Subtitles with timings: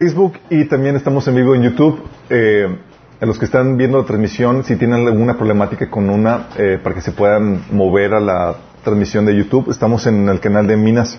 [0.00, 2.00] Facebook y también estamos en vivo en YouTube.
[2.30, 2.74] Eh,
[3.20, 6.94] a los que están viendo la transmisión, si tienen alguna problemática con una, eh, para
[6.94, 11.18] que se puedan mover a la transmisión de YouTube, estamos en el canal de Minas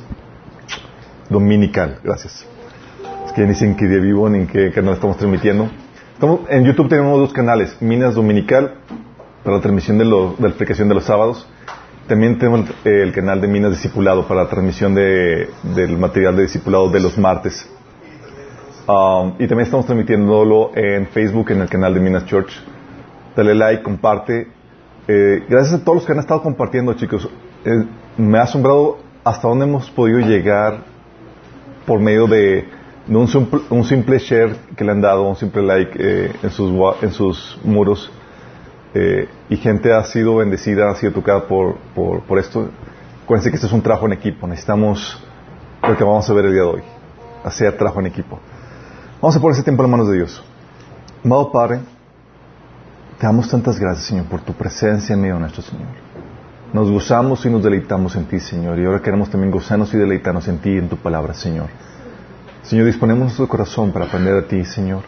[1.30, 2.00] Dominical.
[2.04, 2.44] Gracias.
[3.28, 5.70] Es que dicen que día vivo ni en qué canal estamos transmitiendo.
[6.50, 8.78] En YouTube tenemos dos canales, Minas Dominical,
[9.44, 11.48] para la transmisión de, de la explicación de los sábados.
[12.08, 16.42] También tenemos el, el canal de Minas Discipulado para la transmisión de, del material de
[16.42, 17.70] discipulado de los martes.
[18.88, 22.52] Um, y también estamos transmitiéndolo en Facebook, en el canal de Minas Church.
[23.36, 24.48] Dale like, comparte.
[25.08, 27.30] Eh, gracias a todos los que han estado compartiendo, chicos.
[27.64, 27.86] Eh,
[28.18, 30.80] me ha asombrado hasta dónde hemos podido llegar
[31.86, 32.66] por medio de,
[33.06, 33.28] de un,
[33.84, 36.50] simple, share que le han dado, un simple like eh, en,
[37.12, 38.12] sus, muros.
[38.94, 42.70] Eh, y gente ha sido bendecida, ha sido tocada por, por, esto.
[43.24, 44.48] Acuérdense que este es un trabajo en equipo.
[44.48, 45.24] Necesitamos
[45.88, 46.82] lo que vamos a ver el día de hoy.
[47.44, 48.40] Hacer trabajo en equipo.
[49.22, 50.44] Vamos a poner ese tiempo en manos de Dios.
[51.24, 51.82] Amado Padre,
[53.20, 55.90] te damos tantas gracias, Señor, por tu presencia en medio de nuestro Señor.
[56.74, 58.80] Nos gozamos y nos deleitamos en ti, Señor.
[58.80, 61.68] Y ahora queremos también gozarnos y deleitarnos en ti y en tu palabra, Señor.
[62.64, 65.04] Señor, disponemos nuestro corazón para aprender a ti, Señor.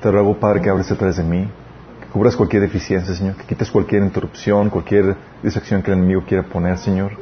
[0.00, 1.46] Te ruego, Padre, que abres detrás de mí,
[2.00, 6.44] que cubras cualquier deficiencia, Señor, que quites cualquier interrupción, cualquier distracción que el enemigo quiera
[6.44, 7.12] poner, Señor.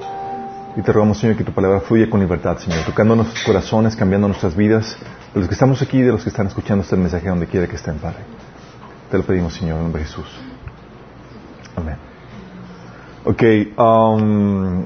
[0.75, 4.27] Y te rogamos, Señor, que tu palabra fluya con libertad, Señor, tocando nuestros corazones, cambiando
[4.27, 4.97] nuestras vidas,
[5.35, 7.67] de los que estamos aquí y de los que están escuchando este mensaje donde quiera
[7.67, 8.21] que estén, Padre.
[9.11, 10.27] Te lo pedimos, Señor, en nombre de Jesús.
[11.77, 11.97] Amén.
[13.25, 13.43] Ok,
[13.79, 14.85] um,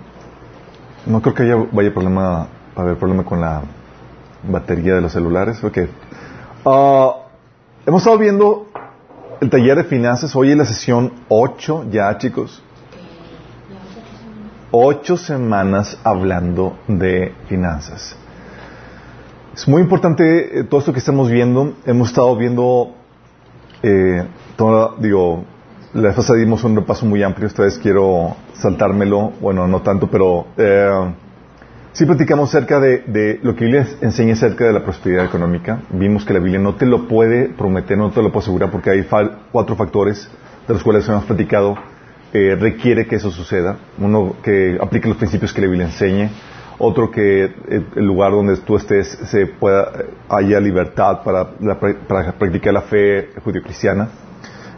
[1.07, 3.63] no creo que haya vaya problema, a haber problema con la
[4.43, 5.63] batería de los celulares.
[5.63, 5.79] Ok.
[6.65, 7.11] Uh,
[7.87, 8.67] hemos estado viendo
[9.41, 10.35] el taller de finanzas.
[10.35, 12.61] Hoy es la sesión 8 ya, chicos
[14.79, 18.17] ocho semanas hablando de finanzas.
[19.55, 21.75] Es muy importante eh, todo esto que estamos viendo.
[21.87, 22.95] Hemos estado viendo,
[23.83, 24.23] eh,
[24.57, 25.45] toda, digo,
[25.95, 27.47] la vez dimos un repaso muy amplio.
[27.47, 29.33] Esta vez quiero saltármelo.
[29.41, 31.15] Bueno, no tanto, pero eh,
[31.93, 35.81] sí platicamos acerca de, lo que Biblia enseña acerca de la prosperidad económica.
[35.89, 38.91] Vimos que la Biblia no te lo puede prometer, no te lo puede asegurar porque
[38.91, 39.09] hay
[39.53, 40.29] cuatro factores
[40.69, 41.77] de los cuales hemos platicado
[42.33, 43.77] eh, requiere que eso suceda.
[43.99, 46.31] Uno, que aplique los principios que la Biblia enseñe.
[46.79, 49.93] Otro, que eh, el lugar donde tú estés se pueda,
[50.29, 54.09] haya libertad para, la, practicar la fe judío-cristiana.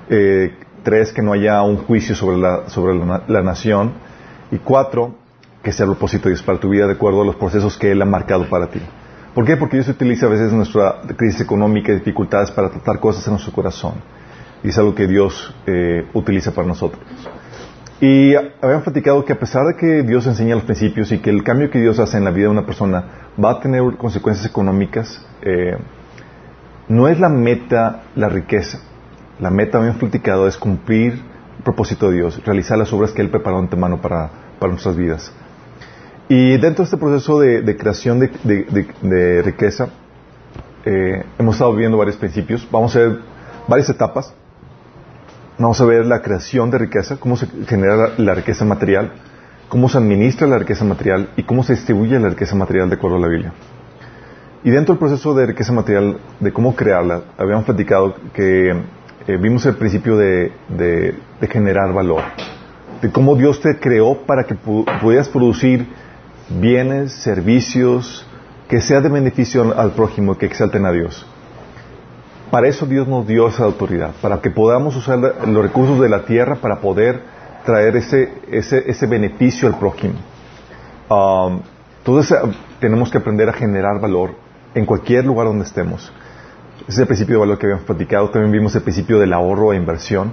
[0.09, 3.93] Eh, tres, que no haya un juicio sobre la, sobre la, la, nación.
[4.51, 5.15] Y cuatro,
[5.63, 7.91] que sea el propósito de Dios para tu vida de acuerdo a los procesos que
[7.91, 8.81] Él ha marcado para ti.
[9.35, 9.57] ¿Por qué?
[9.57, 13.53] Porque Dios utiliza a veces nuestra crisis económica y dificultades para tratar cosas en nuestro
[13.53, 13.95] corazón.
[14.63, 17.03] Y es algo que Dios eh, utiliza para nosotros.
[18.01, 21.43] Y habíamos platicado que a pesar de que Dios enseña los principios y que el
[21.43, 23.05] cambio que Dios hace en la vida de una persona
[23.43, 25.77] va a tener consecuencias económicas, eh,
[26.89, 28.81] no es la meta la riqueza.
[29.41, 33.31] La meta, habíamos platicado, es cumplir el propósito de Dios, realizar las obras que Él
[33.31, 35.33] preparó antemano para, para nuestras vidas.
[36.29, 39.89] Y dentro de este proceso de, creación de riqueza,
[40.85, 42.67] eh, hemos estado viendo varios principios.
[42.71, 43.19] Vamos a ver
[43.67, 44.35] varias etapas.
[45.59, 49.11] Vamos a ver la creación de riqueza, cómo se genera la, riqueza material,
[49.69, 53.17] cómo se administra la riqueza material y cómo se distribuye la riqueza material de acuerdo
[53.17, 53.53] a la Biblia.
[54.63, 59.67] Y dentro del proceso de riqueza material, de cómo crearla, habíamos platicado que eh, vimos
[59.67, 60.53] el principio de,
[61.51, 62.23] generar valor,
[63.03, 65.89] de cómo Dios te creó para que pu pudieras producir
[66.61, 68.25] bienes, servicios,
[68.69, 71.27] que sea de beneficio al prójimo, que exalten a Dios.
[72.51, 76.25] Para eso Dios nos dio esa autoridad, para que podamos usar los recursos de la
[76.25, 77.23] tierra para poder
[77.65, 80.15] traer ese, ese, ese beneficio al prójimo.
[81.11, 81.61] Um,
[81.99, 82.39] entonces
[82.81, 84.31] tenemos que aprender a generar valor
[84.75, 86.11] en cualquier lugar donde estemos.
[86.81, 88.31] Ese es el principio de valor que habíamos platicado.
[88.31, 90.33] También vimos el principio del ahorro e inversión.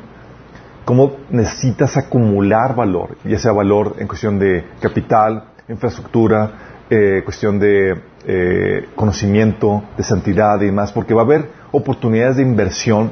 [0.86, 6.52] Cómo necesitas acumular valor, ya sea valor en cuestión de capital, infraestructura,
[6.90, 12.44] eh, cuestión de eh, conocimiento, de santidad y demás, porque va a haber oportunidades de
[12.44, 13.12] inversión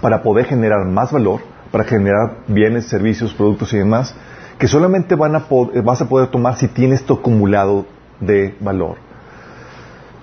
[0.00, 4.14] para poder generar más valor, para generar bienes, servicios, productos y demás,
[4.58, 5.46] que solamente van a
[5.82, 7.86] vas a poder tomar si tienes esto acumulado
[8.20, 8.96] de valor.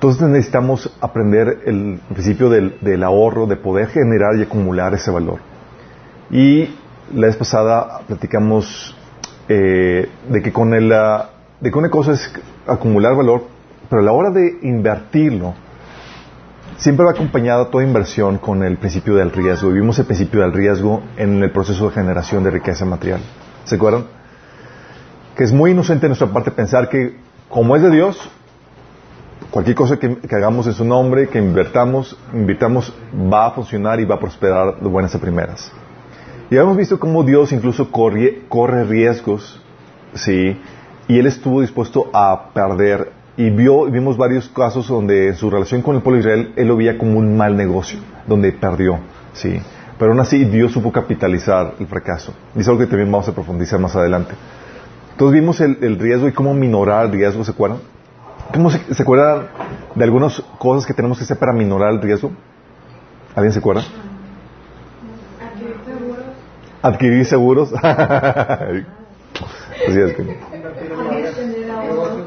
[0.02, 5.40] Entonces necesitamos aprender el principio del, ahorro, de poder generar y acumular ese valor.
[6.32, 6.76] Y
[7.14, 8.96] la vez pasada platicamos
[9.48, 12.34] eh, de que con el, de que una cosa es
[12.66, 13.44] acumular valor,
[13.92, 15.54] pero a la hora de invertirlo,
[16.78, 19.68] siempre va acompañada toda inversión con el principio del riesgo.
[19.68, 23.20] Vivimos el principio del riesgo en el proceso de generación de riqueza material.
[23.66, 24.06] ¿Se acuerdan?
[25.36, 27.18] Que es muy inocente de nuestra parte pensar que,
[27.50, 28.18] como es de Dios,
[29.52, 34.16] cualquier cosa que, hagamos en su nombre, que invertamos, invirtamos, va a funcionar y va
[34.16, 35.70] a prosperar de buenas a primeras.
[36.50, 39.62] Y hemos visto cómo Dios incluso corre, corre riesgos,
[40.14, 40.58] ¿sí?
[41.10, 43.20] Y Él estuvo dispuesto a perder.
[43.38, 46.68] Y vio, vimos varios casos donde en su relación con el pueblo de Israel, Él
[46.68, 49.00] lo veía como un mal negocio, donde perdió,
[49.34, 49.62] ¿sí?
[49.98, 52.34] Pero aún así Dios supo capitalizar el fracaso.
[52.56, 54.34] Y es algo que también vamos a profundizar más adelante.
[55.12, 57.80] Entonces vimos el, riesgo y cómo minorar el riesgo, ¿se acuerdan?
[58.54, 59.48] ¿Cómo se, se, acuerdan
[59.96, 62.32] de algunas cosas que tenemos que hacer para minorar el riesgo?
[63.36, 63.84] ¿Alguien se acuerda?
[66.82, 67.72] Adquirir seguros.
[67.76, 67.76] Adquirir
[70.16, 70.38] seguros.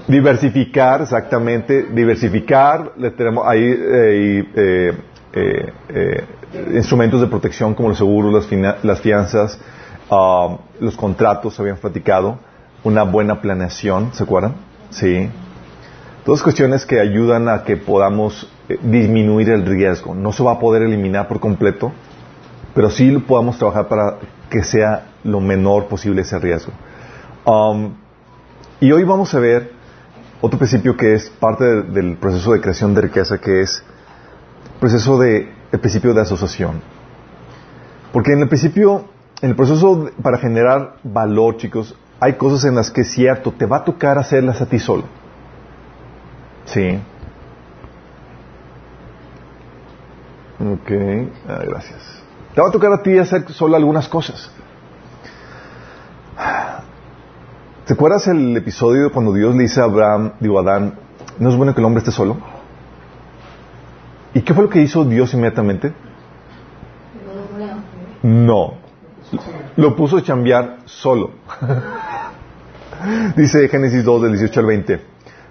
[0.06, 1.86] Diversificar, exactamente.
[1.92, 2.92] Diversificar.
[2.96, 4.92] Le tenemos ahí eh,
[5.36, 6.24] eh, eh,
[6.74, 8.48] instrumentos de protección como los seguros,
[8.82, 9.58] las, fianzas,
[10.10, 12.38] ah, los contratos, habían platicado
[12.84, 14.54] una buena planeación, ¿se acuerdan?
[14.90, 15.28] Sí.
[16.24, 20.14] Todas cuestiones que ayudan a que podamos eh, disminuir el riesgo.
[20.14, 21.92] No se va a poder eliminar por completo,
[22.74, 24.18] pero sí podamos trabajar para
[24.50, 26.72] que sea lo menor posible ese riesgo.
[27.44, 27.94] Um,
[28.80, 29.72] y hoy vamos a ver
[30.40, 33.82] otro principio que es parte del proceso de creación de riqueza, que es
[34.74, 36.82] el proceso de, el principio de asociación.
[38.12, 39.06] Porque en el principio,
[39.40, 43.66] en el proceso para generar valor, chicos, hay cosas en las que es cierto, te
[43.66, 45.04] va a tocar hacerlas a ti solo.
[46.66, 47.00] Sí.
[50.60, 50.90] Ok,
[51.48, 52.22] ah, gracias.
[52.54, 54.50] Te va a tocar a ti hacer solo algunas cosas.
[57.86, 60.94] ¿Te acuerdas el episodio cuando Dios le dice a Abraham, digo a Adán,
[61.38, 62.38] no es bueno que el hombre esté solo?
[64.32, 65.92] ¿Y qué fue lo que hizo Dios inmediatamente?
[68.22, 68.72] No.
[69.76, 71.32] Lo puso a chambear solo.
[73.36, 75.00] Dice Génesis 2 del 18 al 20.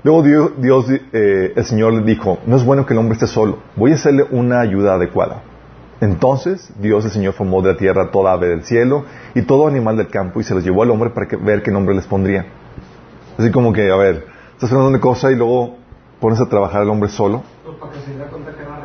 [0.04, 3.60] Luego Dios, eh, el Señor le dijo, no es bueno que el hombre esté solo,
[3.76, 5.44] voy a hacerle una ayuda adecuada.
[6.04, 9.06] Entonces Dios el Señor formó de la tierra toda ave del cielo
[9.36, 11.96] y todo animal del campo y se los llevó al hombre para ver qué nombre
[11.96, 12.46] les pondría.
[13.38, 15.78] Así como que, a ver, estás hablando de una cosa y luego
[16.20, 17.42] pones a trabajar al hombre solo.
[17.64, 18.80] Pues para que se dé cuenta que era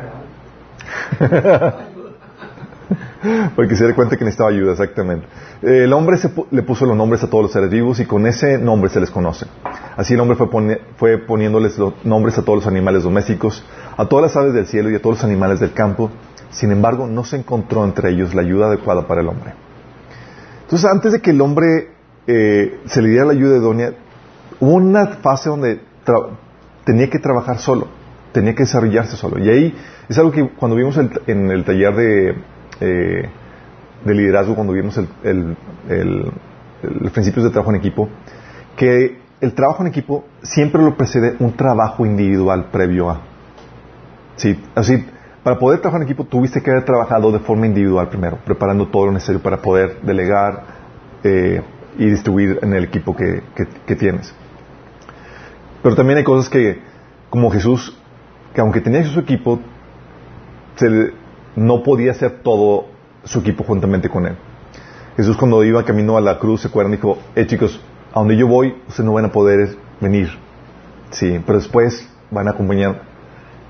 [1.59, 1.85] real.
[3.55, 5.27] Porque se dé cuenta que necesitaba ayuda, exactamente.
[5.61, 6.17] El hombre
[6.51, 9.11] le puso los nombres a todos los seres vivos y con ese nombre se les
[9.11, 9.45] conoce.
[9.97, 10.37] Así el hombre
[10.97, 13.61] fue, poniéndoles los nombres a todos los animales domésticos,
[13.97, 16.09] a todas las aves del cielo y a todos los animales del campo.
[16.51, 19.53] Sin embargo, no se encontró entre ellos la ayuda adecuada para el hombre.
[20.63, 21.91] Entonces, antes de que el hombre
[22.27, 23.93] eh, se le diera la ayuda idónea,
[24.59, 25.81] hubo una fase donde
[26.85, 27.87] tenía que trabajar solo,
[28.33, 29.43] tenía que desarrollarse solo.
[29.43, 29.75] Y ahí
[30.07, 32.35] es algo que cuando vimos en el taller de
[32.81, 33.29] eh,
[34.05, 35.55] de liderazgo cuando vimos el, el,
[35.89, 38.09] el, principios de trabajo en equipo,
[38.77, 43.21] que el trabajo en equipo siempre lo precede un trabajo individual previo a.
[44.37, 45.05] Sí, así,
[45.49, 49.07] para poder trabajar en equipo tuviste que haber trabajado de forma individual primero, preparando todo
[49.07, 50.61] lo necesario para poder delegar
[51.23, 51.63] eh,
[51.97, 53.41] y distribuir en el equipo que,
[53.95, 54.31] tienes.
[55.81, 56.83] Pero también hay cosas que,
[57.31, 57.97] como Jesús,
[58.53, 59.59] que aunque tenía su equipo,
[61.55, 62.85] no podía hacer todo
[63.23, 64.35] su equipo juntamente con él.
[65.17, 67.81] Jesús cuando iba camino a la cruz, se acuerdan, dijo, eh chicos,
[68.13, 70.29] a donde yo voy, ustedes no van a poder venir.
[71.09, 73.08] Sí, pero después van a acompañar.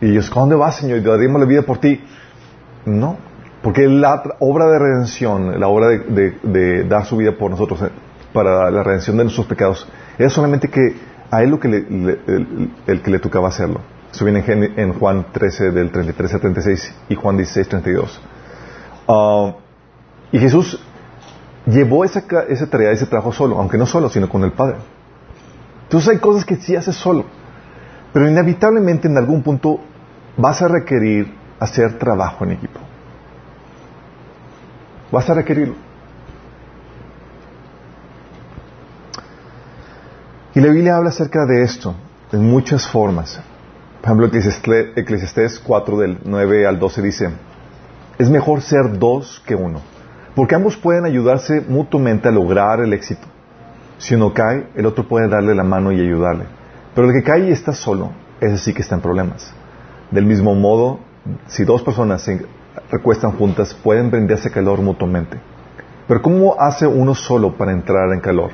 [0.01, 1.01] Y ellos, ¿a dónde vas, Señor?
[1.04, 2.01] Daríamos la vida por ti.
[2.86, 3.18] No,
[3.62, 7.89] porque la obra de redención, la obra de, dar su vida por nosotros, eh,
[8.34, 9.88] para la redención de nuestros pecados,
[10.18, 10.96] era solamente que
[11.32, 11.86] a él lo que le,
[12.88, 13.82] el que le tocaba hacerlo.
[14.12, 18.22] Eso viene en, Juan 13 del 33 al 36 y Juan 16, 32.
[19.08, 19.56] Ah,
[20.32, 20.79] y Jesús
[21.65, 24.77] llevó esa, esa tarea, ese trabajo solo, aunque no solo, sino con el Padre.
[25.84, 27.25] Entonces hay cosas que sí haces solo,
[28.13, 29.80] pero inevitablemente en algún punto
[30.38, 32.80] vas a requerir hacer trabajo en equipo.
[35.12, 35.75] Vas a requerirlo.
[40.56, 41.96] Y la Biblia habla acerca de esto
[42.32, 43.39] en muchas formas.
[44.01, 44.28] Por ejemplo,
[44.96, 47.30] Eclesiastés 4 del 9 al 12 dice,
[48.18, 49.82] es mejor ser dos que uno,
[50.36, 53.28] porque ambos pueden ayudarse mutuamente a lograr el éxito.
[53.98, 56.59] Si uno cae, el otro puede darle la mano y ayudarle.
[56.96, 59.53] Pero el que cae y está solo, ese sí que está en problemas.
[60.12, 61.00] Del mismo modo,
[61.48, 62.46] si dos personas se
[62.91, 65.39] recuestan juntas, pueden brindarse calor mutuamente.
[66.08, 68.51] Pero ¿cómo hace uno solo para entrar en calor?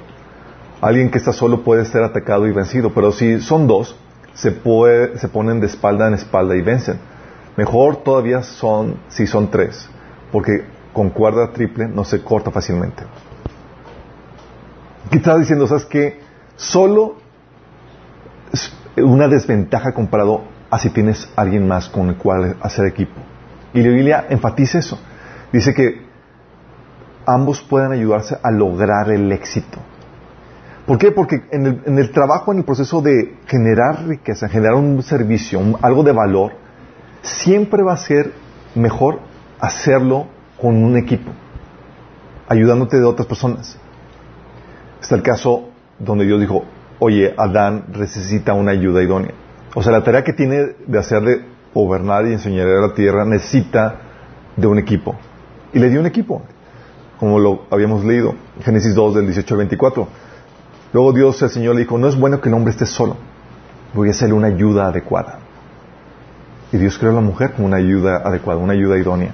[0.81, 3.95] Alguien que está solo puede ser atacado y vencido, pero si son dos,
[4.33, 6.99] se, se ponen de espalda en espalda y vencen.
[7.55, 9.89] Mejor todavía son si son tres,
[10.31, 10.51] porque
[10.91, 13.03] con cuerda triple no se corta fácilmente.
[15.09, 15.65] ¿Qué está diciendo?
[15.67, 16.25] ¿Sabes que
[16.55, 17.17] Solo
[18.51, 23.19] es una desventaja comparado así tienes alguien más con el cual hacer equipo.
[23.73, 24.99] Y la Biblia enfatiza eso.
[25.51, 26.05] Dice que
[27.25, 29.79] ambos pueden ayudarse a lograr el éxito.
[30.85, 31.11] ¿Por qué?
[31.11, 36.11] Porque en el, trabajo, en el proceso de generar riqueza, generar un servicio, algo de
[36.11, 36.51] valor,
[37.23, 38.31] siempre va a ser
[38.75, 39.19] mejor
[39.59, 40.27] hacerlo
[40.61, 41.31] con un equipo,
[42.47, 43.79] ayudándote de otras personas.
[45.01, 46.65] Está el caso donde Dios dijo,
[46.99, 49.33] oye, Adán necesita una ayuda idónea.
[49.73, 53.25] O sea, la tarea que tiene de hacer de gobernar y enseñar a la tierra
[53.25, 53.95] necesita
[54.55, 55.15] de un equipo.
[55.73, 56.41] Y le dio un equipo,
[57.19, 60.07] como lo habíamos leído, Génesis 2 del 18 al 24.
[60.93, 63.17] Luego Dios, el Señor, le dijo, no es bueno que el hombre esté solo,
[63.93, 65.39] voy a hacerle una ayuda adecuada.
[66.71, 69.33] Y Dios creó a la mujer como una ayuda adecuada, una ayuda idónea.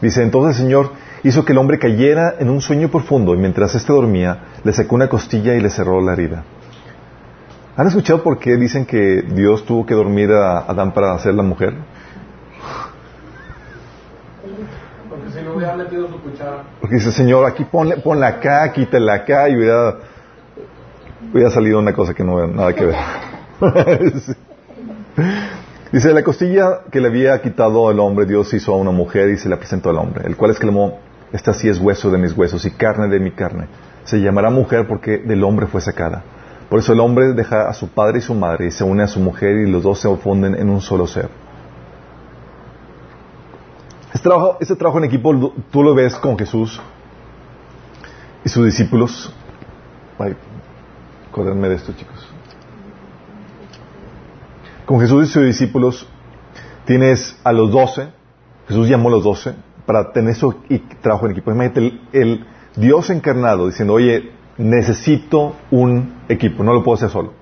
[0.00, 0.90] Dice, entonces el Señor
[1.22, 4.96] hizo que el hombre cayera en un sueño profundo y mientras éste dormía, le sacó
[4.96, 6.44] una costilla y le cerró la herida.
[7.76, 11.42] ¿Han escuchado por qué dicen que Dios tuvo que dormir a Adán para hacer la
[11.42, 11.74] mujer?
[15.10, 16.62] Porque si no hubiera metido su cuchara.
[16.80, 19.96] Porque dice, Señor, aquí ponle, ponla acá, quítala acá y hubiera
[21.32, 22.96] hubiera salido una cosa que no había nada que ver.
[25.92, 29.36] Dice, la costilla que le había quitado al hombre, Dios hizo a una mujer y
[29.36, 30.98] se la presentó al hombre, el cual exclamó,
[31.32, 33.68] esta sí es hueso de mis huesos y carne de mi carne.
[34.04, 36.22] Se llamará mujer porque del hombre fue sacada.
[36.68, 39.06] Por eso el hombre deja a su padre y su madre y se une a
[39.06, 41.28] su mujer y los dos se funden en un solo ser.
[44.12, 46.80] Este trabajo, este trabajo en equipo tú lo ves con Jesús
[48.44, 49.32] y sus discípulos
[51.36, 52.26] acordarme de esto, chicos.
[54.86, 56.08] Con Jesús y sus discípulos
[56.86, 58.08] tienes a los doce,
[58.68, 59.54] Jesús llamó a los doce
[59.84, 60.34] para tener
[60.70, 61.50] y trabajo en equipo.
[61.50, 62.46] Imagínate el,
[62.76, 67.32] Dios encarnado diciendo, oye, necesito un equipo, no lo puedo hacer solo.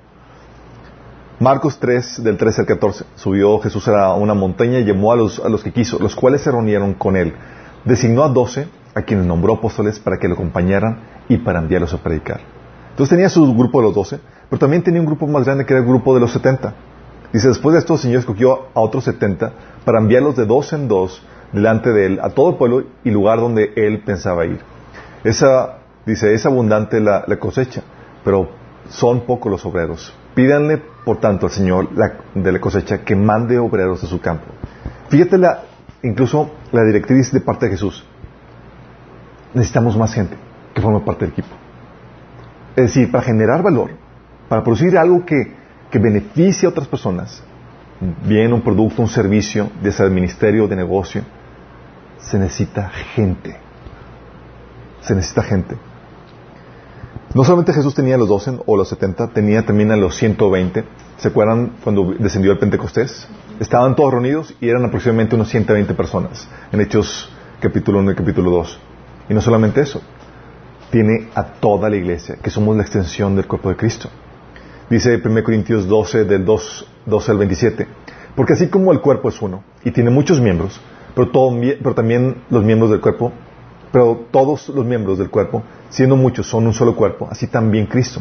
[1.41, 5.41] Marcos 3, del 13 al 14, subió Jesús a una montaña y llamó a los,
[5.41, 7.35] a los que quiso, los cuales se reunieron con él.
[7.85, 11.99] Designó a doce, a quienes nombró apóstoles para que lo acompañaran y para enviarlos a
[11.99, 12.41] predicar.
[12.91, 15.73] Entonces tenía su grupo de los doce, pero también tenía un grupo más grande que
[15.73, 16.75] era el grupo de los setenta.
[17.33, 19.53] Dice, después de esto el Señor escogió a otros setenta
[19.85, 21.21] para enviarlos de dos en dos
[21.53, 24.61] delante de él a todo el pueblo y lugar donde él pensaba ir.
[25.25, 27.83] Esa, dice, es abundante la, cosecha,
[28.25, 28.51] pero
[28.89, 30.15] son pocos los obreros.
[30.35, 31.89] Pídanle, por tanto, al Señor
[32.35, 34.47] de la cosecha que mande obreros a su campo.
[35.09, 35.63] Fíjate la,
[36.03, 38.05] incluso la directriz de parte de Jesús.
[39.55, 40.37] Necesitamos más gente
[40.75, 41.55] que forme parte del equipo.
[42.77, 43.93] Es decir, para generar valor,
[44.49, 45.55] para producir algo que,
[45.91, 47.43] que beneficie a otras personas,
[48.27, 51.23] bien un producto, un servicio, de ese ministerio, de negocio,
[52.19, 53.57] se necesita gente.
[55.01, 55.77] Se necesita gente.
[57.35, 60.85] No solamente Jesús tenía los 12 o los 70, tenía también a los 120.
[61.17, 63.27] ¿Se acuerdan cuando descendió el Pentecostés?
[63.59, 68.53] Estaban todos reunidos y eran aproximadamente unos 120 personas en Hechos capítulo 1 y capítulo
[68.53, 68.79] 2.
[69.31, 70.01] Y no solamente eso,
[70.93, 74.09] tiene a toda la iglesia, que somos la extensión del cuerpo de Cristo.
[74.89, 77.89] Dice 1 Corintios 12, del 2, 12 al 27.
[78.37, 80.81] Porque así como el cuerpo es uno y tiene muchos miembros,
[81.17, 81.33] pero,
[81.83, 83.33] pero también los miembros del cuerpo,
[83.95, 88.21] pero todos los miembros del cuerpo, siendo muchos, son un solo cuerpo, así también Cristo.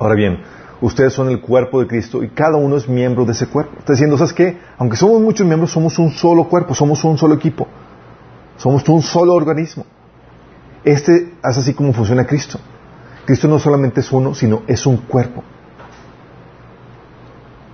[0.00, 0.40] Ahora bien,
[0.80, 3.76] ustedes son el cuerpo de Cristo y cada uno es miembro de ese cuerpo.
[3.78, 4.58] Está diciendo, ¿sabes qué?
[4.78, 7.68] Aunque somos muchos miembros, somos un solo cuerpo, somos un solo equipo,
[8.56, 9.86] somos un solo organismo.
[10.82, 12.58] Este es así como funciona Cristo.
[13.26, 15.44] Cristo no solamente es uno, sino es un cuerpo.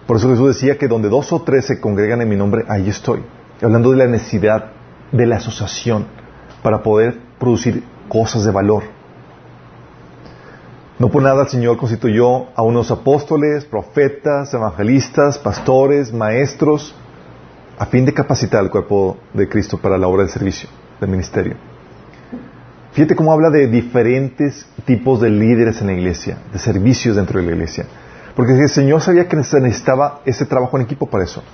[0.06, 2.90] Por eso Jesús decía que donde dos o tres se congregan en mi nombre, ahí
[2.90, 3.23] estoy.
[3.62, 4.73] Hablando de la necesidad
[5.12, 6.25] de la asociación
[6.66, 8.82] para poder producir cosas de valor.
[10.99, 16.92] No por nada el Señor constituyó a unos apóstoles, profetas, evangelistas, pastores, maestros,
[17.78, 20.68] a fin de capacitar al cuerpo de Cristo para la obra del servicio,
[20.99, 21.54] del ministerio.
[22.90, 27.46] Fíjate cómo habla de diferentes tipos de líderes en la iglesia, de servicios dentro de
[27.46, 27.87] la iglesia.
[28.35, 31.44] Porque el Señor sabía que necesitaba ese trabajo en equipo para eso.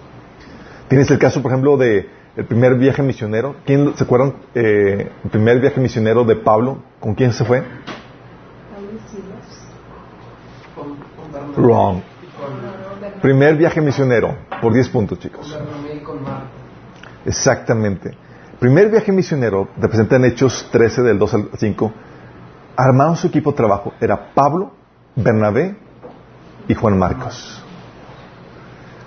[0.88, 3.56] Tienes el caso, por ejemplo, de el primer viaje misionero.
[3.64, 4.34] ¿Quién se acuerdan?
[4.54, 6.78] Eh, el primer viaje misionero de Pablo.
[7.00, 7.62] ¿Con quién se fue?
[11.56, 12.00] Wrong.
[13.20, 15.56] Primer viaje misionero, por 10 puntos, chicos.
[17.24, 18.16] Exactamente
[18.62, 21.92] primer viaje misionero, representa en Hechos 13 del 2 al 5,
[22.76, 23.92] armaron su equipo de trabajo.
[24.00, 24.70] Era Pablo,
[25.16, 25.76] Bernabé
[26.68, 27.61] y Juan Marcos.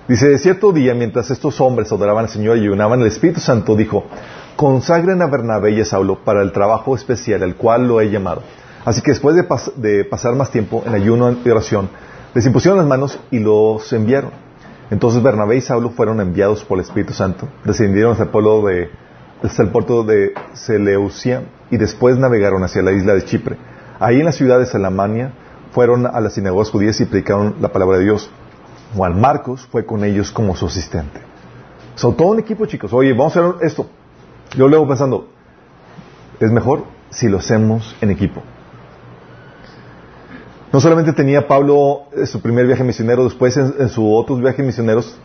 [0.07, 4.03] Dice, cierto día, mientras estos hombres adoraban al Señor y ayunaban, el Espíritu Santo dijo,
[4.55, 8.43] consagren a Bernabé y a Saulo para el trabajo especial, el cual lo he llamado.
[8.85, 11.89] Así que después de, pasar más tiempo en ayuno y oración,
[12.35, 14.29] les impusieron las manos y los enviaron.
[14.91, 18.91] Entonces Bernabé y Saulo fueron enviados por el Espíritu Santo, descendieron hasta el pueblo de,
[19.41, 23.57] hasta el puerto de Seleucia y después navegaron hacia la isla de Chipre.
[23.99, 25.33] Ahí en la ciudad de Salamania
[25.71, 28.29] fueron a las sinagogas judías y predicaron la palabra de Dios.
[28.95, 31.19] Juan Marcos fue con ellos como su asistente.
[31.95, 32.93] Son todo un equipo, chicos.
[32.93, 33.87] Oye, vamos a hacer esto.
[34.55, 35.27] Yo luego pensando,
[36.39, 38.41] es mejor si lo hacemos en equipo.
[40.71, 44.65] No solamente tenía Pablo eh, su primer viaje misionero, después en, en sus otros viajes
[44.65, 45.17] misioneros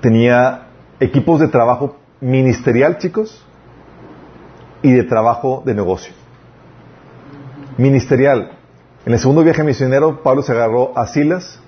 [0.00, 0.68] tenía
[1.00, 3.44] equipos de trabajo ministerial, chicos,
[4.82, 6.12] y de trabajo de negocio.
[7.78, 8.58] Ministerial.
[9.06, 11.61] En el segundo viaje misionero, Pablo se agarró a Silas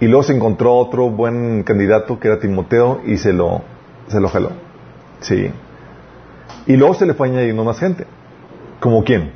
[0.00, 3.62] y luego se encontró otro buen candidato que era Timoteo y se lo,
[4.08, 4.50] se lo jaló.
[5.20, 5.50] Sí.
[6.66, 8.06] Y luego se le fue añadiendo más gente.
[8.80, 9.32] ¿Como quién?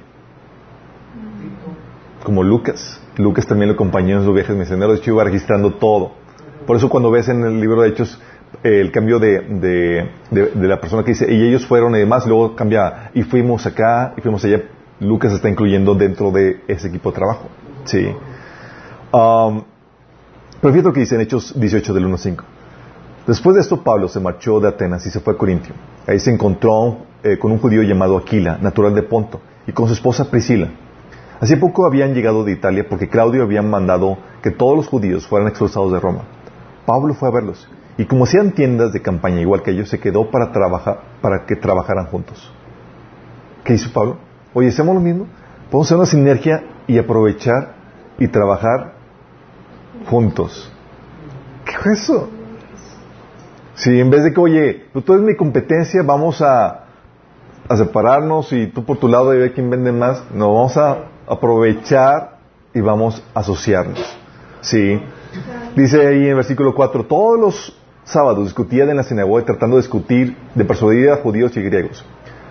[2.24, 3.00] Como Lucas.
[3.18, 4.94] Lucas también lo acompañó en sus viajes misioneros.
[4.94, 6.12] De hecho, iba registrando todo.
[6.66, 8.18] Por eso cuando ves en el libro de Hechos
[8.62, 12.26] eh, el cambio de, de, de, la persona que dice, y ellos fueron y demás,
[12.26, 14.62] luego cambia, y fuimos acá, y fuimos allá,
[15.00, 17.48] Lucas está incluyendo dentro de ese equipo de trabajo.
[17.84, 18.06] Sí.
[19.12, 19.64] Um,
[20.64, 22.44] pero fíjate lo que dice en Hechos 18 del 1 5.
[23.26, 25.74] Después de esto, Pablo se marchó de Atenas y se fue a Corintio.
[26.06, 29.92] Ahí se encontró eh, con un judío llamado Aquila, natural de Ponto, y con su
[29.92, 30.70] esposa Priscila.
[31.38, 35.48] Hace poco habían llegado de Italia porque Claudio había mandado que todos los judíos fueran
[35.48, 36.22] expulsados de Roma.
[36.86, 37.68] Pablo fue a verlos
[37.98, 41.56] y como hacían tiendas de campaña igual que ellos, se quedó para, trabajar, para que
[41.56, 42.50] trabajaran juntos.
[43.64, 44.16] ¿Qué hizo Pablo?
[44.54, 45.26] Oye, ¿hacemos lo mismo?
[45.66, 47.74] Podemos hacer una sinergia y aprovechar
[48.18, 49.03] y trabajar
[50.08, 50.70] juntos.
[51.64, 52.28] ¿Qué es eso?
[53.74, 56.84] Si en vez de que, oye, tú eres mi competencia, vamos a,
[57.68, 61.06] a separarnos y tú por tu lado y ver quién vende más, no, vamos a
[61.26, 62.38] aprovechar
[62.72, 64.00] y vamos a asociarnos.
[64.60, 65.00] Sí.
[65.74, 70.36] Dice ahí en versículo 4, todos los sábados discutían en la sinagoga tratando de discutir,
[70.54, 72.04] de persuadir a judíos y griegos.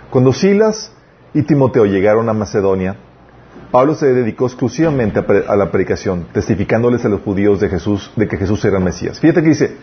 [0.10, 0.92] Cuando Silas
[1.34, 2.98] y Timoteo llegaron a Macedonia,
[3.74, 8.38] Pablo se dedicó exclusivamente a, la predicación, testificándoles a los judíos de Jesús, de que
[8.38, 9.20] Jesús era el Mesías.
[9.20, 9.78] Fíjate que dice,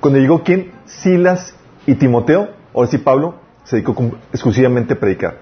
[0.00, 0.72] cuando llegó quién?
[0.84, 1.54] Silas
[1.86, 3.94] y Timoteo, ahora sí Pablo se dedicó
[4.32, 5.38] exclusivamente a predicar.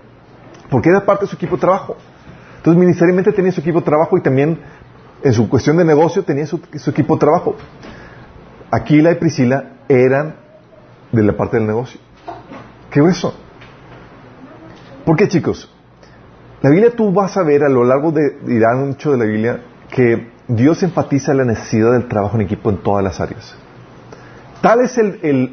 [0.68, 1.96] Porque era parte de su equipo de trabajo.
[2.58, 4.58] Entonces, ministerialmente tenía su equipo de trabajo y también
[5.22, 7.56] en su cuestión de negocio tenía su, equipo de trabajo.
[8.70, 10.36] Aquila y Priscila eran
[11.10, 11.98] de la parte del negocio.
[12.90, 13.34] ¿Qué es eso?
[15.06, 15.73] ¿Por qué, chicos?
[16.64, 19.60] La Biblia tú vas a ver a lo largo de, dirán mucho de la Biblia,
[19.90, 23.54] que Dios enfatiza la necesidad del trabajo en equipo en todas las áreas.
[24.62, 24.98] Tal es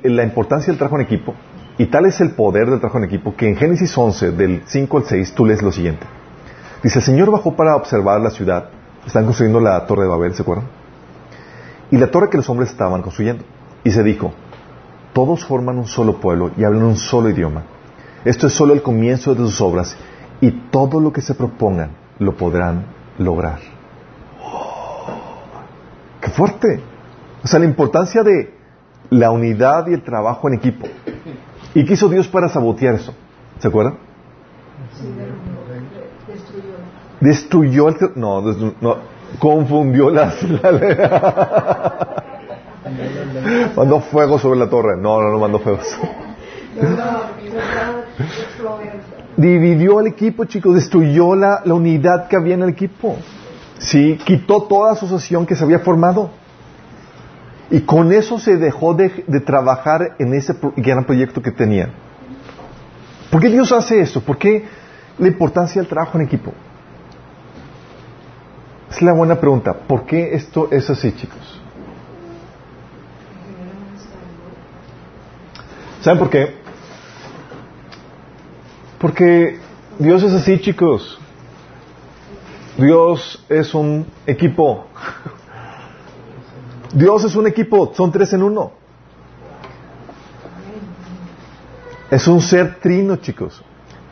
[0.03, 1.35] la importancia del trabajo en equipo
[1.77, 4.97] y tal es el poder del trabajo en equipo que en Génesis 11, del 5
[4.99, 6.07] al 6, tú lees lo siguiente.
[6.81, 8.69] Dice, el Señor bajó para observar la ciudad.
[9.05, 10.67] Están construyendo la torre de Babel, ¿se acuerdan?
[11.91, 13.43] Y la torre que los hombres estaban construyendo.
[13.83, 14.31] Y se dijo,
[15.11, 17.63] todos forman un solo pueblo y hablan un solo idioma.
[18.23, 19.97] Esto es solo el comienzo de sus obras
[20.41, 22.85] y todo lo que se propongan lo podrán
[23.17, 23.59] lograr.
[26.19, 26.81] ¡Qué fuerte!
[27.43, 28.53] O sea, la importancia de
[29.09, 30.87] la unidad y el trabajo en equipo.
[31.73, 33.13] ¿Y qué hizo Dios para sabotear eso?
[33.59, 33.97] ¿Se acuerdan?
[37.19, 37.95] Destruyó el...
[38.15, 38.97] No, no
[39.39, 40.33] confundió la...
[43.75, 44.97] mandó fuego sobre la torre.
[44.97, 45.79] No, no, no mandó fuego.
[49.41, 53.17] Dividió el equipo, chicos, destruyó la, la, unidad que había en el equipo.
[53.79, 56.29] Sí, quitó toda asociación que se había formado.
[57.71, 61.89] Y con eso se dejó de, de trabajar en ese gran proyecto que tenía.
[63.31, 64.21] ¿Por qué Dios hace esto?
[64.21, 64.65] ¿Por qué
[65.17, 66.53] la importancia del trabajo en equipo?
[68.91, 69.73] Es la buena pregunta.
[69.73, 71.59] ¿Por qué esto es así, chicos?
[76.01, 76.60] ¿Saben por qué?
[79.01, 79.57] Porque
[79.97, 81.19] Dios es así, chicos.
[82.77, 84.85] Dios es un equipo.
[86.93, 88.73] Dios es un equipo, son tres en uno.
[92.11, 93.63] Es un ser trino, chicos.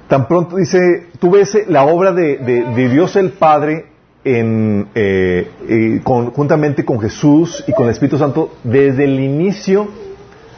[0.07, 3.91] Tan pronto dice, tú ves la obra de, de, Dios el Padre
[4.23, 9.87] en, eh, eh, conjuntamente con Jesús y con el Espíritu Santo desde el inicio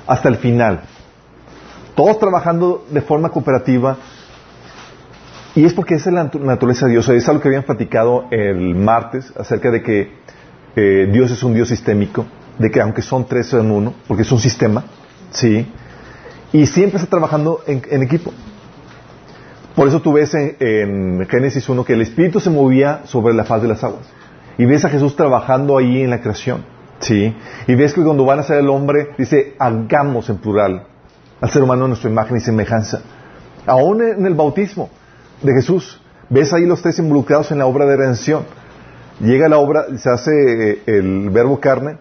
[0.08, 0.84] hasta el final.
[1.96, 3.98] Todos trabajando de forma cooperativa.
[5.56, 7.10] Y es porque esa es la naturaleza de Dios.
[7.10, 10.12] Es algo que habían platicado el martes acerca de que
[10.76, 12.26] eh, Dios es un Dios sistémico,
[12.58, 14.86] de que aunque son tres en uno, porque es un sistema,
[15.32, 15.68] ¿sí?
[16.54, 18.32] Y siempre está trabajando en, equipo.
[19.76, 23.62] Por eso tú ves en, Génesis 1 que el Espíritu se movía sobre la faz
[23.62, 24.06] de las aguas.
[24.58, 26.64] Y ves a Jesús trabajando ahí en la creación.
[27.00, 27.34] Sí.
[27.68, 30.88] Y ves que cuando van a hacer el hombre, dice, hagamos en plural
[31.40, 33.02] al ser humano en nuestra imagen y semejanza.
[33.66, 34.90] Aún en el bautismo
[35.42, 38.44] de Jesús, ves ahí los tres involucrados en la obra de redención.
[39.20, 41.98] Llega la obra, se hace eh, el verbo carne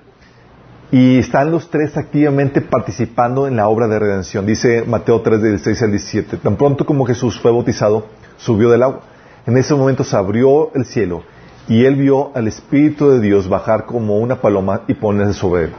[0.91, 4.47] y están los tres activamente participando en la obra de redención.
[4.47, 6.37] Dice Mateo 3, del 6 al 17.
[6.39, 9.01] Tan pronto como Jesús fue bautizado, subió del agua.
[9.47, 11.23] En ese momento se abrió el cielo
[11.69, 15.73] y él vio al Espíritu de Dios bajar como una paloma y ponerse sobre él.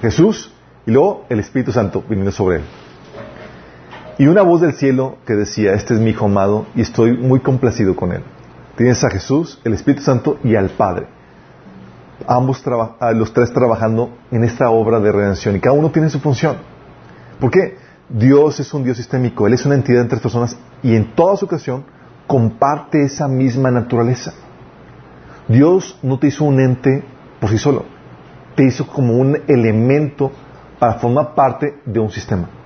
[0.00, 0.52] Jesús
[0.86, 2.62] y luego el Espíritu Santo viniendo sobre él.
[4.22, 7.40] Y una voz del cielo que decía, este es mi Hijo amado y estoy muy
[7.40, 8.22] complacido con él.
[8.76, 11.08] Tienes a Jesús, el Espíritu Santo y al Padre.
[12.28, 12.62] Ambos,
[13.14, 16.58] los tres trabajando en esta obra de redención y cada uno tiene su función.
[17.40, 17.78] ¿Por qué?
[18.08, 21.46] Dios es un Dios sistémico, Él es una entidad entre personas y en toda su
[21.46, 21.84] ocasión
[22.28, 24.34] comparte esa misma naturaleza.
[25.48, 27.02] Dios no te hizo un ente
[27.40, 27.86] por sí solo,
[28.54, 30.30] te hizo como un elemento
[30.78, 32.61] para formar parte de un sistema.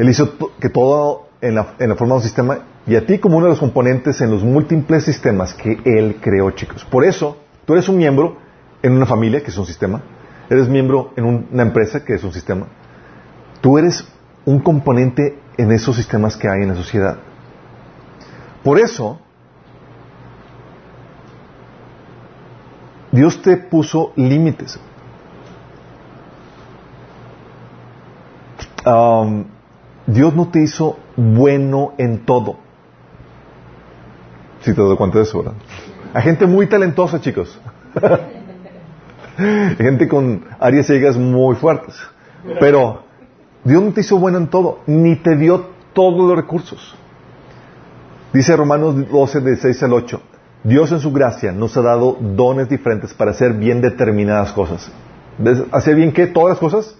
[0.00, 3.44] Él hizo que todo en la, forma de un sistema y a ti como uno
[3.44, 6.86] de los componentes en los múltiples sistemas que Él creó, chicos.
[6.86, 7.36] Por eso,
[7.66, 8.38] tú eres un miembro
[8.82, 10.00] en una familia, que es un sistema,
[10.48, 12.66] eres miembro en una empresa, que es un sistema.
[13.60, 14.08] Tú eres
[14.46, 17.18] un componente en esos sistemas que hay en la sociedad.
[18.64, 19.20] Por eso,
[23.12, 24.80] Dios te puso límites.
[28.86, 29.59] Um,
[30.06, 32.56] Dios no te hizo bueno en todo.
[34.60, 35.54] Si te doy cuenta de eso, ¿verdad?
[36.12, 37.58] Hay gente muy talentosa, chicos.
[39.78, 41.94] Gente con áreas ciegas muy fuertes.
[42.58, 43.04] Pero
[43.64, 46.94] Dios no te hizo bueno en todo, ni te dio todos los recursos.
[48.32, 50.22] Dice Romanos 12, de 6 al 8.
[50.62, 54.90] Dios en su gracia nos ha dado dones diferentes para hacer bien determinadas cosas.
[55.72, 56.26] ¿Hacer bien qué?
[56.26, 56.96] ¿Todas las cosas?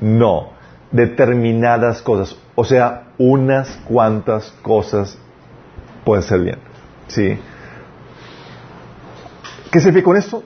[0.00, 0.51] No.
[0.92, 2.36] Determinadas cosas.
[2.54, 5.18] O sea, unas cuantas cosas
[6.04, 6.58] pueden ser bien.
[7.08, 7.38] ¿Sí?
[9.70, 10.42] ¿Qué se ve con esto?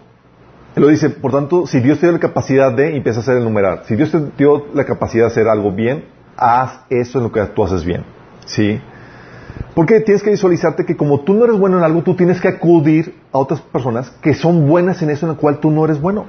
[0.76, 3.44] lo dice, por tanto, si Dios te dio la capacidad de, empieza a hacer el
[3.44, 3.80] numeral.
[3.86, 6.04] Si Dios te dio la capacidad de hacer algo bien,
[6.36, 8.04] haz eso en lo que tú haces bien.
[8.44, 8.78] ¿Sí?
[9.74, 12.48] Porque tienes que visualizarte que como tú no eres bueno en algo, tú tienes que
[12.48, 16.00] acudir a otras personas que son buenas en eso en lo cual tú no eres
[16.00, 16.26] bueno.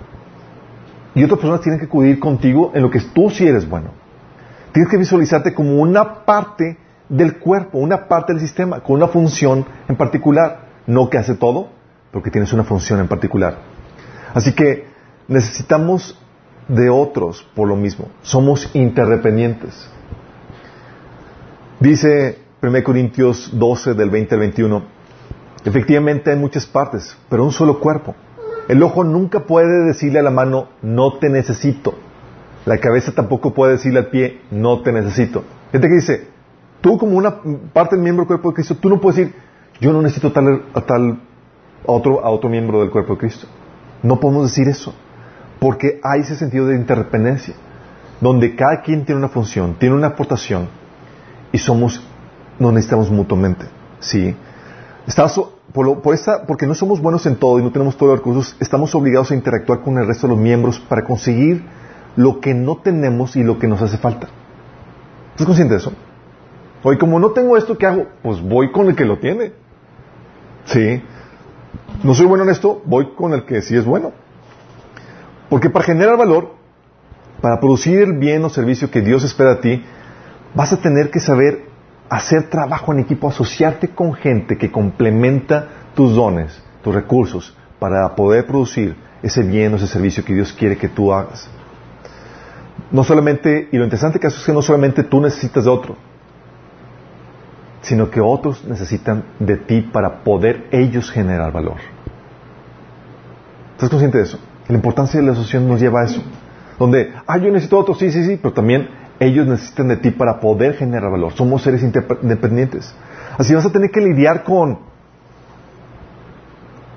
[1.13, 3.91] Y otras personas tienen que acudir contigo en lo que tú sí eres bueno.
[4.77, 6.77] Tienes que visualizarte como una parte
[7.09, 10.67] del cuerpo, una parte del sistema, con una función en particular.
[10.85, 11.69] No que hace todo,
[12.11, 13.57] porque tienes una función en particular.
[14.35, 14.85] Así que
[15.27, 16.21] necesitamos
[16.67, 18.09] de otros por lo mismo.
[18.21, 19.89] Somos interdependientes.
[21.79, 24.83] Dice 1 Corintios 12 del 20 al 21,
[25.65, 28.13] efectivamente hay muchas partes, pero un solo cuerpo.
[28.67, 31.95] El ojo nunca puede decirle a la mano, no te necesito.
[32.67, 35.45] La cabeza tampoco puede decirle al pie, no te necesito.
[35.71, 36.27] Gente que dice,
[36.81, 37.37] tú como una
[37.71, 39.35] parte del miembro del cuerpo de Cristo, tú no puedes decir,
[39.79, 41.21] yo no necesito tal, a tal
[41.85, 43.47] otro, a otro miembro del cuerpo de Cristo.
[44.03, 44.93] No podemos decir eso,
[45.59, 47.53] porque hay ese sentido de interdependencia,
[48.19, 50.67] donde cada quien tiene una función, tiene una aportación,
[51.53, 52.03] y somos
[52.59, 53.65] nos necesitamos mutuamente.
[54.01, 54.35] ¿sí?
[55.71, 58.57] por, por esta, porque no somos buenos en todo y no tenemos todos los recursos,
[58.59, 61.63] estamos obligados a interactuar con el resto de los miembros para conseguir
[62.17, 64.27] lo que no tenemos y lo que nos hace falta.
[65.31, 65.93] ¿Estás consciente de eso?
[66.83, 68.07] Hoy, como no tengo esto, ¿qué hago?
[68.23, 69.53] Pues voy con el que lo tiene.
[70.65, 71.01] ¿Sí?
[72.03, 74.11] No soy bueno en esto, voy con el que sí es bueno.
[75.47, 76.55] Porque para generar valor,
[77.39, 79.85] para producir el bien o servicio que Dios espera de ti,
[80.55, 81.67] vas a tener que saber
[82.09, 88.47] hacer trabajo en equipo, asociarte con gente que complementa tus dones, tus recursos, para poder
[88.47, 91.47] producir ese bien o ese servicio que Dios quiere que tú hagas.
[92.91, 95.95] No solamente, y lo interesante que es que no solamente tú necesitas de otro,
[97.81, 101.77] sino que otros necesitan de ti para poder ellos generar valor.
[103.73, 104.39] ¿Estás consciente de eso?
[104.67, 106.21] La importancia de la asociación nos lleva a eso.
[106.79, 110.39] Donde, ah, yo necesito otro, sí, sí, sí, pero también ellos necesitan de ti para
[110.39, 111.33] poder generar valor.
[111.33, 112.93] Somos seres independientes.
[113.37, 114.79] Así vas a tener que lidiar con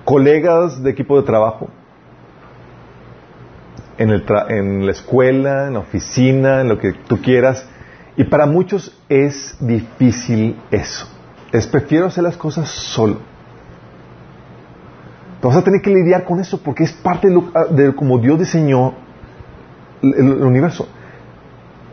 [0.05, 1.68] colegas de equipo de trabajo,
[4.01, 4.11] en,
[4.49, 7.65] en la escuela, en la oficina, en lo que tú quieras.
[8.17, 11.07] Y para muchos es difícil eso.
[11.53, 13.19] Es prefiero hacer las cosas solo.
[15.41, 18.41] Pero vas a tener que lidiar con eso porque es parte de, de como Dios
[18.41, 18.95] diseñó
[20.03, 20.89] el universo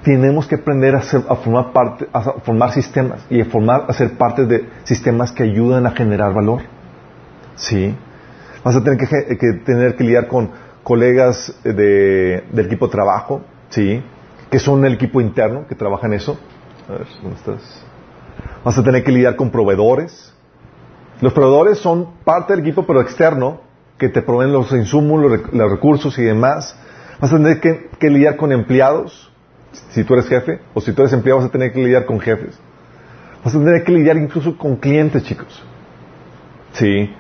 [0.08, 4.46] tenemos que aprender a, formar parte, a formar sistemas y a formar, a ser parte
[4.46, 6.62] de sistemas que ayudan a generar valor.
[7.58, 7.94] ¿Sí?
[8.64, 10.50] Vas a tener que tener que lidiar con
[10.88, 14.02] colegas de, del equipo trabajo, ¿sí?
[14.50, 16.40] Que son el equipo interno que trabaja en eso.
[16.88, 17.84] A ver, ¿dónde estás?
[18.64, 20.34] Vas a tener que lidiar con proveedores.
[21.20, 23.60] Los proveedores son parte del equipo, pero externo,
[23.98, 25.22] que te proveen los insumos,
[25.52, 26.74] los, recursos y demás.
[27.20, 29.30] Vas a tener que, que, lidiar con empleados,
[29.90, 32.18] si tú eres jefe, o si tú eres empleado vas a tener que lidiar con
[32.22, 32.58] jefes.
[33.44, 35.62] Vas a tener que lidiar incluso con clientes, chicos.
[36.72, 37.14] Sí,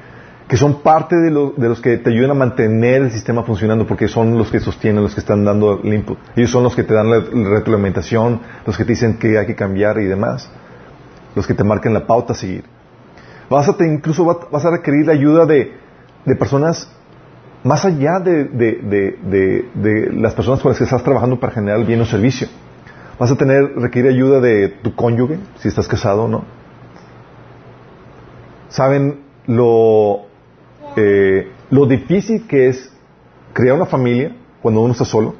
[0.48, 4.08] que son parte de, de, los que te ayudan a mantener el sistema funcionando, porque
[4.08, 6.18] son los que sostienen, los que están dando el input.
[6.36, 9.56] Ellos son los que te dan la, retroalimentación, los que te dicen que hay que
[9.56, 10.50] cambiar y demás,
[11.36, 12.64] los que te marcan la pauta a seguir.
[13.50, 15.74] Vas a te, incluso vas a requerir la ayuda de,
[16.26, 16.90] de personas
[17.64, 22.06] más allá de, de, las personas con las que estás trabajando para generar bien o
[22.06, 22.48] servicio.
[23.20, 26.46] Vas a tener, requerir ayuda de tu cónyuge, si estás casado o no.
[28.70, 30.27] Saben lo,
[30.98, 32.92] eh, lo difícil que es
[33.54, 35.36] crear una familia cuando uno está solo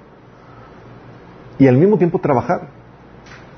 [1.60, 2.70] y al mismo tiempo trabajar.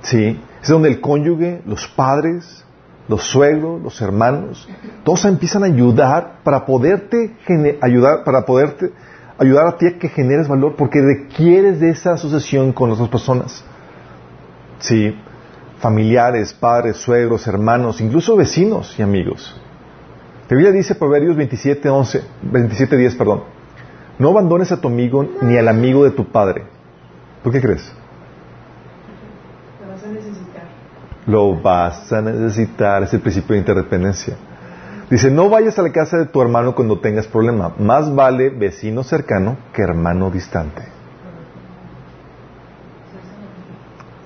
[0.01, 2.63] Sí, es donde el cónyuge, los padres,
[3.09, 4.69] los suegros, los hermanos,
[5.03, 7.35] todos empiezan a ayudar para poderte
[7.81, 8.93] ayudar, para poderte
[9.37, 13.63] ayudar a ti a que generes valor, porque requieres de esa asociación con otras personas.
[14.79, 15.13] Sí,
[15.79, 19.59] familiares, padres, suegros, hermanos, incluso vecinos y amigos.
[20.49, 23.43] La Biblia dice Proverbios 27, 11, 27, 10, perdón.
[24.17, 26.63] No abandones a tu amigo ni al amigo de tu padre.
[27.43, 27.93] ¿Por qué crees?
[29.79, 30.63] Lo vas a necesitar.
[31.27, 33.03] Lo vas a necesitar.
[33.03, 34.37] Es el principio de interdependencia.
[35.11, 37.75] Dice, no vayas a la casa de tu hermano cuando tengas problema.
[37.77, 40.81] Más vale vecino cercano que hermano distante.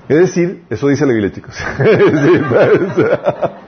[0.07, 1.57] Es decir, eso dice la Biblia, chicos.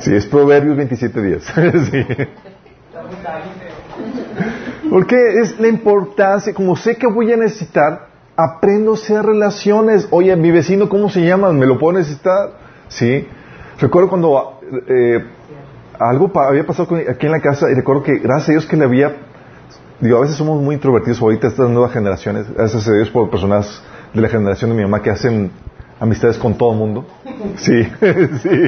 [0.00, 1.40] Sí, es Proverbios 27.10.
[1.90, 2.06] sí.
[4.90, 10.08] Porque es la importancia, como sé que voy a necesitar, aprendo a hacer relaciones.
[10.10, 11.52] Oye, mi vecino, ¿cómo se llama?
[11.52, 12.50] ¿Me lo puedo necesitar?
[12.88, 13.26] Sí.
[13.78, 15.24] Recuerdo cuando eh,
[15.98, 18.84] algo había pasado aquí en la casa y recuerdo que gracias a Dios que le
[18.84, 19.16] había,
[20.00, 23.82] digo, a veces somos muy introvertidos ahorita estas nuevas generaciones, gracias a Dios por personas
[24.14, 25.50] de la generación de mi mamá que hacen
[26.00, 27.06] amistades con todo el mundo.
[27.56, 27.82] Sí,
[28.42, 28.60] sí.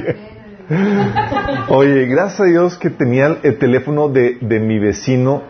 [1.68, 5.42] Oye, gracias a Dios que tenía el teléfono de, de mi vecino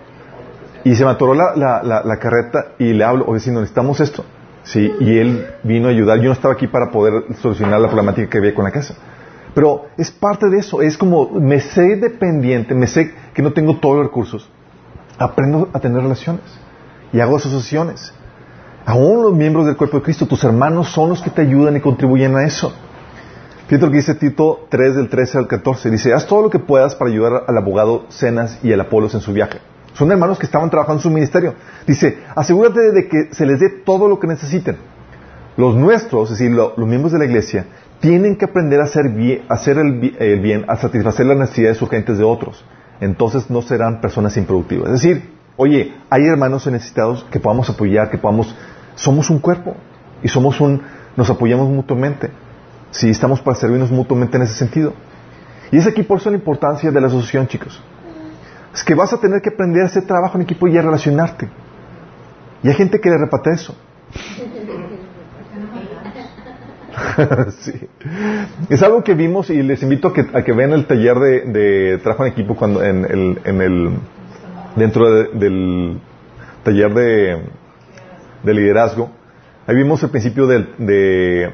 [0.85, 4.25] y se me atoró la, la, la, carreta y le hablo, oye, vecino, necesitamos esto.
[4.63, 6.19] Sí, y él vino a ayudar.
[6.19, 8.95] Yo no estaba aquí para poder solucionar la problemática que había con la casa.
[9.55, 10.83] Pero es parte de eso.
[10.83, 14.49] Es como, me sé dependiente, me sé que no tengo todos los recursos.
[15.19, 16.43] Aprendo a tener relaciones
[17.13, 18.13] y hago asociaciones.
[18.87, 21.81] Aún los miembros del cuerpo de Cristo, tus hermanos son los que te ayudan y
[21.81, 22.73] contribuyen a eso.
[23.69, 25.91] Fíjate lo que dice Tito 3 del 13 al 14.
[25.91, 29.21] Dice, haz todo lo que puedas para ayudar al abogado Cenas y al Apolos en
[29.21, 29.59] su viaje.
[29.93, 31.55] Son hermanos que estaban trabajando en su ministerio.
[31.87, 34.79] Dice, asegúrate de que se les dé todo lo que necesiten.
[35.59, 37.67] Los nuestros, es decir, los miembros de la iglesia,
[38.01, 42.17] tienen que aprender a hacer, bien, hacer el, el, bien, a satisfacer las necesidades urgentes
[42.17, 42.65] de otros.
[43.03, 44.87] Entonces no serán personas improductivas.
[44.87, 48.57] Es decir, oye, hay hermanos necesitados que podamos apoyar, que podamos...
[48.95, 49.77] Somos un cuerpo
[50.23, 50.81] y somos un...
[51.17, 52.31] nos apoyamos mutuamente.
[52.91, 54.95] Si estamos para servirnos mutuamente en ese sentido.
[55.71, 57.83] Y es aquí por eso la importancia de la asociación, chicos.
[58.75, 61.49] Es que vas a tener que aprender a hacer trabajo en equipo y a relacionarte.
[62.63, 63.75] Y hay gente que le repate eso.
[67.61, 67.73] sí.
[68.69, 71.41] Es algo que vimos y les invito a que, a que vean el taller de,
[71.43, 73.99] de, trabajo en equipo cuando en el, en el
[74.77, 76.01] dentro de, del
[76.63, 77.43] taller de,
[78.43, 79.11] de liderazgo.
[79.67, 81.53] Ahí vimos el principio de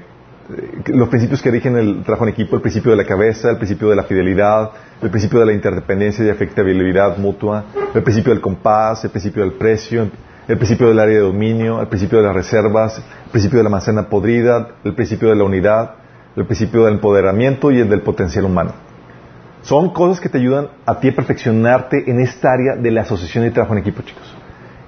[0.87, 3.89] los principios que rigen el trabajo en equipo, el principio de la cabeza, el principio
[3.89, 9.05] de la fidelidad, el principio de la interdependencia y afectabilidad mutua, el principio del compás,
[9.05, 10.09] el principio del precio,
[10.47, 13.71] el principio del área de dominio, el principio de las reservas, el principio de la
[13.71, 15.93] manzana podrida, el principio de la unidad,
[16.37, 18.73] el principio del empoderamiento y el del potencial humano.
[19.63, 23.47] Son cosas que te ayudan a ti a perfeccionarte en esta área de la asociación
[23.47, 24.37] y trabajo en equipo, chicos.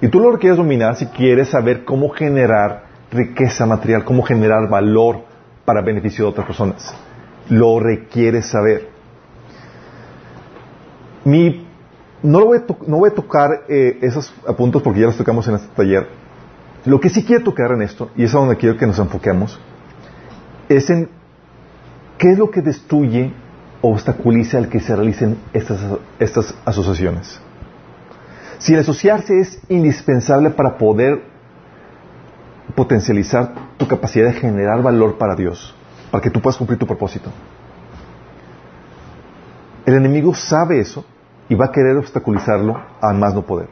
[0.01, 5.26] Y tú lo requieres dominar si quieres saber cómo generar riqueza material, cómo generar valor
[5.67, 6.95] para beneficio de otras personas.
[7.49, 8.87] Lo requiere saber.
[11.25, 11.67] Mi,
[12.23, 15.45] no, lo voy, a no voy a tocar eh, esos puntos porque ya los tocamos
[15.49, 16.07] en este taller.
[16.85, 19.59] Lo que sí quiero tocar en esto, y es a donde quiero que nos enfoquemos,
[20.69, 21.09] es en
[22.17, 23.33] qué es lo que destruye
[23.81, 25.81] o obstaculiza el que se realicen estas,
[26.17, 27.41] estas asociaciones.
[28.59, 31.23] Si el asociarse es indispensable para poder
[32.77, 35.73] potencializar tu capacidad de generar valor para Dios,
[36.11, 37.31] para que tú puedas cumplir tu propósito.
[39.83, 41.03] El enemigo sabe eso
[41.49, 43.67] y va a querer obstaculizarlo a más no poder.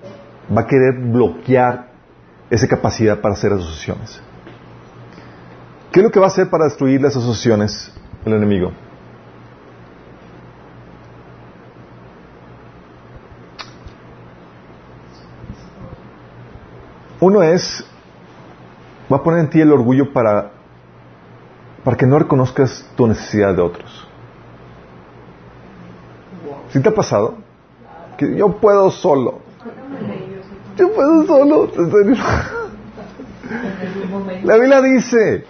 [0.51, 1.91] Va a querer bloquear
[2.49, 4.19] esa capacidad para hacer asociaciones.
[5.91, 7.93] ¿Qué es lo que va a hacer para destruir las asociaciones
[8.25, 8.71] el enemigo?
[17.19, 17.85] Uno es,
[19.11, 20.51] va a poner en ti el orgullo para,
[21.83, 24.07] para que no reconozcas tu necesidad de otros.
[26.69, 27.35] ¿Sí te ha pasado?
[28.17, 29.39] Que yo puedo solo.
[30.77, 31.71] Yo puedo solo.
[34.43, 35.45] La Biblia dice,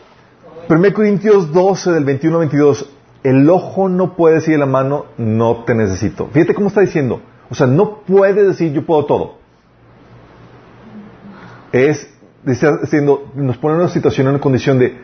[0.69, 2.89] 1 Corintios 12, del 21 al 22,
[3.23, 6.27] el ojo no puede decir a la mano, no te necesito.
[6.27, 7.21] Fíjate cómo está diciendo.
[7.49, 9.37] O sea, no puede decir yo puedo todo.
[11.71, 12.14] Es
[12.45, 14.97] nos pone en una situación, en una condición de,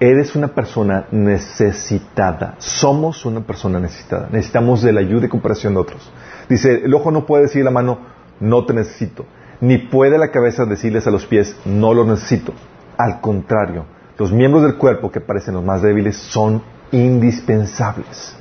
[0.00, 2.56] eres una persona necesitada.
[2.58, 4.28] Somos una persona necesitada.
[4.30, 6.12] Necesitamos de la ayuda y comparación de otros.
[6.48, 7.98] Dice, el ojo no puede decir la mano,
[8.40, 9.26] no te necesito.
[9.60, 12.52] Ni puede la cabeza decirles a los pies, no los necesito.
[12.98, 13.86] Al contrario,
[14.18, 18.36] los miembros del cuerpo que parecen los más débiles son indispensables.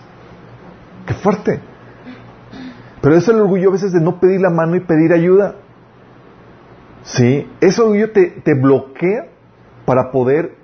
[1.05, 1.59] ¡Qué fuerte!
[3.01, 5.55] Pero es el orgullo a veces de no pedir la mano y pedir ayuda.
[7.05, 7.47] ¿Sí?
[7.61, 9.27] Ese orgullo te, bloquea
[9.85, 10.55] para poder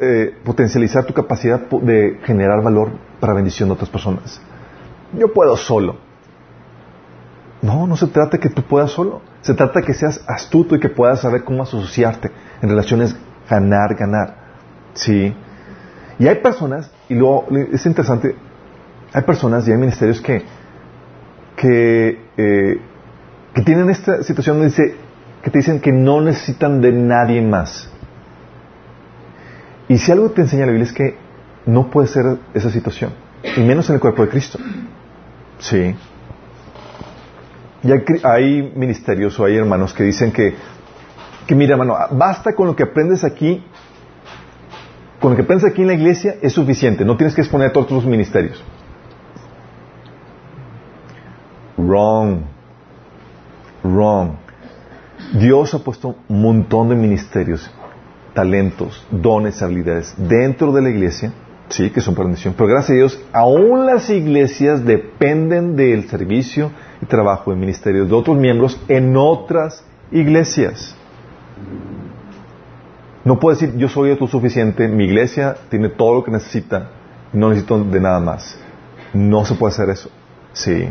[0.00, 4.40] eh, potencializar tu capacidad de generar valor para bendición de otras personas.
[5.12, 5.96] Yo puedo solo.
[7.60, 9.20] No, no se trata que tú puedas solo.
[9.42, 12.30] Se trata que seas astuto y que puedas saber cómo asociarte
[12.62, 13.14] en relaciones
[13.48, 14.36] ganar, ganar.
[14.94, 15.34] ¿Sí?
[16.18, 18.34] Y hay personas, y luego es interesante,
[19.12, 20.42] hay personas y hay ministerios que,
[21.56, 22.80] que, eh,
[23.58, 24.94] que tienen esta situación donde dice,
[25.42, 27.90] que te dicen que no necesitan de nadie más.
[29.88, 31.16] Y si algo te enseña la Biblia es que
[31.66, 33.10] no puede ser esa situación,
[33.56, 34.60] y menos en el cuerpo de Cristo.
[35.58, 35.92] Sí.
[37.82, 37.90] Y
[38.22, 40.54] hay, ministerios o hay hermanos que dicen que,
[41.44, 43.60] que mira hermano, basta con lo que aprendes aquí,
[45.18, 47.72] con lo que aprendes aquí en la iglesia es suficiente, no tienes que exponer a
[47.72, 48.62] todos tus ministerios.
[51.76, 52.57] Wrong.
[53.88, 54.30] Wrong.
[55.34, 57.70] Dios ha puesto un montón de ministerios,
[58.34, 61.32] talentos, dones, habilidades dentro de la iglesia
[61.68, 62.54] Sí, que son bendición.
[62.56, 66.70] Pero gracias a Dios, aún las iglesias dependen del servicio
[67.02, 70.96] y trabajo de ministerios de otros miembros en otras iglesias.
[73.24, 76.90] No puedo decir, yo soy autosuficiente, mi iglesia tiene todo lo que necesita,
[77.34, 78.58] no necesito de nada más.
[79.12, 80.10] No se puede hacer eso.
[80.54, 80.88] Sí.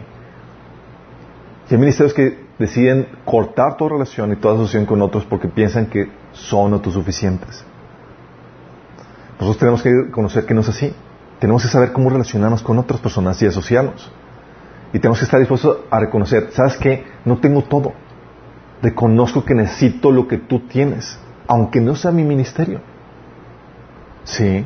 [1.70, 5.88] Y hay ministerios que deciden cortar toda relación y toda asociación con otros porque piensan
[5.88, 7.64] que son autosuficientes.
[9.40, 10.94] Nosotros tenemos que conocer que no es así.
[11.40, 14.12] Tenemos que saber cómo relacionarnos con otras personas y asociarnos.
[14.94, 17.06] Y tenemos que estar dispuestos a reconocer, ¿sabes qué?
[17.26, 17.94] No tengo todo.
[18.82, 22.82] Reconozco que necesito lo que tú tienes, aunque no sea mi ministerio.
[24.24, 24.66] Sí.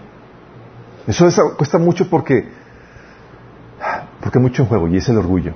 [1.08, 2.47] Eso, cuesta mucho porque,
[4.21, 5.54] porque hay mucho en juego y es el orgullo.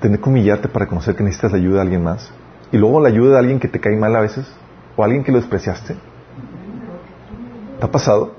[0.00, 2.30] Tener que humillarte para reconocer que necesitas la ayuda de alguien más.
[2.72, 4.46] Y luego la ayuda de alguien que te cae mal a veces,
[4.96, 5.96] o alguien que lo despreciaste.
[7.78, 8.34] ¿Te ha pasado?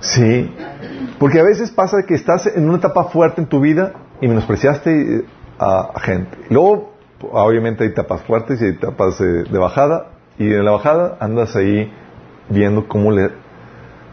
[0.00, 0.54] Sí,
[1.18, 5.18] porque a veces pasa que estás en una etapa fuerte en tu vida y menospreciaste
[5.18, 5.24] eh,
[5.58, 6.36] a, gente.
[6.50, 6.92] Luego,
[7.30, 11.92] obviamente hay etapas fuertes y hay etapas de, bajada y en la bajada andas ahí
[12.48, 13.30] viendo cómo le,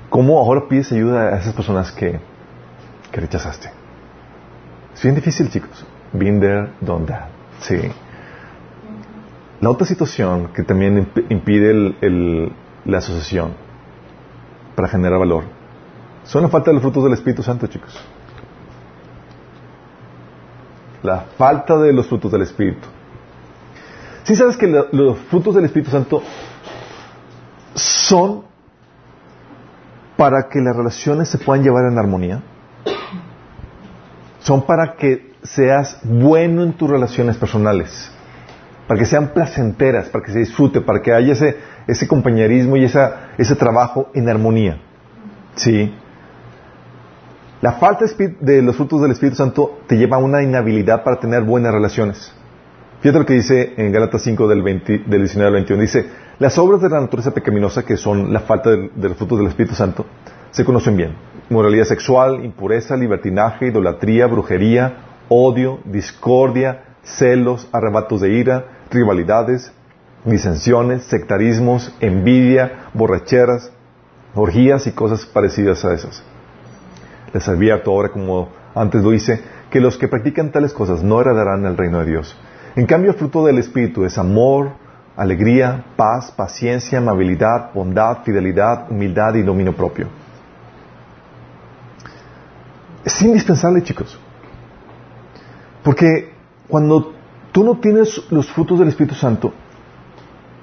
[0.10, 2.20] cómo ahora pides ayuda a esas personas que,
[3.12, 3.70] que rechazaste.
[4.94, 5.86] Es bien difícil, chicos.
[6.14, 7.30] Been there, done that.
[7.62, 7.92] Sí.
[9.62, 12.54] La otra situación que también impide
[12.86, 13.54] la asociación
[14.76, 15.44] para generar valor
[16.24, 17.98] son la falta de los frutos del Espíritu Santo, chicos.
[21.04, 22.88] La falta de los frutos del Espíritu.
[24.24, 26.22] Si sabes que los frutos del Espíritu Santo
[27.74, 28.44] son
[30.18, 32.44] para que las relaciones se puedan llevar en armonía?
[34.40, 38.12] Son para que seas bueno en tus relaciones personales
[38.90, 42.86] para que sean placenteras, para que se disfrute, para que haya ese, ese compañerismo y
[42.86, 44.82] esa, ese trabajo en armonía.
[45.54, 45.94] ¿Sí?
[47.62, 48.06] La falta
[48.40, 52.34] de los frutos del Espíritu Santo te lleva a una inhabilidad para tener buenas relaciones.
[53.02, 55.82] Fíjate lo que dice en Gálatas 5 del, 19 al 21.
[55.84, 56.10] Dice,
[56.40, 59.76] las obras de la naturaleza pecaminosa, que son la falta de los frutos del Espíritu
[59.76, 60.08] Santo,
[60.52, 61.16] se conocen bien.
[61.50, 64.98] Moralidad sexual, impureza, libertinaje, idolatría, brujería,
[65.30, 69.72] odio, discordia, celos, arrebatos de ira, rivalidades,
[70.26, 73.72] disensiones, sectarismos, envidia, borracheras,
[74.36, 76.24] orgías y cosas parecidas a esas.
[77.34, 81.66] Les advierto ahora, como antes lo hice, que los que practican tales cosas no heredarán
[81.66, 82.36] el reino de Dios.
[82.76, 84.72] En cambio, el fruto del Espíritu es amor,
[85.16, 90.08] alegría, paz, paciencia, amabilidad, bondad, fidelidad, humildad y dominio propio.
[93.04, 94.20] Es indispensable, chicos.
[95.84, 96.34] Porque
[96.68, 97.14] cuando
[97.52, 99.54] tú no tienes los frutos del Espíritu Santo,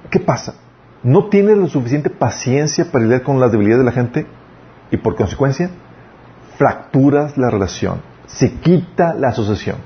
[0.09, 0.55] ¿qué pasa?
[1.03, 4.27] No tienes la suficiente paciencia para lidiar con las debilidades de la gente
[4.91, 5.69] y por consecuencia
[6.57, 9.77] fracturas la relación, se quita la asociación.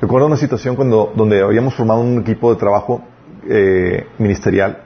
[0.00, 3.02] Recuerdo una situación cuando, donde habíamos formado un equipo de trabajo
[3.48, 4.82] eh, ministerial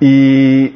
[0.00, 0.74] y,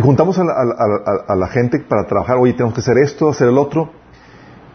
[0.00, 3.90] juntamos a la, gente para trabajar, oye, tenemos que hacer esto, hacer el otro,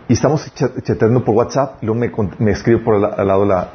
[0.07, 3.71] y estamos chateando por WhatsApp, y luego me, me escribe por al lado la,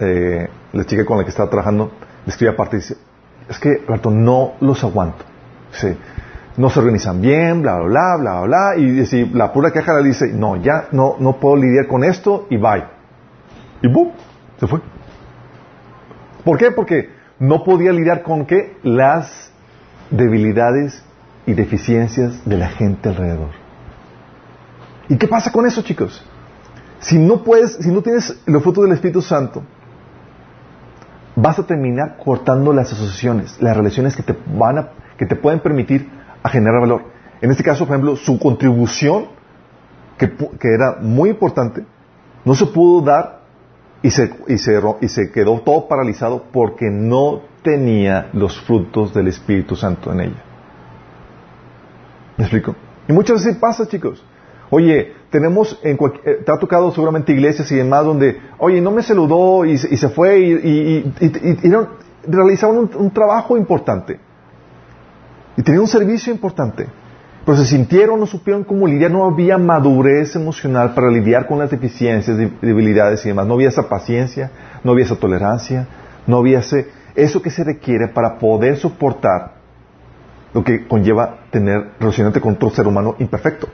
[0.00, 1.92] eh, la, chica con la que estaba trabajando,
[2.24, 2.96] me escribe aparte y dice,
[3.48, 5.24] es que, Alberto, no los aguanto.
[5.72, 5.88] Sí.
[6.56, 10.08] No se organizan bien, bla, bla, bla, bla, bla, y si la pura queja le
[10.08, 12.84] dice, no, ya no, no puedo lidiar con esto, y bye.
[13.82, 14.10] Y ¡bum!
[14.58, 14.80] Se fue.
[16.44, 16.70] ¿Por qué?
[16.70, 18.76] Porque no podía lidiar con qué?
[18.82, 19.52] Las
[20.10, 21.04] debilidades
[21.46, 23.67] y deficiencias de la gente alrededor.
[25.08, 26.24] ¿Y qué pasa con eso, chicos?
[27.00, 29.62] Si no puedes, si no tienes los frutos del Espíritu Santo,
[31.36, 35.60] vas a terminar cortando las asociaciones, las relaciones que te van a, que te pueden
[35.60, 36.10] permitir
[36.48, 37.04] generar valor.
[37.40, 39.26] En este caso, por ejemplo, su contribución,
[40.16, 41.84] que, que era muy importante,
[42.44, 43.42] no se pudo dar
[44.02, 49.28] y se, y, se, y se quedó todo paralizado porque no tenía los frutos del
[49.28, 50.42] Espíritu Santo en ella.
[52.36, 52.74] ¿Me explico?
[53.08, 54.24] Y muchas veces pasa, chicos.
[54.70, 59.02] Oye, tenemos, en eh, te ha tocado seguramente iglesias y demás donde, oye, no me
[59.02, 61.12] saludó y, se fue y,
[62.26, 64.18] realizaban un, trabajo importante.
[65.56, 66.86] Y tenían un servicio importante.
[67.44, 71.70] Pero se sintieron, no supieron cómo lidiar, no había madurez emocional para lidiar con las
[71.70, 73.46] deficiencias, debilidades y demás.
[73.46, 74.50] No había esa paciencia,
[74.84, 75.88] no había esa tolerancia,
[76.26, 79.54] no había ese, eso que se requiere para poder soportar
[80.52, 83.68] lo que conlleva tener relacionarte con otro ser humano imperfecto.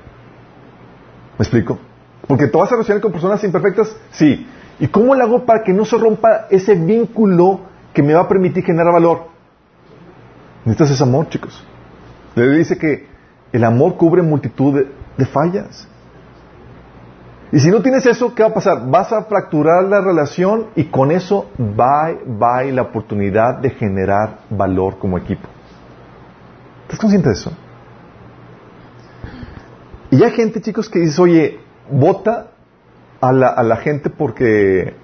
[1.39, 1.79] ¿Me explico?
[2.27, 4.47] Porque te vas a relacionar con personas imperfectas, sí.
[4.79, 7.61] ¿Y cómo le hago para que no se rompa ese vínculo
[7.93, 9.29] que me va a permitir generar valor?
[10.65, 11.63] Necesitas ese amor, chicos.
[12.35, 13.07] Le dice que
[13.53, 14.85] el amor cubre multitud
[15.17, 15.87] de, fallas.
[17.53, 18.91] Y si no tienes eso, ¿qué va a pasar?
[18.91, 22.11] Vas a fracturar la relación y con eso va,
[22.43, 25.49] va la oportunidad de generar valor como equipo.
[26.83, 27.53] ¿Estás consciente de eso?
[30.15, 31.59] Y hay gente, chicos, que dice, oye,
[31.91, 32.53] vota
[33.21, 34.95] a la, a la gente porque,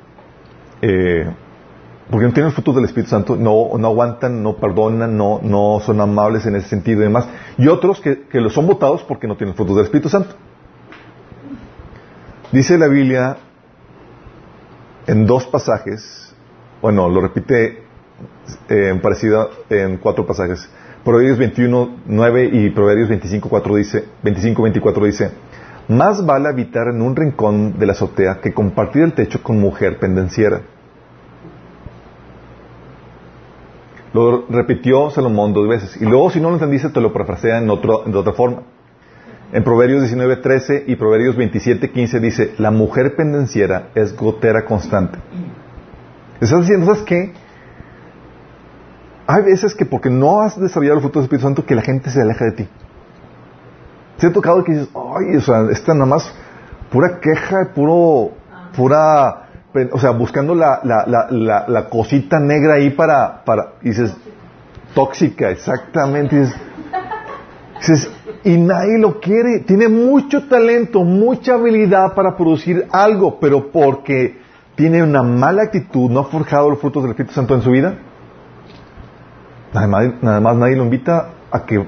[0.82, 1.34] eh,
[2.08, 5.80] porque no tienen el futuro del Espíritu Santo, no, no aguantan, no perdonan, no, no
[5.84, 7.28] son amables en ese sentido y demás.
[7.58, 10.36] Y otros que, que lo son votados porque no tienen el fruto del Espíritu Santo.
[12.52, 13.36] Dice la Biblia
[15.08, 16.32] en dos pasajes,
[16.80, 17.82] bueno, lo repite
[18.68, 20.70] en eh, parecido en cuatro pasajes.
[21.04, 25.30] Proverbios 21, 9 y Proverbios 25, 4 dice, 25, 24 dice,
[25.88, 29.98] más vale habitar en un rincón de la azotea que compartir el techo con mujer
[29.98, 30.60] pendenciera.
[34.12, 35.96] Lo repitió Salomón dos veces.
[36.00, 38.62] Y luego, si no lo entendiste, te lo parafrasea en otra forma.
[39.52, 45.18] En Proverbios 19, 13 y Proverbios 27, 15 dice, la mujer pendenciera es gotera constante.
[46.40, 47.32] ¿Estás diciendo, ¿sabes qué?
[49.30, 52.10] Hay veces que porque no has desarrollado el fruto del Espíritu Santo que la gente
[52.10, 52.68] se aleja de ti.
[54.16, 56.34] Se ha tocado que dices, ay, o sea, esta nada más
[56.90, 58.32] pura queja, puro,
[58.76, 59.46] pura,
[59.92, 64.14] o sea, buscando la, la, la, la, cosita negra ahí para, para, y dices,
[64.94, 66.36] tóxica, exactamente.
[66.36, 66.38] Y
[67.78, 68.10] dices,
[68.42, 69.60] y nadie lo quiere.
[69.60, 74.40] Tiene mucho talento, mucha habilidad para producir algo, pero porque
[74.74, 77.94] tiene una mala actitud, no ha forjado los frutos del Espíritu Santo en su vida,
[79.72, 81.84] Nada más, nadie lo invita a que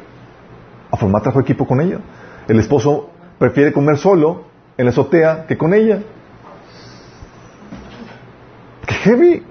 [0.90, 1.98] a formar trabajo equipo con ella.
[2.46, 4.44] El esposo prefiere comer solo
[4.76, 6.00] en la azotea que con ella.
[8.86, 9.46] ¡Qué heavy!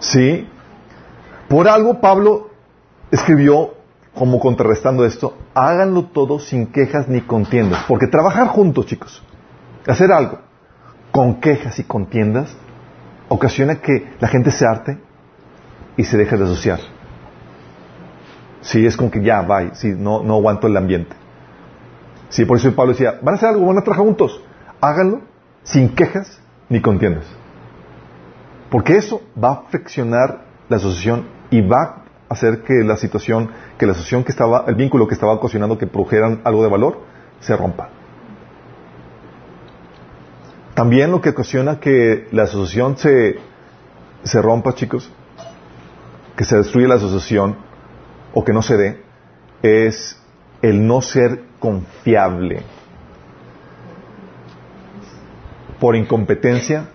[0.00, 0.48] Sí.
[1.48, 2.50] Por algo Pablo
[3.10, 3.74] escribió
[4.14, 7.84] como contrarrestando esto, háganlo todo sin quejas ni contiendas.
[7.88, 9.22] Porque trabajar juntos, chicos,
[9.86, 10.40] hacer algo
[11.10, 12.54] con quejas y contiendas,
[13.28, 14.98] ocasiona que la gente se arte
[15.96, 16.80] y se deje de asociar.
[18.62, 21.16] Sí, es como que ya, bye, sí, no, no aguanto el ambiente.
[22.28, 24.42] Sí, por eso Pablo decía, van a hacer algo, van a trabajar juntos,
[24.80, 25.22] háganlo
[25.62, 27.24] sin quejas ni contiendas.
[28.70, 32.00] Porque eso va a friccionar la asociación y va
[32.30, 35.88] hacer que la situación, que la asociación que estaba, el vínculo que estaba ocasionando que
[35.88, 37.00] produjeran algo de valor,
[37.40, 37.90] se rompa.
[40.74, 43.40] También lo que ocasiona que la asociación se,
[44.22, 45.12] se rompa, chicos,
[46.36, 47.56] que se destruya la asociación
[48.34, 49.02] o que no se dé,
[49.62, 50.20] es
[50.62, 52.62] el no ser confiable
[55.78, 56.90] por incompetencia,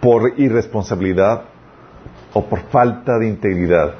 [0.00, 1.42] por irresponsabilidad
[2.32, 3.94] o por falta de integridad.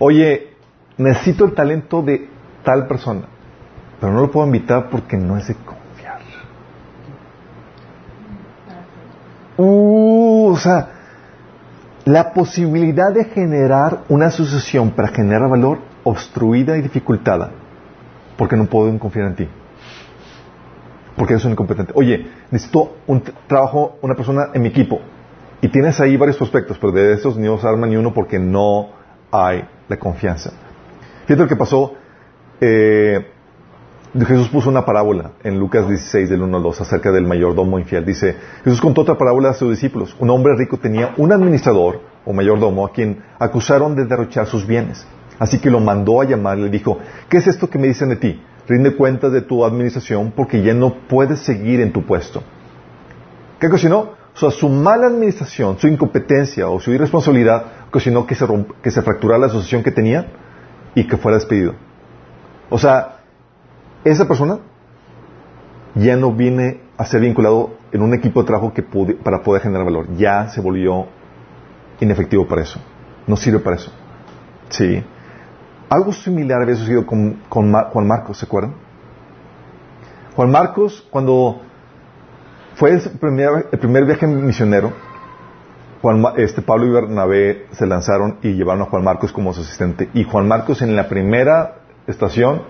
[0.00, 0.54] Oye,
[0.96, 2.28] necesito el talento de
[2.64, 3.26] tal persona,
[4.00, 6.20] pero no lo puedo invitar porque no es de confiar.
[9.56, 10.97] Uh, o sea,
[12.08, 17.50] la posibilidad de generar una asociación para generar valor obstruida y dificultada
[18.38, 19.48] porque no pueden confiar en ti.
[21.16, 21.92] Porque eres un incompetente.
[21.94, 25.00] Oye, necesito un trabajo, una persona en mi equipo.
[25.60, 28.88] Y tienes ahí varios prospectos, pero de esos ni os arma ni uno porque no
[29.30, 30.52] hay la confianza.
[31.26, 31.92] Fíjate lo que pasó.
[32.58, 33.32] Eh,
[34.26, 38.04] Jesús puso una parábola en Lucas 16, del 1 al 2, acerca del mayordomo infiel.
[38.04, 40.16] Dice, Jesús contó otra parábola a sus discípulos.
[40.18, 45.06] Un hombre rico tenía un administrador o mayordomo a quien acusaron de derrochar sus bienes.
[45.38, 46.98] Así que lo mandó a llamar y le dijo,
[47.28, 48.42] ¿qué es esto que me dicen de ti?
[48.66, 52.42] Rinde cuentas de tu administración porque ya no puedes seguir en tu puesto.
[53.60, 54.16] ¿Qué ocasionó?
[54.34, 58.46] O sea, su mala administración, su incompetencia o su irresponsabilidad ocasionó que se,
[58.82, 60.26] que se fracturara la asociación que tenía
[60.94, 61.74] y que fuera despedido.
[62.70, 63.17] O sea,
[64.04, 64.58] esa persona
[65.94, 69.84] ya no viene a ser vinculado en un equipo de trabajo que para poder generar
[69.84, 70.06] valor.
[70.16, 71.06] Ya se volvió
[72.00, 72.80] inefectivo para eso.
[73.26, 73.92] No sirve para eso.
[74.68, 75.02] Sí.
[75.88, 78.74] Algo similar había sucedido con, Juan Marcos, ¿se acuerdan?
[80.36, 81.62] Juan Marcos, cuando
[82.74, 84.92] fue el primer, viaje misionero,
[86.02, 90.10] Juan, este, Pablo y Bernabé se lanzaron y llevaron a Juan Marcos como su asistente.
[90.14, 92.62] Y Juan Marcos en la primera estación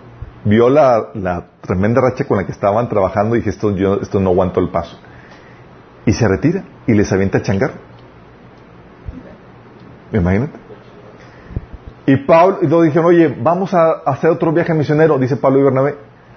[0.44, 4.30] vio la, tremenda racha con la que estaban trabajando y dije, esto, yo, esto no
[4.30, 4.98] aguanto el paso.
[6.06, 7.72] Y se retira y les avienta a changar.
[10.12, 10.58] Imagínate.
[12.06, 15.62] Y Pablo, y luego dijeron, oye, vamos a hacer otro viaje misionero, dice Pablo y
[15.64, 15.96] Bernabé.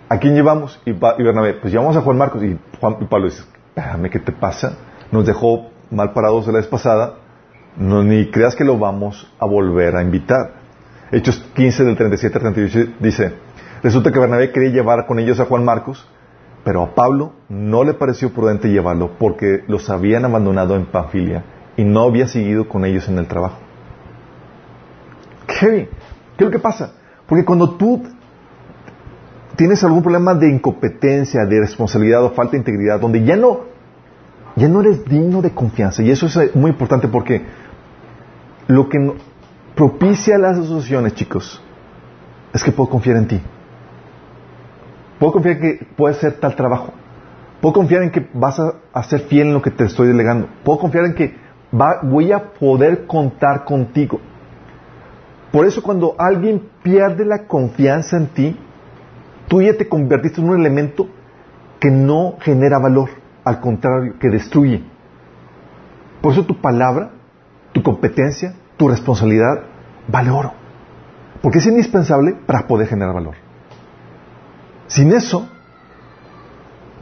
[0.10, 0.82] ¿A quién llevamos?
[0.86, 2.44] Y, Bernabé, pues llevamos a Juan Marcos.
[2.44, 4.74] Y, Juan, y Pablo dice, espérame, ¿qué te pasa?
[5.12, 7.16] Nos dejó mal parados la vez pasada,
[7.78, 10.56] no, ni creas que lo vamos a volver a invitar.
[11.12, 13.34] Hechos 15 del 37 al 38 dice,
[13.84, 16.08] resulta que Bernabé quería llevar con ellos a Juan Marcos,
[16.64, 21.44] pero a Pablo no le pareció prudente llevarlo porque los habían abandonado en Panfilia
[21.76, 23.58] y no había seguido con ellos en el trabajo.
[25.48, 25.90] ¿Qué
[26.38, 26.94] es lo que pasa?
[27.28, 28.04] Porque cuando tú
[29.56, 33.62] tienes algún problema de incompetencia, de responsabilidad o falta de integridad, donde ya no,
[34.56, 37.42] ya no eres digno de confianza, y eso es eh, muy importante porque
[38.68, 39.14] lo que
[39.76, 41.62] propicia las asociaciones, chicos,
[42.54, 43.42] es que puedo confiar en ti.
[45.22, 46.94] Puedo confiar en que puedes hacer tal trabajo.
[47.62, 50.48] Puedo confiar en que vas a, ser fiel en lo que te estoy delegando.
[50.64, 51.36] Puedo confiar en que
[52.02, 54.20] voy a poder contar contigo.
[55.52, 58.60] Por eso cuando alguien pierde la confianza en ti,
[59.48, 61.08] tú ya te convertiste en un elemento
[61.80, 63.12] que no genera valor,
[63.44, 64.84] al contrario, que destruye.
[66.20, 67.12] Por eso tu palabra,
[67.74, 69.66] tu competencia, tu responsabilidad
[70.08, 70.54] vale oro.
[71.44, 73.36] Porque es indispensable para poder generar valor.
[74.92, 75.48] Sin eso,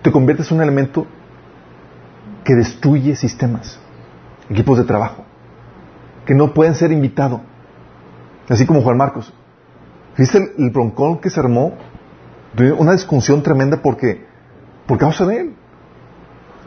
[0.04, 1.08] te conviertes en un elemento
[2.44, 3.80] que destruye sistemas,
[4.48, 5.26] equipos de trabajo,
[6.24, 7.42] que no pueden ser invitados.
[8.48, 9.34] Así como Juan Marcos.
[10.16, 11.74] ¿Viste el, broncón que se armó?
[12.78, 14.24] Una discusión tremenda porque,
[14.86, 15.56] por causa de él.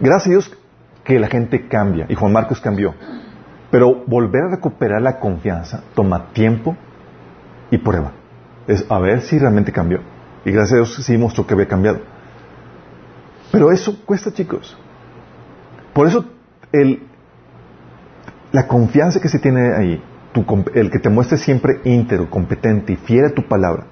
[0.00, 0.58] Gracias a Dios
[1.04, 2.94] que la gente cambia y Juan Marcos cambió.
[3.70, 6.76] Pero volver a recuperar la confianza toma tiempo
[7.70, 8.10] y prueba.
[8.66, 10.11] Es a ver si realmente cambió.
[10.44, 12.00] Y gracias a Dios sí mostró que había cambiado.
[13.50, 14.76] Pero eso cuesta, chicos.
[15.92, 16.24] Por eso
[16.72, 17.02] el,
[18.50, 20.02] la confianza que se tiene ahí
[20.74, 23.86] el que te muestre siempre íntegro, competente y fiel a tu palabra,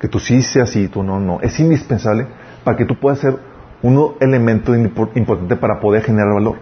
[0.00, 2.26] que tú sí seas sí, tú no, no, es indispensable
[2.64, 3.38] para que tú puedas ser
[3.82, 6.56] un elemento importante para poder generar valor.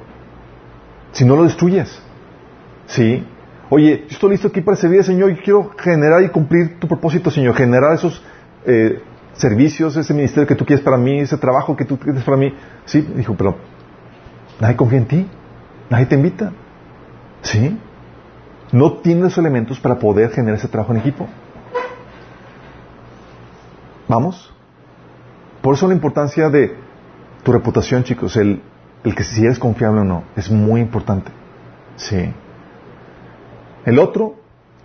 [1.10, 2.00] Si no lo destruyes,
[2.86, 3.26] ¿sí?
[3.70, 7.30] Oye, yo estoy listo aquí para servir, Señor, y quiero generar y cumplir tu propósito,
[7.30, 8.22] Señor, generar esos
[8.66, 9.02] eh,
[9.38, 12.54] servicios, ese ministerio que tú quieres para mí, ese trabajo que tú quieres para mí.
[12.84, 13.56] Sí, dijo, pero
[14.60, 15.26] nadie confía en ti,
[15.90, 16.52] nadie te invita.
[17.42, 17.78] ¿Sí?
[18.72, 21.26] no tiene los elementos para poder generar ese trabajo en equipo.
[24.06, 24.52] ¿Vamos?
[25.62, 26.76] Por eso la importancia de
[27.42, 28.62] tu reputación, chicos, el,
[29.04, 31.30] el que si eres confiable o no, es muy importante.
[31.96, 32.32] Sí.
[33.84, 34.36] El otro,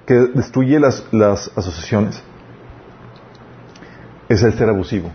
[0.06, 2.22] que destruye las, las asociaciones,
[4.34, 5.12] es el ser abusivo.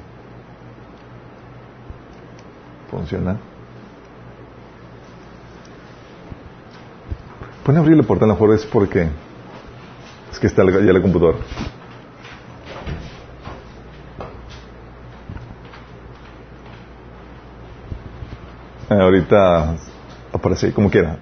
[2.91, 3.37] ¿Funciona?
[7.65, 9.09] Pueden abrir la puerta a lo mejor es porque
[10.31, 11.39] es que está ya la computadora.
[18.89, 19.77] Ahorita
[20.33, 21.19] aparece como quiera.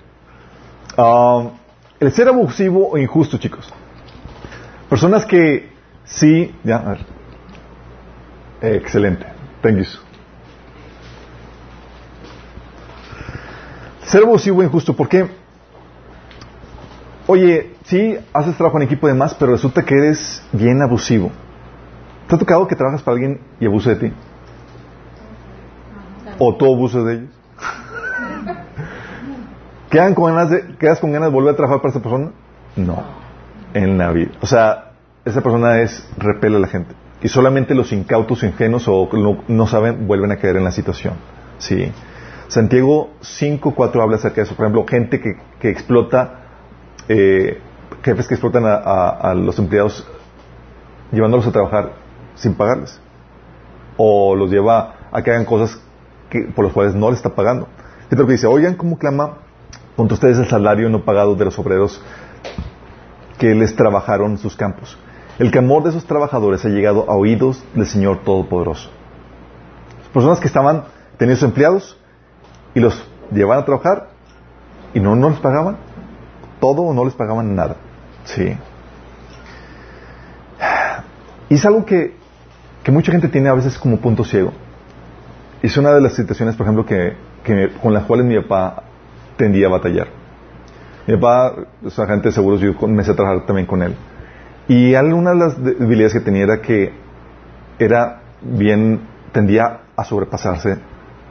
[0.96, 1.50] Ah,
[1.98, 3.72] el ser abusivo o injusto, chicos.
[4.88, 5.72] Personas que
[6.04, 7.15] sí, ya, a ver.
[8.74, 9.26] Excelente.
[9.62, 9.84] Thank you.
[14.04, 15.28] Ser abusivo e injusto, ¿por qué?
[17.26, 21.32] Oye, sí, haces trabajo en equipo y demás, pero resulta que eres bien abusivo.
[22.28, 24.12] ¿Te ha tocado que trabajas para alguien y abuse de ti?
[26.38, 27.30] ¿O tú abusas de ellos?
[29.90, 32.30] ¿Quedan con ganas de, ¿Quedas con ganas de volver a trabajar para esa persona?
[32.76, 33.02] No.
[33.74, 34.32] En la vida.
[34.40, 34.92] O sea,
[35.24, 36.94] esa persona es, repele a la gente.
[37.22, 41.14] Y solamente los incautos, ingenuos o no, no saben, vuelven a caer en la situación.
[41.58, 41.90] Sí.
[42.48, 44.54] Santiago 5.4 habla acerca de eso.
[44.54, 46.40] Por ejemplo, gente que, que explota,
[47.08, 47.60] eh,
[48.02, 50.06] jefes que explotan a, a- los empleados
[51.10, 51.92] llevándolos a trabajar
[52.34, 53.00] sin pagarles.
[53.96, 55.80] O los lleva a que hagan cosas
[56.28, 57.66] que, por las cuales no les está pagando.
[58.04, 59.38] Fíjate lo que dice, oigan cómo clama
[59.96, 62.00] contra ustedes el salario no pagado de los obreros
[63.38, 64.98] que les trabajaron sus campos.
[65.38, 68.90] El clamor de esos trabajadores ha llegado a oídos del Señor Todopoderoso.
[70.12, 70.84] Personas que estaban
[71.18, 71.98] teniendo sus empleados
[72.74, 74.08] y los llevaban a trabajar
[74.94, 75.76] y no, no les pagaban
[76.58, 77.76] todo o no les pagaban nada.
[78.24, 78.56] Sí.
[81.50, 82.16] Y es algo que,
[82.82, 84.52] que mucha gente tiene a veces como punto ciego.
[85.62, 87.14] Es una de las situaciones, por ejemplo, que,
[87.44, 88.84] que con las cuales mi papá
[89.36, 90.08] tendía a batallar.
[91.06, 93.94] Mi papá es agente de seguros, yo comencé a trabajar también con él.
[94.68, 96.92] Y alguna de las debilidades que tenía era que
[97.78, 99.00] era bien,
[99.32, 100.78] tendía a sobrepasarse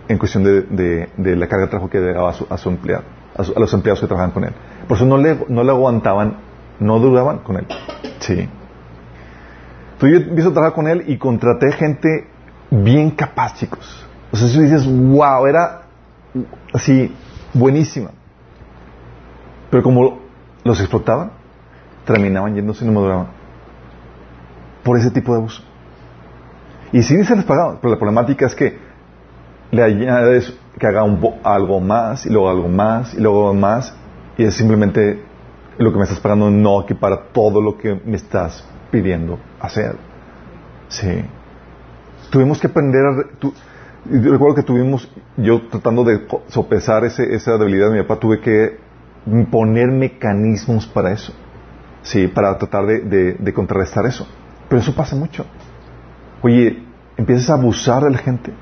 [0.08, 3.04] en cuestión de, la carga de trabajo que daba a su, a empleado,
[3.36, 4.54] a, su- a los empleados que trabajaban con él.
[4.88, 6.38] Por eso no le, no le aguantaban,
[6.80, 7.66] no duraban con él.
[8.20, 8.48] Sí.
[9.94, 12.28] Entonces yo empiezo a trabajar con él y contraté gente
[12.70, 14.06] bien capaz, chicos.
[14.32, 15.84] O sea, si dices, wow, era
[16.74, 17.14] así,
[17.54, 18.12] buenísima.
[19.70, 20.20] Pero como
[20.64, 21.32] los explotaban,
[22.06, 23.28] terminaban yéndose y no me duraban.
[24.84, 25.64] Por ese tipo de abuso.
[26.92, 28.78] Y sí se les pagaba, pero la problemática es que
[29.72, 33.96] le añades que haga un algo más, y luego algo más, y luego más,
[34.38, 35.22] y es simplemente
[35.78, 39.98] lo que me estás pagando no equipara todo lo que me estás pidiendo hacer.
[40.88, 41.26] Sí.
[42.30, 43.38] Tuvimos que aprender a...
[43.40, 43.54] tu-
[44.08, 48.40] yo recuerdo que tuvimos, yo tratando de sopesar ese, esa debilidad de mi papá, tuve
[48.40, 48.78] que
[49.52, 51.34] poner mecanismos para eso.
[52.06, 54.28] Sí, para tratar de, contrarrestar eso.
[54.70, 55.44] Pero eso pasa mucho.
[56.44, 56.84] Oye,
[57.18, 58.54] empiezas a abusar de la gente.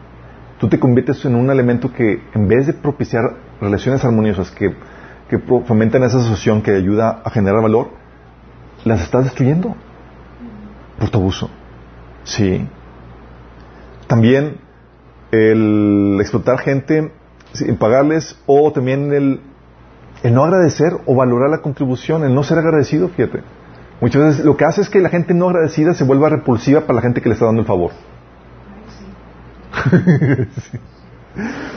[0.60, 4.74] Tú te conviertes en un elemento que, en vez de propiciar relaciones armoniosas que,
[5.30, 7.90] que fomentan esa asociación que ayuda a generar valor,
[8.86, 9.76] las estás destruyendo
[10.98, 11.50] por tu abuso.
[12.24, 12.66] Sí.
[14.08, 14.62] También
[15.32, 17.12] el explotar gente
[17.52, 19.42] sin pagarles o también el,
[20.24, 23.44] el no agradecer o valorar la contribución, el no ser agradecido, fíjate.
[24.02, 26.96] Muchas veces lo que hace es que la gente no agradecida se vuelva repulsiva para
[26.96, 27.92] la gente que le está dando el favor.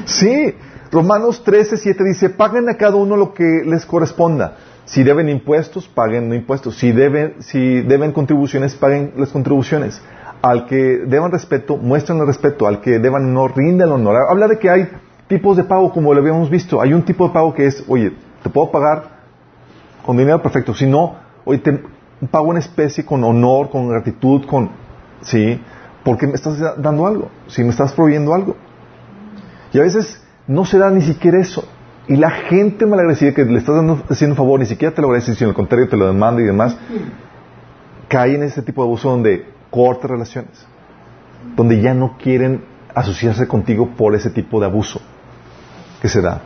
[0.04, 0.54] Sí,
[0.92, 4.56] Romanos 13, 7 dice, paguen a cada uno lo que les corresponda.
[4.84, 6.76] Si deben impuestos, paguen impuestos.
[6.76, 10.00] Si deben, si deben contribuciones, paguen las contribuciones.
[10.42, 12.68] Al que deban respeto, muestren el respeto.
[12.68, 14.16] Al que deban honor, rindan honor.
[14.30, 14.88] Habla de que hay
[15.26, 16.80] tipos de pago, como lo habíamos visto.
[16.80, 18.12] Hay un tipo de pago que es, oye,
[18.46, 19.02] te puedo pagar
[20.04, 20.72] con dinero perfecto.
[20.72, 21.82] Si no, oye, te
[22.30, 24.70] pago en especie, con honor, con gratitud, con,
[25.20, 25.60] sí,
[26.04, 28.54] porque me estás dando algo, si me estás proveyendo algo.
[29.72, 31.64] Y a veces no se da ni siquiera eso.
[32.06, 35.08] Y la gente malagradecida que le estás dando, haciendo un favor, ni siquiera te lo
[35.08, 36.76] agradece, sino al contrario te lo demanda y demás,
[38.06, 40.64] cae en ese tipo de abuso donde corta relaciones,
[41.56, 42.62] donde ya no quieren
[42.94, 45.00] asociarse contigo por ese tipo de abuso
[46.00, 46.42] que se da.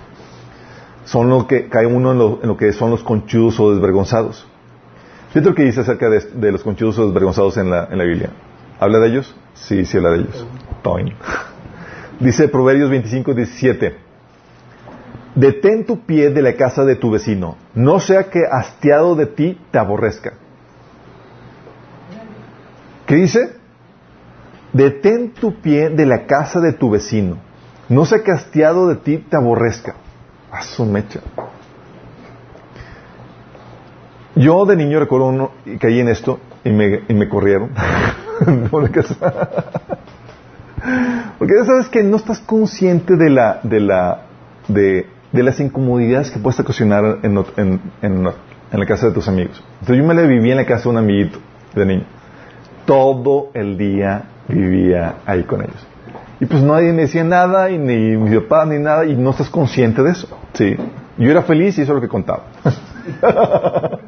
[1.04, 4.46] Son lo que cae uno en lo, en lo que son los conchudos o desvergonzados.
[5.28, 8.30] Fíjate lo que dice acerca de, los conchudos o desvergonzados en la, en la Biblia.
[8.78, 9.36] ¿Habla de ellos?
[9.54, 10.46] Sí, sí habla de ellos.
[12.20, 13.96] Dice Proverbios 25, 17.
[15.34, 19.58] Detén tu pie de la casa de tu vecino, no sea que hastiado de ti
[19.70, 20.34] te aborrezca.
[23.06, 23.56] ¿Qué dice?
[24.72, 27.38] Detén tu pie de la casa de tu vecino,
[27.88, 29.94] no sea que hastiado de ti te aborrezca.
[30.50, 31.20] A su mecha.
[34.36, 37.70] Yo de niño recuerdo uno y caí en esto y me, y me corrieron.
[38.70, 39.02] Porque
[41.58, 44.22] ya sabes que no estás consciente de la, de la,
[44.68, 48.28] de, de las incomodidades que puedes ocasionar en, en, en,
[48.72, 49.62] en, la casa de tus amigos.
[49.80, 51.38] Entonces yo me la viví en la casa de un amiguito
[51.74, 52.04] de niño.
[52.86, 55.86] Todo el día vivía ahí con ellos.
[56.40, 59.50] Y pues nadie me decía nada, y ni mi papá, ni nada, y no estás
[59.50, 60.26] consciente de eso.
[60.54, 60.74] Sí.
[61.18, 62.44] Yo era feliz y eso es lo que contaba.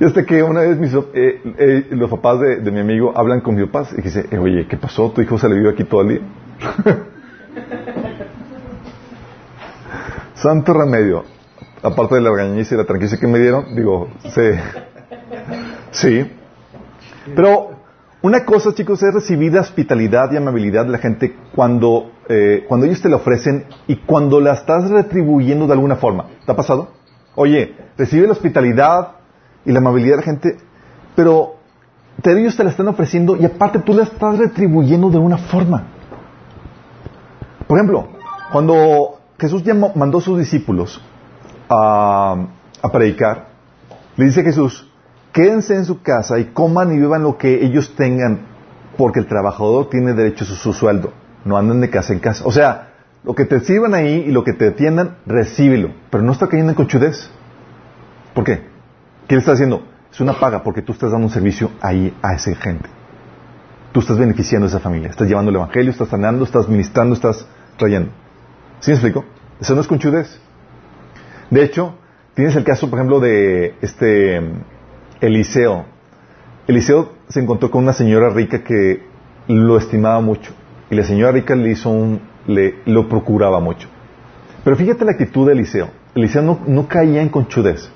[0.00, 3.56] y hasta que una vez mis, eh, eh, los papás de, mi amigo hablan con
[3.56, 5.10] mi papá y dice, eh, oye, ¿qué pasó?
[5.10, 6.20] ¿Tu hijo se le vive aquí todo el día?
[10.34, 11.24] Santo remedio.
[11.82, 14.52] Aparte de la regañiza y la tranquilidad que me dieron, digo, sí.
[15.90, 16.30] Sí.
[17.36, 17.74] Pero
[18.24, 22.86] una cosa, chicos, es recibir la hospitalidad y amabilidad de la gente cuando, eh, cuando
[22.86, 26.24] ellos te la ofrecen y cuando la estás retribuyendo de alguna forma.
[26.46, 26.88] ¿Te ha pasado?
[27.34, 29.08] Oye, recibe la hospitalidad
[29.66, 30.56] y la amabilidad de la gente,
[31.14, 31.56] pero
[32.24, 35.84] ellos te la están ofreciendo y aparte tú la estás retribuyendo de una forma.
[37.66, 38.08] Por ejemplo,
[38.50, 39.62] cuando Jesús
[39.94, 40.98] mandó a sus discípulos
[41.68, 42.36] a,
[42.80, 43.48] a predicar,
[44.16, 44.90] le dice Jesús,
[45.34, 48.46] quédense en su casa y coman y beban lo que ellos tengan,
[48.96, 51.12] porque el trabajador tiene derecho a su, sueldo.
[51.44, 52.44] No anden de casa en casa.
[52.46, 52.92] O sea,
[53.24, 55.90] lo que te sirvan ahí y lo que te atiendan, recíbelo.
[56.08, 57.28] Pero no está cayendo en conchudez.
[58.32, 58.62] ¿Por qué?
[59.26, 59.82] ¿Qué le está haciendo?
[60.10, 62.88] Es una paga porque tú estás dando un servicio ahí a esa gente.
[63.92, 65.10] Tú estás beneficiando a esa familia.
[65.10, 67.44] Estás llevando el evangelio, estás sanando, estás ministrando, estás
[67.76, 68.12] trayendo.
[68.78, 69.24] ¿Sí me explico?
[69.60, 70.40] Eso no es conchudez.
[71.50, 71.96] De hecho,
[72.34, 74.40] tienes el caso, por ejemplo, de este
[75.20, 75.84] Eliseo.
[76.66, 79.02] Eliseo se encontró con una señora rica que
[79.48, 80.52] lo estimaba mucho.
[80.90, 83.88] Y la señora rica le hizo un, le, lo procuraba mucho.
[84.62, 85.88] Pero fíjate la actitud de Eliseo.
[86.14, 87.90] Eliseo no, no caía en conchudez.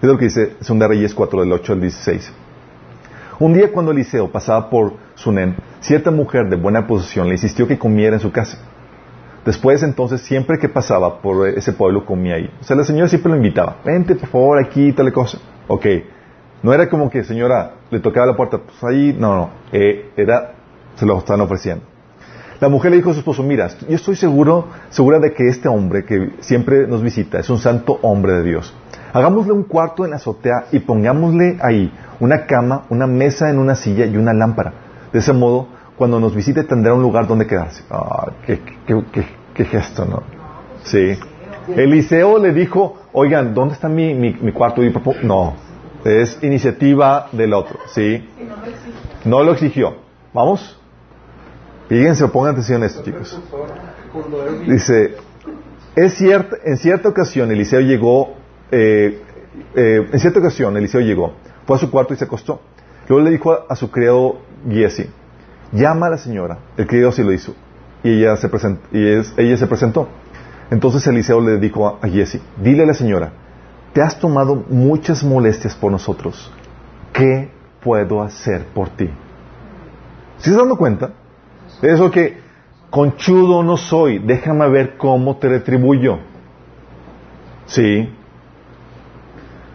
[0.00, 2.32] Es lo que dice 2 Reyes 4, del 8 al 16.
[3.38, 7.78] Un día cuando Eliseo pasaba por Sunem, cierta mujer de buena posición le insistió que
[7.78, 8.58] comiera en su casa.
[9.44, 12.50] Después entonces, siempre que pasaba por ese pueblo, comía ahí.
[12.60, 13.78] O sea, la señora siempre lo invitaba.
[13.84, 15.38] Vente, por favor, aquí, tal cosa.
[15.66, 15.86] Ok.
[16.62, 20.52] No era como que, señora, le tocaba la puerta, pues ahí, no, no, eh, era,
[20.94, 21.84] se lo estaban ofreciendo.
[22.60, 25.68] La mujer le dijo a su esposo, mira, yo estoy seguro, segura de que este
[25.68, 28.72] hombre que siempre nos visita es un santo hombre de Dios.
[29.12, 33.74] Hagámosle un cuarto en la azotea y pongámosle ahí una cama, una mesa en una
[33.74, 34.72] silla y una lámpara.
[35.12, 37.82] De ese modo, cuando nos visite tendrá un lugar donde quedarse.
[37.90, 40.22] Ah, qué, qué, gesto, ¿no?
[40.84, 41.18] Sí.
[41.74, 44.84] Eliseo le dijo, oigan, ¿dónde está mi, mi, mi cuarto?
[44.84, 44.94] Y
[45.24, 45.54] no,
[46.04, 48.28] es iniciativa del otro, ¿sí?
[49.24, 49.96] No lo exigió.
[50.32, 50.78] ¿Vamos?
[51.88, 53.40] Fíjense, pongan atención a esto, chicos.
[54.66, 55.16] Dice,
[55.94, 58.34] es cierto, en cierta ocasión Eliseo llegó,
[58.70, 59.20] eh,
[59.74, 61.34] eh, en cierta ocasión Eliseo llegó,
[61.66, 62.60] fue a su cuarto y se acostó.
[63.08, 64.38] Luego le dijo a, su criado
[64.68, 65.10] Giesi,
[65.72, 66.58] llama a la señora.
[66.76, 67.54] El criado sí lo hizo.
[68.02, 70.08] Y ella se presentó.
[70.70, 73.32] Entonces Eliseo le dijo a, a Giesi, dile a la señora,
[73.92, 76.50] te has tomado muchas molestias por nosotros.
[77.12, 77.50] ¿Qué
[77.82, 79.06] puedo hacer por ti?
[80.38, 81.12] ¿Sí estás dando cuenta?
[81.82, 82.38] Eso que
[82.90, 86.18] conchudo no soy, déjame ver cómo te retribuyo.
[87.66, 88.08] ¿Sí?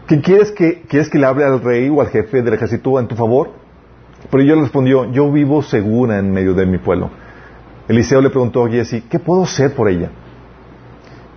[0.08, 3.08] ¿Qué quieres que, quieres que le hable al rey o al jefe del ejército en
[3.08, 3.52] tu favor?
[4.32, 7.10] Pero ella le respondió, yo vivo segura en medio de mi pueblo.
[7.88, 10.10] Eliseo le preguntó a Jesse, ¿qué puedo hacer por ella?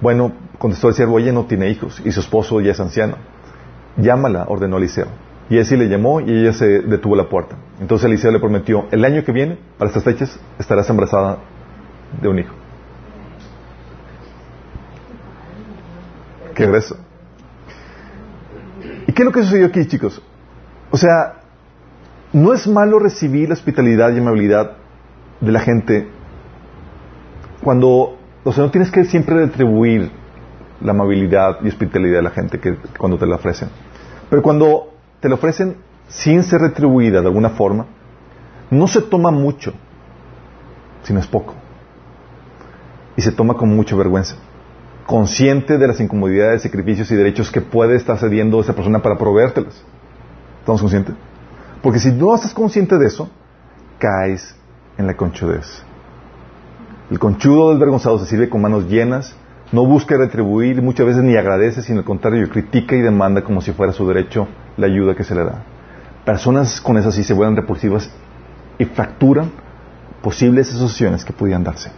[0.00, 3.16] Bueno, contestó el siervo, ella no tiene hijos y su esposo ya es anciano.
[3.96, 5.06] Llámala, ordenó Eliseo.
[5.48, 7.56] Y así le llamó y ella se detuvo a la puerta.
[7.80, 11.38] Entonces Eliseo le prometió, el año que viene, para estas fechas, estarás embarazada
[12.20, 12.54] de un hijo.
[16.54, 16.98] Qué grueso.
[19.06, 20.20] ¿Y qué es lo que sucedió aquí, chicos?
[20.90, 21.40] O sea,
[22.34, 24.72] no es malo recibir la hospitalidad y amabilidad
[25.40, 26.06] de la gente
[27.64, 30.19] cuando, o sea, no tienes que siempre retribuir
[30.80, 33.68] la amabilidad y hospitalidad de la gente que cuando te la ofrecen.
[34.28, 35.76] Pero cuando te la ofrecen
[36.08, 37.86] sin ser retribuida de alguna forma,
[38.70, 39.72] no se toma mucho,
[41.02, 41.54] sino es poco.
[43.16, 44.36] Y se toma con mucha vergüenza.
[45.06, 49.82] Consciente de las incomodidades, sacrificios y derechos que puede estar cediendo esa persona para proveértelas.
[50.60, 51.14] ¿Estamos conscientes?
[51.82, 53.28] Porque si no estás consciente de eso,
[53.98, 54.54] caes
[54.98, 55.82] en la conchudez.
[57.10, 59.34] El conchudo desvergonzado se sirve con manos llenas
[59.72, 63.72] no busca retribuir, muchas veces ni agradece, sino al contrario, critica y demanda como si
[63.72, 65.62] fuera su derecho la ayuda que se le da.
[66.24, 68.10] Personas con esas sí se vuelven repulsivas
[68.78, 69.50] y fracturan
[70.22, 71.90] posibles asociaciones que pudieran darse.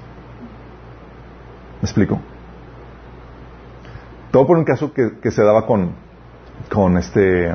[1.80, 2.20] ¿Me explico?
[4.30, 5.92] Todo por un caso que, se daba con,
[6.70, 7.52] con este,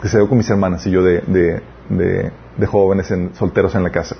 [0.00, 3.90] que se dio con mis hermanas y yo de, de, jóvenes en, solteros en la
[3.90, 4.16] casa.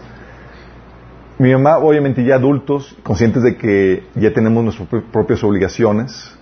[1.39, 6.35] Mi mamá, obviamente ya adultos, conscientes de que ya tenemos nuestras pro- propias obligaciones,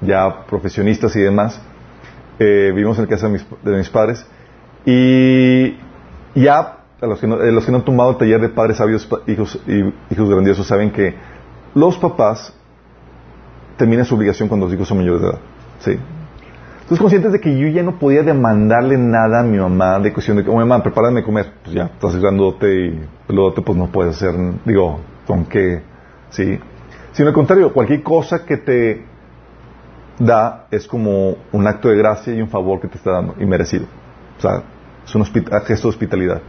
[0.00, 1.60] ya profesionistas y demás,
[2.40, 4.26] eh, vivimos en la casa de mis, de mis padres
[4.84, 5.76] y
[6.34, 8.78] ya a los que, no, eh, los que no han tomado el taller de padres
[8.78, 9.60] sabios, hijos,
[10.10, 11.14] hijos grandiosos, saben que
[11.74, 12.52] los papás
[13.76, 15.38] terminan su obligación cuando los hijos son mayores de edad.
[15.80, 15.98] ¿sí?
[16.92, 20.36] Entonces, conscientes de que yo ya no podía demandarle nada a mi mamá de cuestión
[20.36, 21.50] de que, oh, mamá, prepárame comer.
[21.62, 24.34] Pues ya, estás grandote y peludote, pues no puedes hacer,
[24.66, 25.80] digo, con qué,
[26.28, 26.60] ¿sí?
[27.12, 29.06] Sino al contrario, cualquier cosa que te
[30.18, 33.46] da es como un acto de gracia y un favor que te está dando, y
[33.46, 33.86] merecido.
[34.36, 34.62] O sea,
[35.06, 36.42] es un gesto de hospitalidad.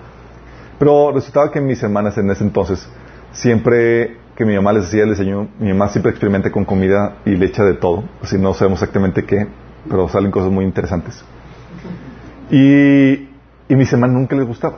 [0.77, 2.85] Pero resultaba que mis hermanas en ese entonces,
[3.31, 7.29] siempre que mi mamá les hacía el desayuno, mi mamá siempre experimenta con comida y
[7.29, 8.03] le echa de todo.
[8.21, 9.47] Así no sabemos exactamente qué,
[9.89, 11.23] pero salen cosas muy interesantes.
[12.51, 13.13] Y,
[13.69, 14.77] y mis hermanas nunca les gustaba.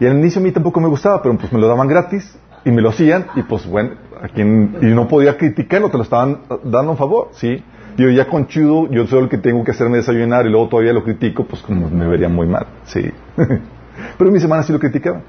[0.00, 2.70] Y al inicio a mí tampoco me gustaba, pero pues me lo daban gratis y
[2.70, 3.90] me lo hacían y pues bueno,
[4.20, 7.62] a quien, y no podía criticarlo, te lo estaban dando un favor, ¿sí?
[7.96, 11.04] Yo ya conchudo, yo soy el que tengo que hacerme desayunar y luego todavía lo
[11.04, 13.12] critico, pues como me vería muy mal, ¿sí?
[14.18, 15.22] pero mis hermanas sí lo criticaban.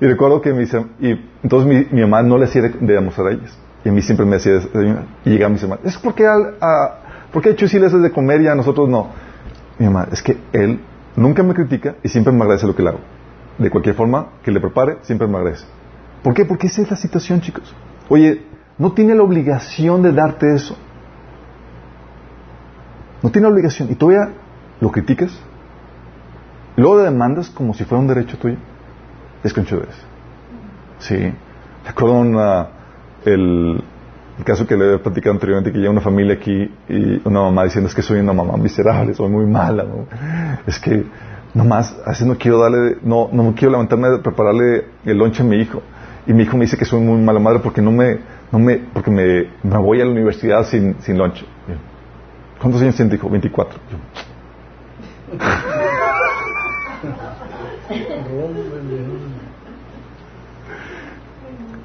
[0.00, 3.26] Y recuerdo que mis, y entonces mi, mi mamá no le hacía de, de almorzar
[3.26, 3.58] a ellas.
[3.84, 5.04] Y a mí siempre me hacía desayunar.
[5.24, 6.98] Y llegaba mis hermanas, es porque al, a,
[7.32, 9.08] porque a Chuy le haces de comer y a nosotros no.
[9.78, 10.80] Mi mamá, es que él
[11.16, 13.00] nunca me critica y siempre me agradece lo que le hago.
[13.58, 15.64] De cualquier forma que le prepare, siempre me agradece.
[16.22, 16.44] ¿Por qué?
[16.44, 17.74] Porque esa es la situación, chicos.
[18.08, 18.42] Oye,
[18.78, 20.76] no tiene la obligación de darte eso.
[23.22, 23.90] No tiene la obligación.
[23.90, 24.30] Y todavía
[24.80, 25.32] lo criticas.
[26.76, 28.56] Luego le demandas como si fuera un derecho tuyo.
[29.42, 29.94] Es conchudez.
[30.98, 31.32] Sí.
[31.86, 32.68] Recuerdo una,
[33.24, 33.82] el,
[34.42, 37.62] el caso que le había platicado anteriormente, que llega una familia aquí y una mamá
[37.64, 39.84] diciendo es que soy una mamá miserable, soy muy mala.
[39.84, 40.06] ¿no?
[40.66, 41.04] Es que
[41.54, 45.46] nomás, a veces no quiero darle, no, no quiero levantarme a prepararle el lonche a
[45.46, 45.80] mi hijo.
[46.26, 48.18] Y mi hijo me dice que soy muy mala madre porque no me,
[48.50, 51.46] no me, porque me, me voy a la universidad sin, sin lonche.
[52.60, 53.12] ¿Cuántos años tiene?
[53.12, 53.78] Dijo, 24.
[53.90, 55.81] Yo,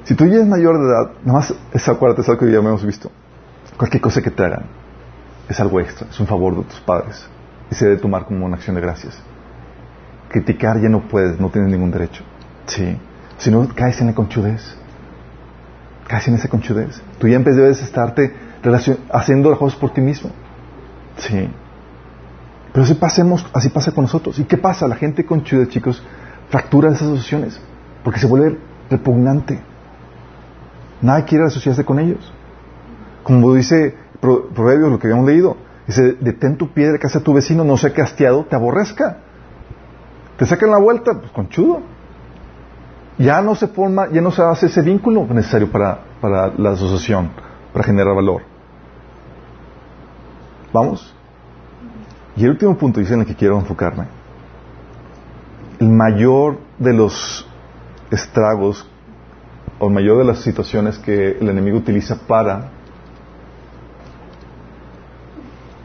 [0.08, 2.82] Si tú ya eres mayor de edad, nomás es, acuérdate, es algo que ya hemos
[2.82, 3.10] visto.
[3.76, 4.64] Cualquier cosa que te hagan
[5.46, 7.28] es algo extra, es un favor de tus padres.
[7.70, 9.22] Y se debe tomar como una acción de gracias.
[10.30, 12.24] Criticar ya no puedes, no tienes ningún derecho.
[12.64, 12.96] Sí.
[13.36, 14.78] Si no, caes en la conchudez.
[16.06, 17.02] Caes en esa conchudez.
[17.18, 18.32] Tú ya en vez debes estarte
[19.12, 20.30] haciendo las cosas por ti mismo.
[21.18, 21.50] Sí.
[22.72, 24.38] Pero así, pasemos, así pasa con nosotros.
[24.38, 24.88] ¿Y qué pasa?
[24.88, 26.02] La gente conchuda, chicos,
[26.48, 27.60] fractura esas asociaciones.
[28.02, 29.60] Porque se vuelve repugnante.
[31.02, 32.32] Nadie quiere asociarse con ellos.
[33.22, 37.32] Como dice Pro- Proverbios, lo que habíamos leído, dice, detén tu piedra que hace tu
[37.32, 39.18] vecino, no sea que hastiado te aborrezca.
[40.36, 41.82] Te sacan la vuelta, pues conchudo.
[43.18, 47.30] Ya no se forma, ya no se hace ese vínculo necesario para, para la asociación,
[47.72, 48.42] para generar valor.
[50.72, 51.14] ¿Vamos?
[52.36, 54.04] Y el último punto, dice en el que quiero enfocarme.
[55.80, 57.48] El mayor de los
[58.10, 58.88] estragos
[59.78, 62.70] o mayor de las situaciones que el enemigo utiliza para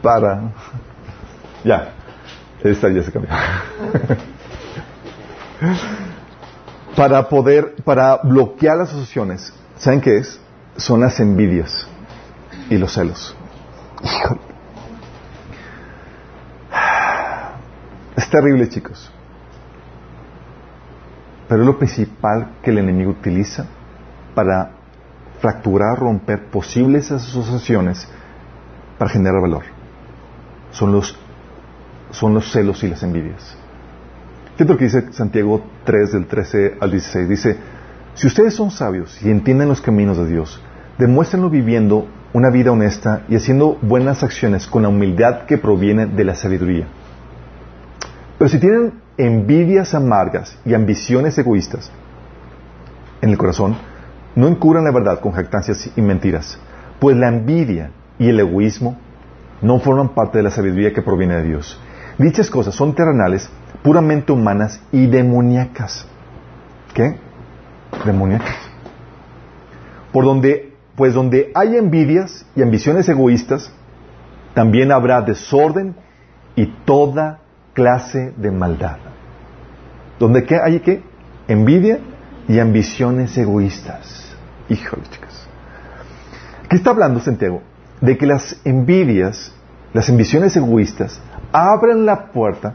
[0.02, 0.52] para
[1.64, 1.92] ya
[2.62, 3.30] esta ya se cambió.
[6.96, 10.40] Para poder para bloquear las asociaciones ¿saben qué es?
[10.76, 11.86] son las envidias
[12.70, 13.36] y los celos.
[18.16, 19.10] Es terrible chicos.
[21.48, 23.66] Pero lo principal que el enemigo utiliza
[24.34, 24.70] para
[25.40, 28.08] fracturar, romper posibles asociaciones
[28.98, 29.62] para generar valor.
[30.70, 31.16] Son los,
[32.10, 33.56] son los celos y las envidias.
[34.56, 37.28] Fíjate lo que dice Santiago 3 del 13 al 16.
[37.28, 37.56] Dice,
[38.14, 40.60] si ustedes son sabios y entienden los caminos de Dios,
[40.98, 46.24] demuéstrenlo viviendo una vida honesta y haciendo buenas acciones con la humildad que proviene de
[46.24, 46.86] la sabiduría.
[48.38, 51.90] Pero si tienen envidias amargas y ambiciones egoístas
[53.20, 53.76] en el corazón,
[54.36, 56.58] no encubran la verdad con jactancias y mentiras,
[56.98, 58.96] pues la envidia y el egoísmo
[59.62, 61.80] no forman parte de la sabiduría que proviene de Dios.
[62.18, 63.48] Dichas cosas son terrenales,
[63.82, 66.06] puramente humanas y demoníacas.
[66.92, 67.16] ¿Qué?
[68.04, 68.56] Demoníacas.
[70.12, 73.72] Por donde, pues donde hay envidias y ambiciones egoístas,
[74.54, 75.96] también habrá desorden
[76.54, 77.40] y toda
[77.72, 78.98] clase de maldad.
[80.20, 81.02] Donde qué hay qué?
[81.48, 81.98] Envidia
[82.48, 84.34] y ambiciones egoístas.
[84.68, 85.46] Híjole, chicas.
[86.64, 87.62] Aquí está hablando Santiago
[88.00, 89.52] de que las envidias
[89.94, 91.20] las ambiciones egoístas,
[91.52, 92.74] abren la puerta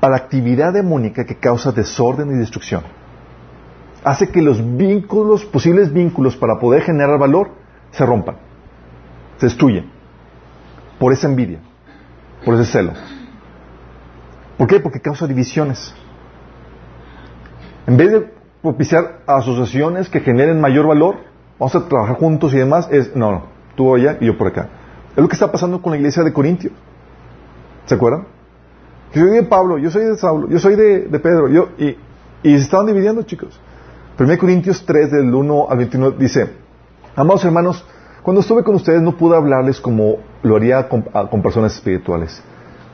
[0.00, 2.82] a la actividad demónica que causa desorden y destrucción.
[4.02, 7.50] Hace que los vínculos, posibles vínculos para poder generar valor,
[7.90, 8.36] se rompan,
[9.36, 9.90] se destruyen
[10.98, 11.58] por esa envidia,
[12.42, 12.92] por ese celo.
[14.56, 14.80] ¿Por qué?
[14.80, 15.94] Porque causa divisiones.
[17.86, 21.16] En vez de propiciar asociaciones que generen mayor valor,
[21.58, 23.44] vamos a trabajar juntos y demás, es, no,
[23.74, 24.68] tú allá y yo por acá.
[25.10, 26.72] Es lo que está pasando con la iglesia de Corintios.
[27.86, 28.26] ¿Se acuerdan?
[29.12, 31.96] Yo soy de Pablo, yo soy de Saulo, yo soy de, Pedro, yo, y,
[32.42, 33.58] y, se estaban dividiendo, chicos.
[34.18, 36.50] 1 Corintios 3, del 1 al 21, dice,
[37.16, 37.84] amados hermanos,
[38.22, 42.42] cuando estuve con ustedes no pude hablarles como lo haría con personas espirituales.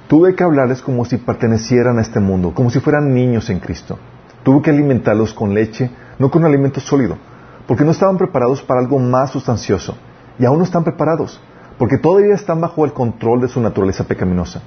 [0.09, 3.99] Tuve que hablarles como si pertenecieran a este mundo, como si fueran niños en Cristo.
[4.47, 5.91] Tuve que alimentarlos con leche,
[6.21, 7.19] no con alimento sólido,
[7.67, 9.97] porque no estaban preparados para algo más sustancioso.
[10.39, 11.41] Y aún no están preparados,
[11.79, 14.63] porque todavía están bajo el control de su naturaleza pecaminosa.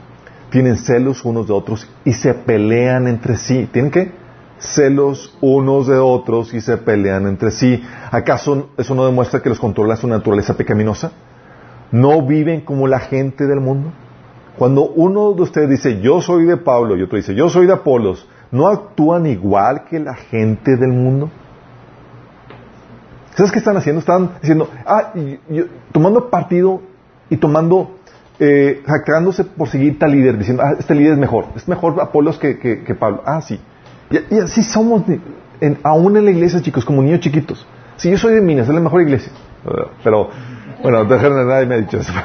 [0.50, 3.70] Tienen celos unos de otros y se pelean entre sí.
[3.72, 4.12] ¿Tienen qué?
[4.58, 7.82] Celos unos de otros y se pelean entre sí.
[8.12, 11.14] ¿Acaso eso no demuestra que los controla su naturaleza pecaminosa?
[11.94, 13.94] ¿No viven como la gente del mundo?
[14.58, 17.72] Cuando uno de ustedes dice, yo soy de Pablo, y otro dice, yo soy de
[17.72, 21.30] Apolos, ¿no actúan igual que la gente del mundo?
[23.36, 24.00] ¿Sabes qué están haciendo?
[24.00, 25.14] Están diciendo, ah,
[25.92, 26.82] tomando partido
[27.30, 27.96] y tomando,
[28.40, 28.84] eh,
[29.56, 33.24] por seguir tal líder, diciendo, ah, este líder es mejor, es mejor Apolos que, Pablo.
[33.26, 33.60] Ah, sí.
[34.10, 35.04] Y, así somos,
[35.84, 37.66] aún en la iglesia, chicos, como niños chiquitos.
[37.96, 39.32] Si yo soy de Minas, es la mejor iglesia.
[40.04, 40.30] Pero,
[40.82, 42.12] bueno, nadie me ha dicho eso.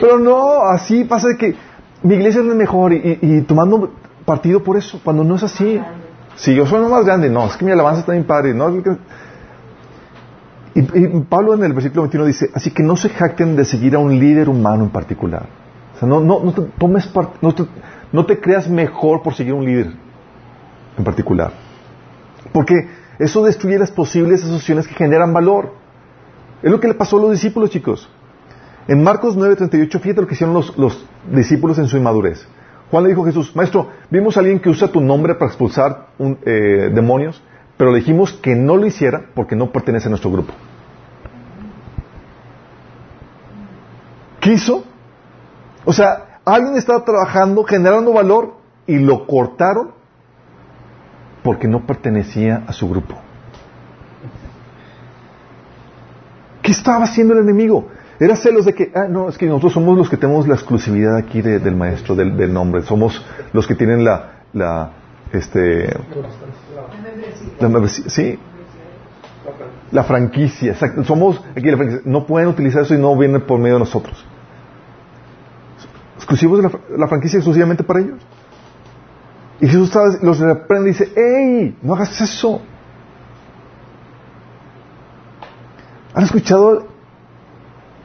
[0.00, 1.54] Pero no, así pasa de que
[2.06, 3.92] mi iglesia es la mejor y, tomando
[4.24, 5.80] partido por eso, cuando no es así.
[6.36, 8.54] Si yo soy más grande, no, es que mi alabanza está bien padre.
[8.54, 8.70] No,
[10.74, 10.82] y,
[11.28, 14.18] Pablo en el versículo 21 dice, así que no se jacten de seguir a un
[14.18, 15.46] líder humano en particular.
[15.94, 17.64] O sea, no, no, no te tomes no te,
[18.12, 19.92] no te creas mejor por seguir a un líder
[20.98, 21.52] en particular.
[22.52, 22.88] Porque
[23.18, 25.72] eso destruye las posibles asociaciones que generan valor.
[26.62, 28.08] Es lo que le pasó a los discípulos, chicos.
[28.88, 32.46] En Marcos 9:38, fíjate lo que hicieron los, discípulos en su inmadurez.
[32.90, 36.06] Juan le dijo a Jesús, Maestro, vimos a alguien que usa tu nombre para expulsar
[36.18, 37.42] eh, demonios,
[37.76, 40.52] pero le dijimos que no lo hiciera porque no pertenece a nuestro grupo.
[44.40, 44.84] ¿Qué hizo?
[45.84, 48.54] O sea, alguien estaba trabajando, generando valor
[48.86, 49.90] y lo cortaron
[51.42, 53.16] porque no pertenecía a su grupo.
[56.62, 57.88] ¿Qué estaba haciendo el enemigo?
[58.18, 61.16] Era celos de que, ah, no, es que nosotros somos los que tenemos la exclusividad
[61.16, 62.82] aquí del maestro, del, nombre.
[62.82, 64.92] Somos los que tienen la, la,
[65.32, 65.86] este,
[67.60, 68.38] la sí,
[69.92, 71.04] la franquicia, exacto.
[71.04, 72.02] Somos aquí la franquicia.
[72.06, 74.24] No pueden utilizar eso y no vienen por medio de nosotros.
[76.16, 78.20] Exclusivos de la, franquicia exclusivamente para ellos.
[79.60, 79.92] Y Jesús
[80.22, 81.76] los reprende y dice, ¡Ey!
[81.82, 82.62] No hagas eso.
[86.14, 86.95] ¿Han escuchado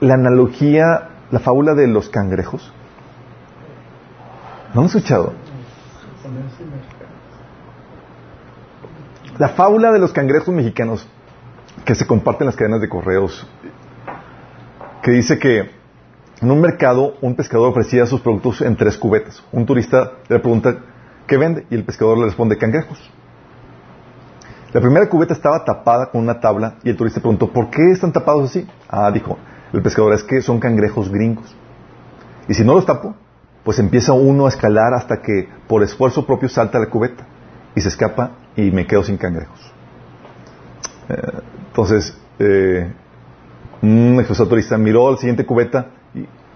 [0.02, 2.74] la analogía, la fábula de los cangrejos?
[4.74, 5.34] ¿No han escuchado?
[9.38, 11.08] La fábula de los cangrejos mexicanos
[11.86, 13.48] que se comparten en las cadenas de correos,
[15.02, 15.70] que dice que
[16.42, 19.44] en un mercado un pescador ofrecía sus productos en tres cubetas.
[19.52, 20.78] Un turista le pregunta
[21.28, 23.00] qué vende y el pescador le responde cangrejos.
[24.74, 28.12] La primera cubeta estaba tapada con una tabla y el turista preguntó, ¿por qué están
[28.12, 28.68] tapados así?
[28.88, 29.38] Ah, dijo,
[29.74, 31.56] el pescador es que son cangrejos gringos.
[32.48, 33.16] Y si no los tapo,
[33.64, 37.26] pues empieza uno a escalar hasta que por esfuerzo propio salta la cubeta
[37.76, 39.60] y se escapa y me quedo sin cangrejos.
[41.10, 42.92] Eh, entonces, eh,
[43.82, 45.88] un turista miró la siguiente cubeta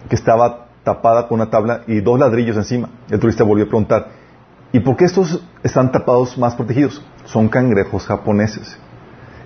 [0.09, 2.89] que estaba tapada con una tabla y dos ladrillos encima.
[3.09, 4.07] El turista volvió a preguntar,
[4.71, 7.03] ¿y por qué estos están tapados más protegidos?
[7.25, 8.77] Son cangrejos japoneses.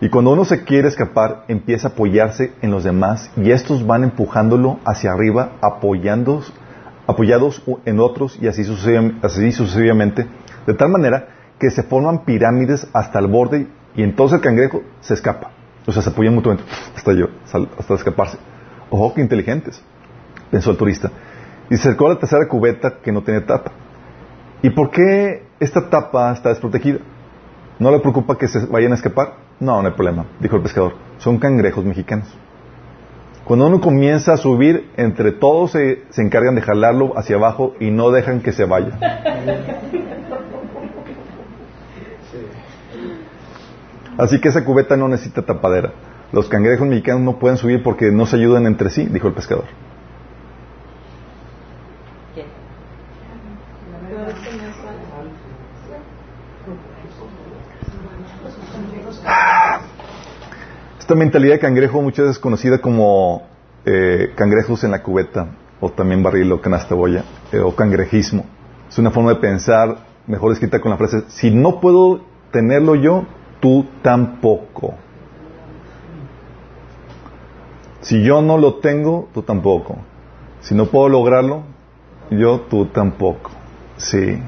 [0.01, 4.05] Y cuando uno se quiere escapar, empieza a apoyarse en los demás y estos van
[4.05, 6.53] empujándolo hacia arriba, apoyados
[7.85, 10.25] en otros y así sucesivamente,
[10.65, 11.27] de tal manera
[11.59, 15.51] que se forman pirámides hasta el borde y entonces el cangrejo se escapa.
[15.85, 16.63] O sea, se apoyan mutuamente
[16.95, 17.27] hasta yo,
[17.77, 18.37] hasta escaparse.
[18.89, 19.81] Ojo, que inteligentes,
[20.49, 21.11] pensó el turista.
[21.69, 23.71] Y a la tercera cubeta que no tiene tapa.
[24.61, 26.99] ¿Y por qué esta tapa está desprotegida?
[27.79, 29.48] ¿No le preocupa que se vayan a escapar?
[29.59, 30.93] No, no hay problema, dijo el pescador.
[31.17, 32.27] Son cangrejos mexicanos.
[33.43, 38.11] Cuando uno comienza a subir, entre todos se, encargan de jalarlo hacia abajo y no
[38.11, 38.97] dejan que se vaya.
[44.17, 45.93] Así que esa cubeta no necesita tapadera.
[46.31, 49.65] Los cangrejos mexicanos no pueden subir porque no se ayudan entre sí, dijo el pescador.
[52.35, 52.45] ¿Quién?
[61.09, 63.41] Esta mentalidad de cangrejo muchas veces conocida como
[63.83, 65.47] eh, cangrejos en la cubeta,
[65.79, 68.45] o también barril o canasta boya, eh, o cangrejismo.
[68.87, 73.25] Es una forma de pensar, mejor escrita con la frase, si no puedo tenerlo yo,
[73.59, 74.93] tú tampoco.
[78.01, 79.97] Si yo no lo tengo, tú tampoco.
[80.61, 81.63] Si no puedo lograrlo,
[82.29, 83.49] yo, tú tampoco.
[83.97, 84.39] Sí.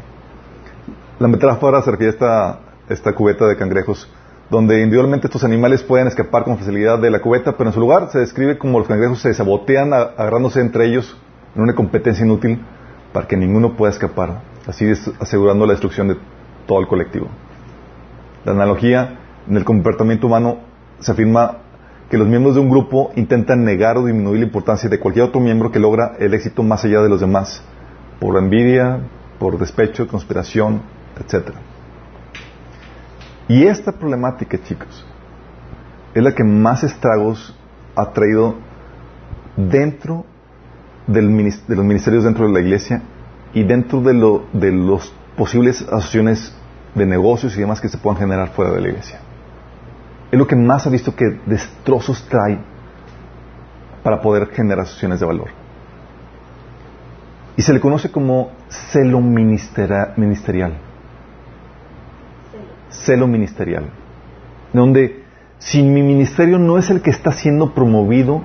[1.17, 4.07] La metáfora se refiere a esta, esta cubeta de cangrejos,
[4.51, 8.09] donde individualmente estos animales pueden escapar con facilidad de la cubeta, pero en su lugar
[8.11, 11.17] se describe como los cangrejos se sabotean agarrándose entre ellos
[11.55, 12.61] en una competencia inútil
[13.13, 14.91] para que ninguno pueda escapar, así
[15.21, 16.17] asegurando la destrucción de
[16.67, 17.29] todo el colectivo.
[18.43, 20.57] La analogía en el comportamiento humano
[20.99, 21.59] se afirma
[22.09, 25.39] que los miembros de un grupo intentan negar o disminuir la importancia de cualquier otro
[25.39, 27.63] miembro que logra el éxito más allá de los demás,
[28.19, 28.99] por envidia,
[29.39, 30.81] por despecho, conspiración,
[31.17, 31.51] etc.
[33.51, 35.05] Y esta problemática, chicos,
[36.13, 37.53] es la que más estragos
[37.97, 38.55] ha traído
[39.57, 40.23] dentro
[41.05, 43.01] de los ministerios dentro de la iglesia
[43.53, 46.55] y dentro de, lo, de las posibles asociaciones
[46.95, 49.19] de negocios y demás que se puedan generar fuera de la iglesia.
[50.31, 52.57] Es lo que más ha visto que destrozos trae
[54.01, 55.49] para poder generar asociaciones de valor.
[57.57, 60.90] Y se le conoce como celo ministerial.
[62.91, 63.85] Celo ministerial.
[64.73, 65.23] Donde
[65.57, 68.41] si mi ministerio no es el que está siendo promovido,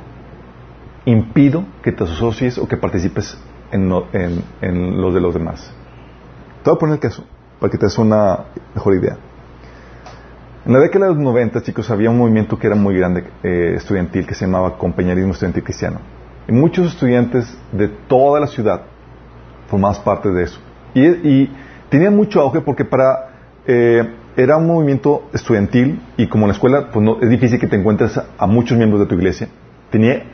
[1.04, 3.38] impido que te asocies o que participes
[3.70, 3.90] en,
[4.60, 5.72] en, los de los demás.
[6.62, 7.24] Te voy a poner el caso
[7.60, 9.16] para que te des una mejor idea.
[10.66, 13.74] En la década de los 90, chicos, había un movimiento que era muy grande, eh,
[13.76, 16.00] estudiantil, que se llamaba Compañerismo Estudiantil Cristiano.
[16.48, 18.82] Y muchos estudiantes de toda la ciudad
[19.68, 20.60] formaban parte de eso.
[20.92, 21.50] Y,
[21.88, 23.30] tenía mucho auge porque para
[23.64, 27.66] eh, era un movimiento estudiantil y como en la escuela pues no, es difícil que
[27.66, 29.48] te encuentres a, muchos miembros de tu iglesia,
[29.90, 30.24] tenía,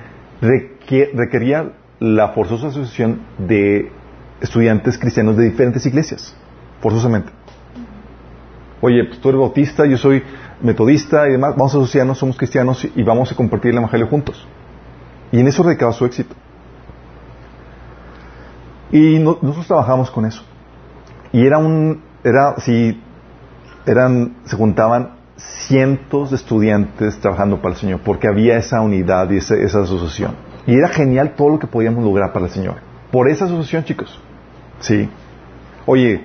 [0.41, 3.93] requería la forzosa asociación de
[4.41, 6.37] estudiantes cristianos de diferentes iglesias,
[6.81, 7.31] forzosamente.
[8.81, 10.25] Oye, pues tú eres bautista, yo soy
[10.61, 14.45] metodista y demás, vamos a asociarnos, somos cristianos y vamos a compartir el Evangelio juntos.
[15.31, 16.35] Y en eso recaba su éxito.
[18.91, 20.43] Y nosotros trabajamos con eso.
[21.33, 23.01] Y era un, era, si
[23.87, 29.39] eran, se juntaban cientos de estudiantes trabajando para el Señor, porque había esa unidad y
[29.39, 30.35] esa, asociación.
[30.67, 32.77] Y era genial todo lo que podíamos lograr para el Señor.
[33.11, 34.21] Por esa asociación, chicos.
[34.81, 35.09] Sí.
[35.87, 36.25] Oye,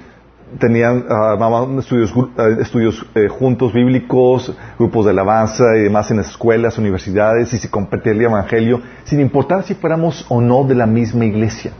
[0.59, 6.29] tenían uh, estudios, eh, estudios eh, juntos bíblicos, grupos de alabanza y demás en las
[6.29, 10.85] escuelas, universidades, y se compartía el Evangelio, sin importar si fuéramos o no de la
[10.85, 11.71] misma iglesia.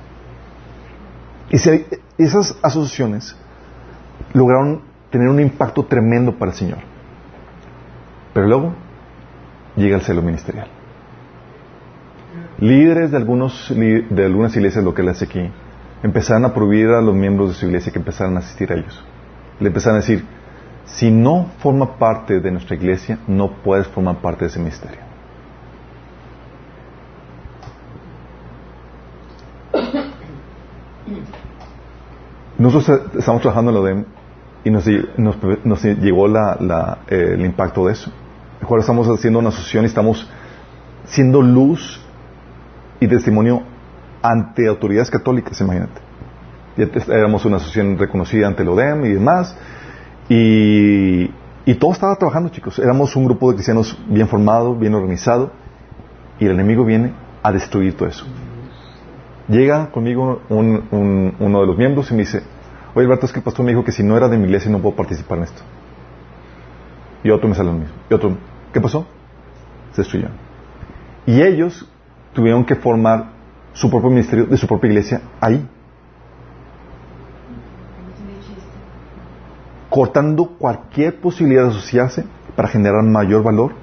[1.49, 1.55] Y
[2.17, 3.35] esas asociaciones
[4.33, 6.79] lograron tener un impacto tremendo para el Señor.
[8.33, 8.73] Pero luego
[9.75, 10.67] llega el celo ministerial.
[12.59, 15.49] Líderes de, algunos, de algunas iglesias locales aquí
[16.03, 19.03] empezaron a prohibir a los miembros de su iglesia que empezaran a asistir a ellos.
[19.59, 20.25] Le empezaron a decir,
[20.85, 25.07] si no forma parte de nuestra iglesia, no puedes formar parte de ese ministerio.
[32.57, 34.05] Nosotros estamos trabajando en lo de
[34.67, 34.85] y nos,
[35.63, 38.11] nos, llegó la, eh, el impacto de eso.
[38.61, 40.29] Ahora estamos haciendo una asociación y estamos
[41.05, 42.01] siendo luz
[42.99, 43.63] y testimonio
[44.21, 46.01] ante autoridades católicas, imagínate.
[46.75, 49.55] Ya éramos una asociación reconocida ante el ODEM y demás.
[50.27, 51.31] Y,
[51.65, 52.77] y todo estaba trabajando, chicos.
[52.77, 55.51] Éramos un grupo de cristianos bien formado, bien organizado.
[56.39, 58.25] Y el enemigo viene a destruir todo eso.
[59.47, 62.43] Llega conmigo uno de los miembros y me dice,
[62.97, 64.71] oye Alberto, es que el pastor me dijo que si no era de mi iglesia
[64.71, 65.61] no puedo participar en esto.
[67.23, 67.93] Y otro me sale lo mismo.
[68.09, 68.35] Y otro,
[68.73, 69.05] ¿qué pasó?
[69.91, 70.29] Se destruyó.
[71.27, 71.87] Y ellos
[72.33, 73.33] tuvieron que formar
[73.73, 75.67] su propio ministerio de su propia iglesia ahí.
[79.91, 82.25] Cortando cualquier posibilidad de asociarse
[82.55, 83.73] para generar mayor valor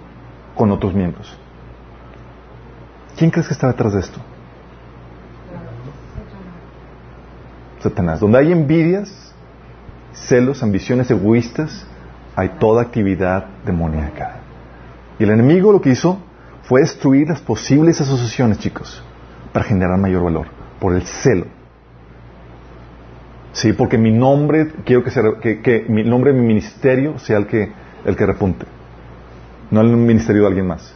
[0.57, 1.39] con otros miembros.
[3.17, 4.19] ¿Quién crees que está detrás de esto?
[7.85, 8.21] Satanás.
[8.21, 9.33] Donde hay envidias,
[10.13, 11.87] celos, ambiciones egoístas,
[12.35, 14.41] hay toda actividad demoníaca.
[15.19, 16.19] Y el enemigo lo que hizo
[16.65, 19.03] fue destruir las posibles asociaciones, chicos,
[19.53, 20.47] para generar mayor valor,
[20.81, 21.47] por el celo.
[23.53, 27.71] Sí, porque mi nombre, quiero que, sea, que, mi nombre mi ministerio sea el que,
[28.05, 28.67] el que repunte,
[29.71, 30.93] no el ministerio de alguien más.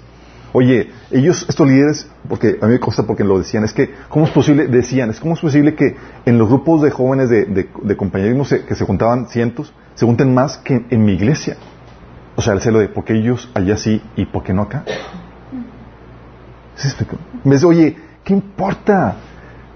[0.53, 4.25] Oye, ellos, estos líderes, porque a mí me consta porque lo decían, es que, ¿cómo
[4.25, 4.67] es posible?
[4.67, 5.95] Decían, es cómo es posible que
[6.25, 7.45] en los grupos de jóvenes de,
[7.83, 11.57] de, compañerismo se- que se juntaban cientos, se junten más que en, mi iglesia.
[12.35, 14.85] O sea, el celo de por qué ellos allá sí y por qué no acá.
[16.77, 17.17] ¿Sí explico?
[17.45, 19.17] Me dice, oye, ¿qué importa?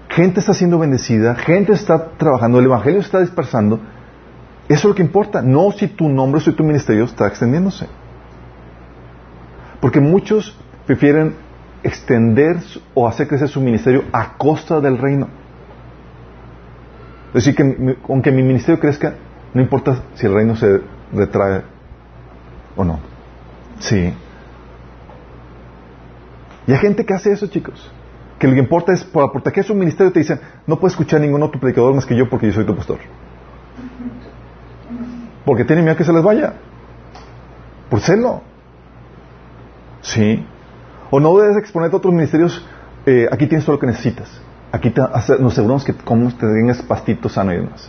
[0.09, 3.79] Gente está siendo bendecida, gente está trabajando, el evangelio está dispersando.
[4.69, 7.87] Eso es lo que importa, no si tu nombre, si tu ministerio está extendiéndose.
[9.81, 11.35] Porque muchos prefieren
[11.83, 15.27] extender su- o hacer crecer su ministerio a costa del reino.
[17.33, 19.15] Es decir, que aunque mi ministerio crezca,
[19.53, 20.81] no importa si el reino se
[21.13, 21.63] retrae
[22.75, 22.99] o no.
[23.79, 24.13] Sí.
[26.65, 27.91] Y hay gente que hace eso, chicos.
[28.39, 29.05] Que lo que importa es,
[29.53, 32.29] que es un ministerio, te dicen, no puedes escuchar ningún otro predicador más que yo
[32.29, 32.99] porque yo soy tu pastor.
[35.45, 36.53] Porque tienen miedo que se les vaya.
[37.89, 38.41] Por celo.
[40.01, 40.45] Sí.
[41.15, 42.65] O no debes exponerte a otros ministerios.
[43.05, 44.41] eh, aquí tienes todo lo que necesitas.
[44.71, 44.91] Aquí
[45.39, 47.87] nos aseguramos que como te tengas pastito sano y demás.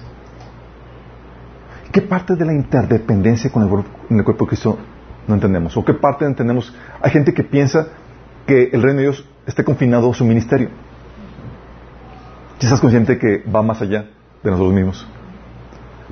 [1.91, 4.79] ¿Qué parte de la interdependencia con el, en el cuerpo de Cristo
[5.27, 5.75] no entendemos?
[5.75, 6.75] ¿O qué parte entendemos?
[7.01, 7.87] Hay gente que piensa
[8.47, 10.69] que el reino de Dios esté confinado a su ministerio.
[12.59, 14.05] Si estás consciente que va más allá
[14.43, 15.07] de nosotros mismos.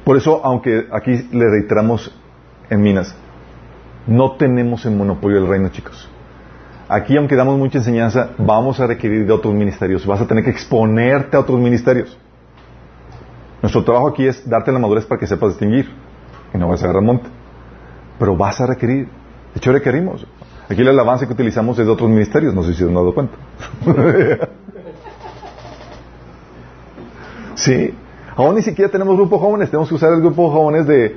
[0.03, 2.11] Por eso, aunque aquí le reiteramos
[2.71, 3.15] en Minas,
[4.07, 6.09] no tenemos el monopolio del reino, chicos.
[6.93, 10.05] Aquí, aunque damos mucha enseñanza, vamos a requerir de otros ministerios.
[10.05, 12.19] Vas a tener que exponerte a otros ministerios.
[13.63, 15.89] Nuestro trabajo aquí es darte la madurez para que sepas distinguir
[16.53, 17.31] y no vas a agarrar monte.
[18.19, 19.07] Pero vas a requerir.
[19.07, 20.27] De hecho, requerimos.
[20.69, 22.55] Aquí la alabanza que utilizamos es de otros ministerios.
[22.55, 23.39] No sé si se han dado cuenta.
[27.55, 27.95] sí.
[28.37, 29.71] Aún ni siquiera tenemos grupo jóvenes.
[29.71, 31.17] Tenemos que usar el grupo jóvenes de,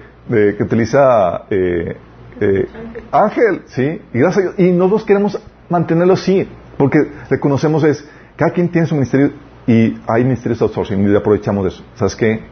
[0.55, 1.97] que utiliza eh,
[2.39, 2.65] eh,
[3.11, 3.63] Ángel.
[3.65, 4.01] Sí.
[4.13, 4.55] Y gracias a Dios.
[4.57, 5.37] Y nosotros queremos
[5.69, 6.47] mantenerlo así.
[6.77, 9.31] Porque reconocemos es, cada quien tiene su ministerio
[9.67, 11.83] y hay ministerios de outsourcing y aprovechamos de eso.
[11.95, 12.43] ¿Sabes qué?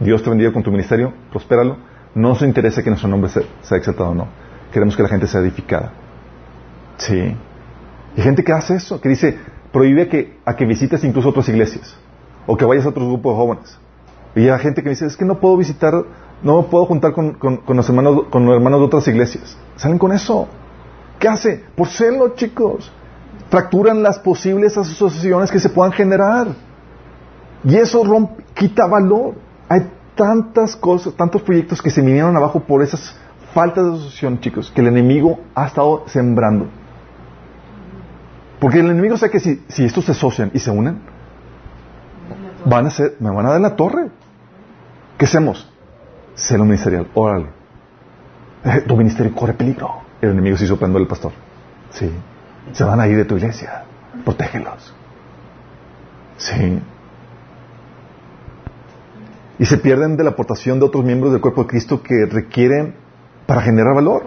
[0.00, 1.76] Dios te bendiga con tu ministerio, prospéralo.
[2.14, 4.26] No nos interesa que nuestro nombre sea, exaltado o no.
[4.72, 5.92] Queremos que la gente sea edificada.
[6.96, 7.36] Sí.
[8.16, 9.38] Y gente que hace eso, que dice,
[9.72, 11.96] prohíbe que, a que visites incluso otras iglesias.
[12.46, 13.78] O que vayas a otros grupos de jóvenes.
[14.34, 15.94] Y hay gente que dice, es que no puedo visitar,
[16.42, 19.56] no puedo juntar con, con- con los hermanos, con los hermanos de otras iglesias.
[19.76, 20.48] Salen con eso.
[21.20, 21.62] ¿Qué hace?
[21.76, 22.90] Por celo, chicos.
[23.50, 26.48] Fracturan las posibles asociaciones que se puedan generar.
[27.62, 29.34] Y eso rompe, quita valor.
[29.68, 29.86] Hay
[30.16, 33.14] tantas cosas, tantos proyectos que se vinieron abajo por esas
[33.52, 36.68] faltas de asociación, chicos, que el enemigo ha estado sembrando.
[38.58, 41.00] Porque el enemigo sabe que si, si estos se asocian y se unen,
[42.64, 44.10] van a ser, me van a dar la torre.
[45.18, 45.68] ¿Qué hacemos?
[46.34, 47.46] Celo ministerial, órale.
[48.64, 50.09] Eh, tu ministerio corre peligro.
[50.20, 51.32] El enemigo se hizo al pastor.
[51.90, 52.10] Sí.
[52.72, 53.84] Se van a ir de tu iglesia.
[54.24, 54.94] Protégelos.
[56.36, 56.80] Sí.
[59.58, 62.94] Y se pierden de la aportación de otros miembros del cuerpo de Cristo que requieren
[63.46, 64.24] para generar valor.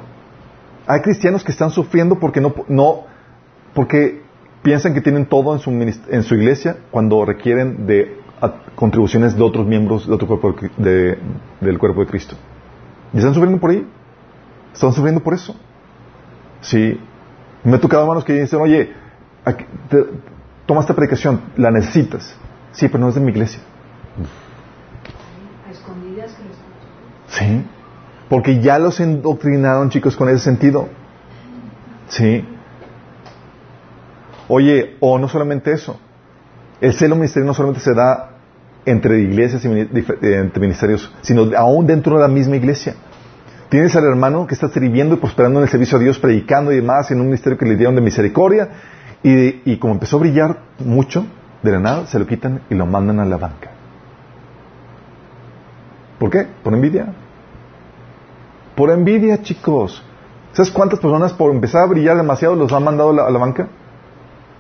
[0.86, 3.06] Hay cristianos que están sufriendo porque no, no
[3.74, 4.22] porque
[4.62, 8.20] piensan que tienen todo en su, en su iglesia cuando requieren de
[8.76, 11.18] contribuciones de otros miembros de otro cuerpo de-
[11.62, 12.36] del cuerpo de Cristo.
[13.14, 13.88] Y están sufriendo por ahí.
[14.74, 15.56] Están sufriendo por eso.
[16.64, 17.00] Sí.
[17.64, 18.92] Me ha tocado hermanos que dicen, oye,
[19.46, 20.06] aquí te-
[20.66, 22.36] toma esta predicación, la necesitas.
[22.72, 23.62] Sí, pero no es de mi iglesia.
[25.68, 26.58] A escondidas que los
[27.28, 27.64] Sí.
[28.30, 30.90] Porque ya los endoctrinaron, chicos, con ese sentido.
[32.08, 32.46] Sí.
[34.48, 36.00] Oye, o no solamente eso.
[36.82, 38.32] El celo ministerio no solamente se da
[38.86, 39.88] entre iglesias y eh,
[40.22, 42.96] entre ministerios, sino aún dentro de la misma iglesia.
[43.74, 46.76] Tienes al hermano que está sirviendo y prosperando en el servicio a Dios, predicando y
[46.76, 48.70] demás, en un ministerio que le dieron de misericordia,
[49.24, 51.26] y, como empezó a brillar mucho,
[51.64, 53.72] de la nada, se lo quitan y lo mandan a la banca.
[56.20, 56.46] ¿Por qué?
[56.64, 57.16] Por envidia.
[58.76, 60.04] Por envidia, chicos.
[60.52, 63.70] ¿Sabes cuántas personas por empezar a brillar demasiado los han mandado a la, banca?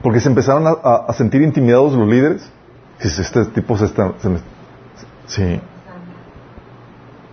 [0.01, 2.49] Porque se empezaron a, sentir intimidados los líderes.
[2.97, 4.11] Dices, este tipo se está...
[5.27, 5.61] sí.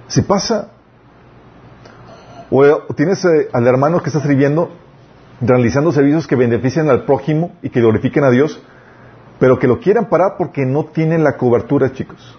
[0.09, 0.73] Si pasa.
[2.51, 4.71] O, o tienes eh, al hermano que está sirviendo,
[5.41, 8.61] realizando servicios que benefician al prójimo y que glorifiquen a Dios,
[9.39, 12.37] pero que lo quieran parar porque no tienen la cobertura, chicos.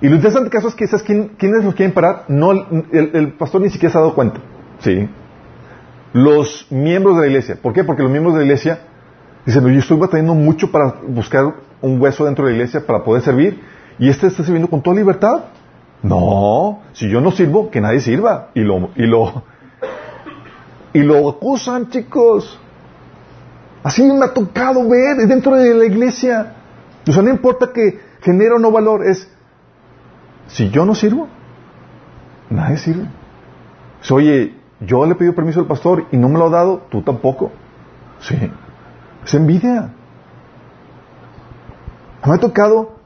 [0.00, 2.24] Y lo interesante caso es que, ¿sabes quién, quiénes los quieren parar?
[2.28, 4.40] No, el, el pastor ni siquiera se ha dado cuenta.
[4.78, 5.08] Sí.
[6.12, 7.58] Los miembros de la iglesia.
[7.60, 7.84] ¿Por qué?
[7.84, 8.80] Porque los miembros de la iglesia
[9.44, 13.22] dicen, yo estoy batallando mucho para buscar un hueso dentro de la iglesia para poder
[13.22, 13.60] servir
[13.98, 15.44] y este está sirviendo con toda libertad.
[16.02, 18.50] No, si yo no sirvo, que nadie sirva.
[18.54, 19.42] Y lo, y lo,
[20.92, 22.58] y lo acusan, chicos.
[23.82, 26.54] Así me ha tocado ver dentro de la iglesia.
[27.06, 29.30] O sea, no importa que genere o no valor, es,
[30.48, 31.28] si yo no sirvo,
[32.50, 33.06] nadie sirve.
[34.10, 37.02] oye, yo le he pedido permiso al pastor y no me lo ha dado, tú
[37.02, 37.50] tampoco.
[38.20, 38.36] Sí,
[39.24, 39.90] es envidia.
[42.26, 42.97] Me ha tocado,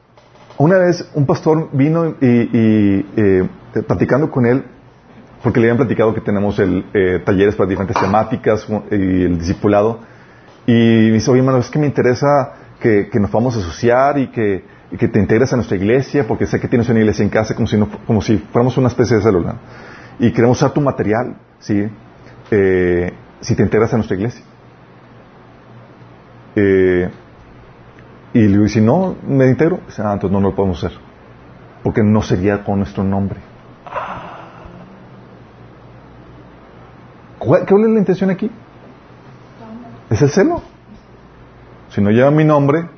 [0.57, 3.49] una vez un pastor vino y, eh,
[3.87, 4.63] platicando con él,
[5.41, 9.99] porque le habían platicado que tenemos el, eh, talleres para diferentes temáticas y el discipulado,
[10.65, 14.27] y me dice, oye hermano, es que me interesa que, nos vamos a asociar y
[14.27, 14.63] que,
[14.97, 17.67] que, te integres a nuestra iglesia, porque sé que tienes una iglesia en casa como
[17.67, 19.55] si, como si fuéramos una especie de célula.
[20.19, 21.87] Y queremos usar tu material, ¿sí?
[22.51, 24.43] Eh, si te integras a nuestra iglesia.
[26.55, 27.09] Eh,
[28.33, 30.97] y le si no me integro, dice, ah, entonces no, no lo podemos hacer.
[31.83, 33.39] Porque no sería con nuestro nombre.
[37.37, 38.49] ¿Cuál, ¿Qué es la intención aquí?
[40.09, 40.63] Es el celo.
[41.89, 42.89] Si no lleva mi nombre,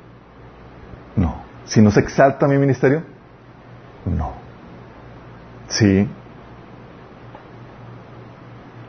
[1.16, 1.42] no.
[1.66, 3.02] Si no se exalta mi ministerio,
[4.06, 4.32] no.
[5.68, 6.08] Sí.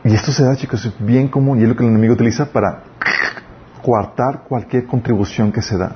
[0.06, 2.46] Y esto se da, chicos, es bien común y es lo que el enemigo utiliza
[2.46, 2.84] para
[3.82, 5.96] coartar cualquier contribución que se da.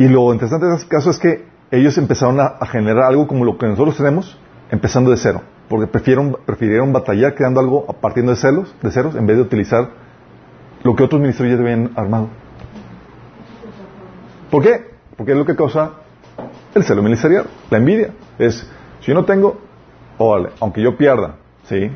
[0.00, 3.58] Y lo interesante de este caso es que ellos empezaron a, generar algo como lo
[3.58, 4.38] que nosotros tenemos,
[4.70, 5.42] empezando de cero.
[5.68, 9.90] Porque prefirieron, prefirieron batallar creando algo partiendo de celos, de ceros, en vez de utilizar
[10.84, 12.30] lo que otros ministerios ya habían armado.
[14.50, 14.86] ¿Por qué?
[15.18, 15.90] Porque es lo que causa
[16.74, 18.14] el celo ministerial, la envidia.
[18.38, 18.66] Es,
[19.00, 19.60] si yo no tengo,
[20.16, 21.90] órale, aunque yo pierda, ¿sí?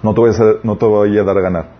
[0.00, 1.73] No te voy a, no te voy a dar a ganar.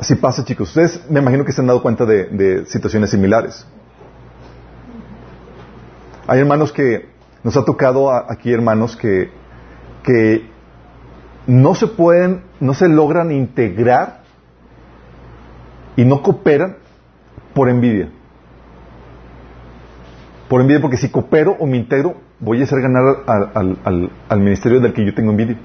[0.00, 0.70] Así pasa, chicos.
[0.70, 3.66] Ustedes me imagino que se han dado cuenta de, situaciones similares.
[6.26, 7.10] Hay hermanos que,
[7.44, 9.30] nos ha tocado aquí hermanos que,
[10.02, 10.48] que
[11.46, 14.22] no se pueden, no se logran integrar
[15.96, 16.76] y no cooperan
[17.52, 18.10] por envidia.
[20.48, 24.80] Por envidia, porque si coopero o me integro, voy a hacer ganar al, al ministerio
[24.80, 25.58] del que yo tengo envidia.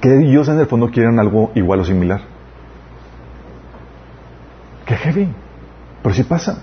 [0.00, 2.22] Porque ellos en el fondo quieren algo igual o similar.
[4.86, 5.28] Qué heavy.
[6.02, 6.62] Pero sí pasa.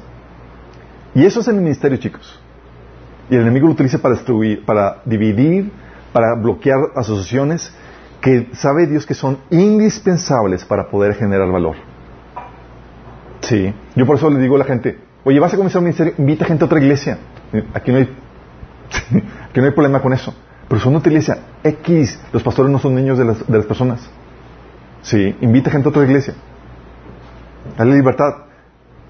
[1.14, 2.40] Y eso es el ministerio, chicos.
[3.30, 5.72] Y el enemigo lo utiliza para destruir, para dividir,
[6.14, 7.72] para bloquear asociaciones
[8.22, 11.76] que sabe Dios que son indispensables para poder generar valor.
[13.42, 13.72] Sí.
[13.96, 16.44] Yo por eso le digo a la gente, oye, vas a comenzar un ministerio, invita
[16.44, 17.20] gente a otra iglesia.
[17.76, 18.04] Aquí no hay,
[19.50, 20.34] aquí no hay problema con eso.
[20.68, 22.20] Pero son una iglesia X.
[22.34, 24.10] Los pastores no son niños de las, personas.
[25.02, 26.34] Sí, invita gente a otra iglesia.
[27.78, 28.34] Dale libertad.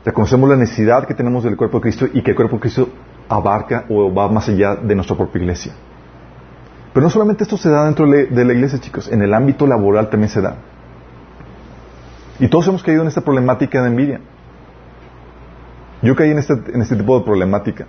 [0.06, 2.90] Reconocemos la necesidad que tenemos del cuerpo de Cristo y que el cuerpo de Cristo
[3.28, 5.74] abarca o va más allá de nuestra propia iglesia.
[6.94, 10.10] Pero no solamente esto se da dentro de la iglesia, chicos, en el ámbito laboral
[10.10, 10.56] también se da.
[12.40, 14.22] Y todos hemos caído en esta problemática de envidia.
[16.02, 17.88] Yo caí en este, en este tipo de problemática.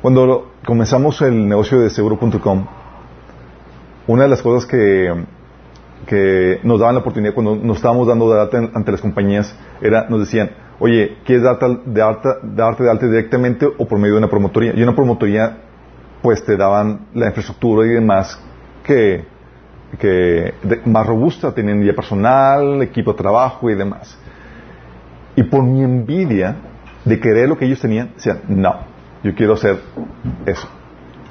[0.00, 2.66] Cuando comenzamos el negocio de seguro.com,
[4.06, 5.12] una de las cosas que,
[6.06, 10.08] que nos daban la oportunidad cuando nos estábamos dando de alta ante las compañías era,
[10.08, 14.18] nos decían, oye, ¿quieres darte de alta, darte de alta directamente o por medio de
[14.18, 14.72] una promotoría?
[14.72, 15.62] Y una promotoría,
[16.22, 18.40] pues te daban la infraestructura y demás
[18.84, 19.24] que,
[19.98, 20.54] que
[20.84, 24.16] más robusta, tenían ya personal, equipo de trabajo y demás.
[25.34, 26.54] Y por mi envidia
[27.04, 28.87] de querer lo que ellos tenían, decían, no,
[29.22, 29.80] yo quiero hacer
[30.46, 30.68] eso.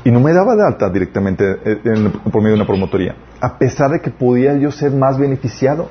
[0.04, 3.92] Y no me daba de alta directamente eh, por medio de una promotoría, a pesar
[3.92, 5.90] de que podía yo ser más beneficiado.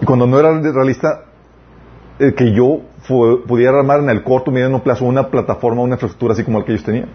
[0.00, 1.24] Y cuando no era realista,
[2.18, 2.82] eh, que yo
[3.46, 6.72] pudiera armar en el corto, mediano plazo una plataforma, una infraestructura así como la que
[6.72, 7.08] ellos tenían.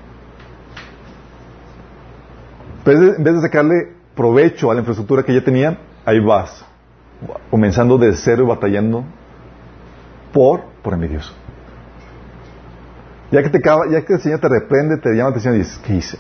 [2.84, 6.66] Pero en vez de sacarle provecho a la infraestructura que ya tenían, ahí vas,
[7.50, 9.04] comenzando de cero y batallando
[10.34, 11.34] por, por envidioso.
[13.32, 15.80] Ya que, te, ya que el Señor te reprende, te llama la atención y dices,
[15.86, 16.18] ¿qué hice?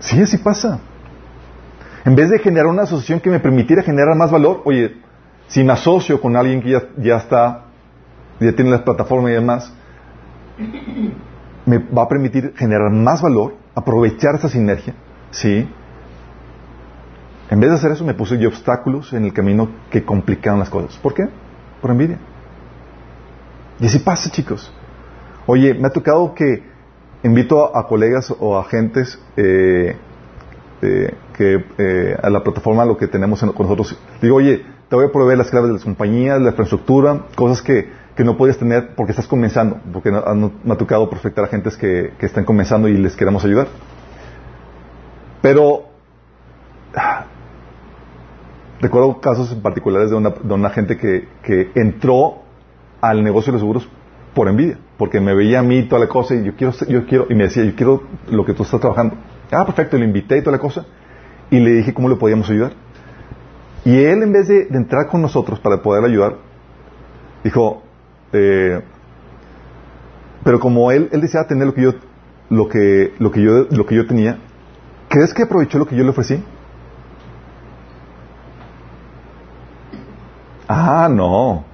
[0.00, 0.80] Sí, así pasa.
[2.04, 4.96] En vez de generar una asociación que me permitiera generar más valor, oye,
[5.48, 7.64] si me asocio con alguien que ya, ya está,
[8.38, 9.72] ya tiene la plataforma y demás,
[11.64, 14.94] me va a permitir generar más valor, aprovechar esa sinergia,
[15.30, 15.68] ¿sí?
[17.50, 20.68] En vez de hacer eso, me puse yo obstáculos en el camino que complicaron las
[20.68, 20.96] cosas.
[20.98, 21.28] ¿Por qué?
[21.80, 22.18] Por envidia.
[23.78, 24.72] Y así pasa, chicos.
[25.46, 26.64] Oye, me ha tocado que
[27.22, 29.96] invito a, colegas o agentes eh,
[30.82, 33.98] eh, que eh, a la plataforma lo que tenemos con nosotros.
[34.20, 37.90] Digo, oye, te voy a proveer las claves de las compañías, la infraestructura, cosas que,
[38.16, 41.76] que no podías tener porque estás comenzando, porque no, me ha tocado prospectar a agentes
[41.76, 43.68] que, que están comenzando y les queremos ayudar.
[45.42, 45.95] Pero
[48.80, 52.42] recuerdo casos en particulares de una, gente que, que entró
[53.00, 53.88] al negocio de los seguros
[54.34, 57.26] por envidia, porque me veía a mí toda la cosa y yo quiero, yo quiero,
[57.30, 59.16] y me decía, yo quiero lo que tú estás trabajando.
[59.50, 60.84] Ah, perfecto, le invité y toda la cosa,
[61.50, 62.72] y le dije cómo le podíamos ayudar.
[63.86, 66.36] Y él, en vez de, entrar con nosotros para poder ayudar,
[67.44, 67.82] dijo,
[68.32, 68.82] eh,
[70.44, 71.94] pero como él, él deseaba tener lo que yo,
[72.50, 74.38] lo que, lo que yo, lo que yo tenía,
[75.08, 76.42] ¿crees que aprovechó lo que yo le ofrecí?
[80.68, 81.64] Ah, no.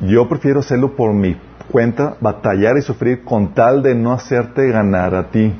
[0.00, 1.36] Yo prefiero hacerlo por mi
[1.70, 5.54] cuenta, batallar y sufrir con tal de no hacerte ganar a ti.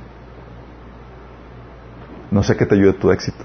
[2.30, 3.44] No sé qué te ayude tu éxito.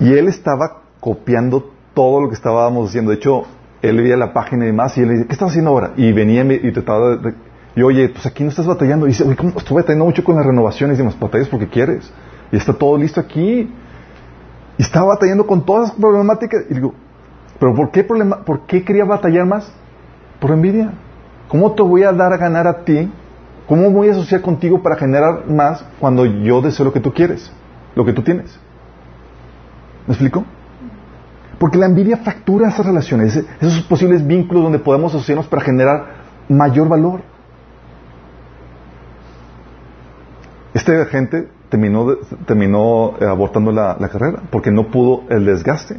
[0.00, 3.10] Y él estaba copiando todo lo que estábamos haciendo.
[3.10, 3.44] De hecho,
[3.80, 5.92] él veía la página y demás y él le dice, ¿qué estás haciendo ahora?
[5.96, 7.34] Y venía y trataba de...
[7.74, 9.06] Y oye, pues aquí no estás batallando.
[9.06, 10.96] Y dice, oye, ¿cómo estuve batallando mucho con las renovaciones?
[10.96, 12.12] Y demás, batallas porque quieres.
[12.50, 13.72] Y está todo listo aquí.
[14.78, 16.64] Y estaba batallando con todas las problemáticas.
[16.70, 16.94] Y digo,
[17.58, 19.72] ¿pero por qué, problema, por qué quería batallar más?
[20.40, 20.92] Por envidia.
[21.48, 23.10] ¿Cómo te voy a dar a ganar a ti?
[23.68, 27.52] ¿Cómo voy a asociar contigo para generar más cuando yo deseo lo que tú quieres?
[27.94, 28.58] Lo que tú tienes.
[30.06, 30.44] ¿Me explico?
[31.58, 36.06] Porque la envidia fractura esas relaciones, esos posibles vínculos donde podemos asociarnos para generar
[36.48, 37.20] mayor valor.
[40.74, 45.96] Este gente terminó, terminó eh, abortando la, carrera porque no pudo el desgaste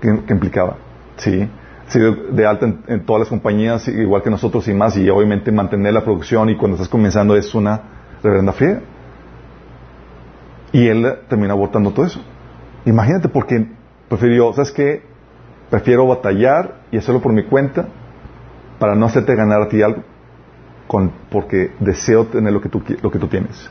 [0.00, 0.76] que, implicaba.
[1.16, 1.48] Sí,
[2.32, 6.02] de alta en, todas las compañías, igual que nosotros y más, y obviamente mantener la
[6.02, 7.80] producción y cuando estás comenzando es una
[8.24, 8.80] reverenda friega.
[10.72, 12.20] Y él terminó abortando todo eso.
[12.86, 13.68] Imagínate, porque
[14.08, 15.02] prefirió, ¿sabes qué?
[15.68, 17.86] Prefiero batallar y hacerlo por mi cuenta
[18.80, 20.02] para no hacerte ganar a ti algo,
[20.88, 23.70] con, porque deseo tener lo que, tú, lo que tú tienes.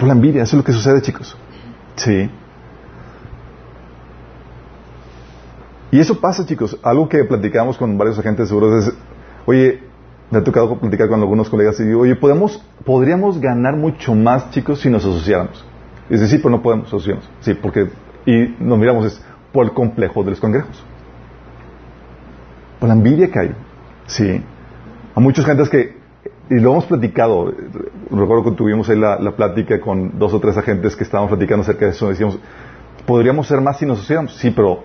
[0.00, 1.36] Por la envidia, eso es lo que sucede, chicos.
[1.96, 2.30] Sí.
[5.90, 6.78] Y eso pasa, chicos.
[6.82, 8.94] Algo que platicamos con varios agentes seguros es,
[9.44, 9.82] oye,
[10.30, 14.50] me ha tocado platicar con algunos colegas y digo, oye, ¿podemos, podríamos ganar mucho más,
[14.52, 15.62] chicos, si nos asociáramos.
[16.08, 17.28] Y dice, sí, pero no podemos asociarnos.
[17.40, 17.90] Sí, porque,
[18.24, 19.22] y nos miramos, es
[19.52, 20.82] por el complejo de los congrejos.
[22.78, 23.54] Por la envidia que hay.
[24.06, 24.42] Sí.
[25.14, 25.99] A muchas gentes que,
[26.50, 27.54] y lo hemos platicado,
[28.10, 31.62] recuerdo que tuvimos ahí la, la plática con dos o tres agentes que estábamos platicando
[31.62, 32.38] acerca de eso, decíamos,
[33.06, 34.36] podríamos ser más si nos asociáramos.
[34.36, 34.84] Sí, pero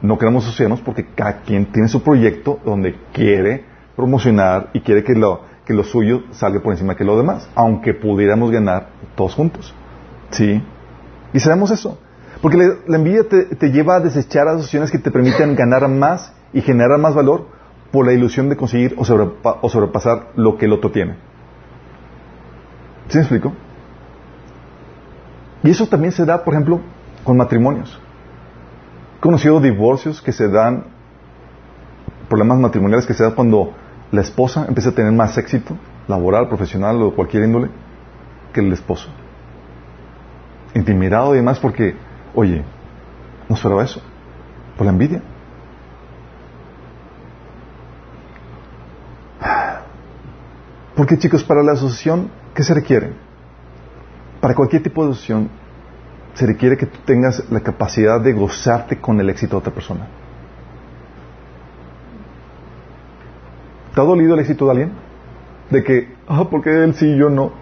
[0.00, 3.64] no queremos asociarnos porque cada quien tiene su proyecto donde quiere
[3.94, 7.94] promocionar y quiere que lo, que lo suyo salga por encima que lo demás, aunque
[7.94, 9.74] pudiéramos ganar todos juntos.
[10.30, 10.62] ¿Sí?
[11.32, 11.98] Y sabemos eso.
[12.40, 16.98] Porque la, envidia te, lleva a desechar asociaciones que te permiten ganar más y generar
[16.98, 17.46] más valor
[17.92, 21.16] por la ilusión de conseguir o, o sobrepasar lo que el otro tiene.
[23.08, 23.52] ¿Sí me explico?
[25.62, 26.80] Y eso también se da, por ejemplo,
[27.22, 28.00] con matrimonios
[29.22, 30.86] conocido divorcios que se dan,
[32.28, 33.72] problemas matrimoniales que se dan cuando
[34.10, 35.76] la esposa empieza a tener más éxito
[36.08, 37.70] laboral, profesional o cualquier índole
[38.52, 39.08] que el esposo.
[40.74, 41.94] Intimidado y demás porque,
[42.34, 42.64] oye,
[43.48, 44.02] no esperaba eso,
[44.76, 45.22] por la envidia.
[50.94, 53.12] Porque chicos, para la asociación, ¿qué se requiere?
[54.40, 55.48] Para cualquier tipo de asociación
[56.34, 60.08] se requiere que tú tengas la capacidad de gozarte con el éxito de otra persona.
[63.94, 64.92] ¿Te ha dolido el éxito de alguien?
[65.70, 67.52] De que, ah, ¿por qué él sí y yo no?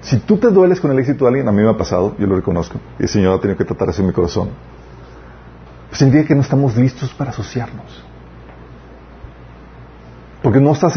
[0.00, 2.26] Si tú te dueles con el éxito de alguien, a mí me ha pasado, yo
[2.26, 4.48] lo reconozco, y el Señor ha tenido que tratar eso en mi corazón,
[5.88, 8.09] pues significa que no estamos listos para asociarnos.
[10.42, 10.96] Porque no estás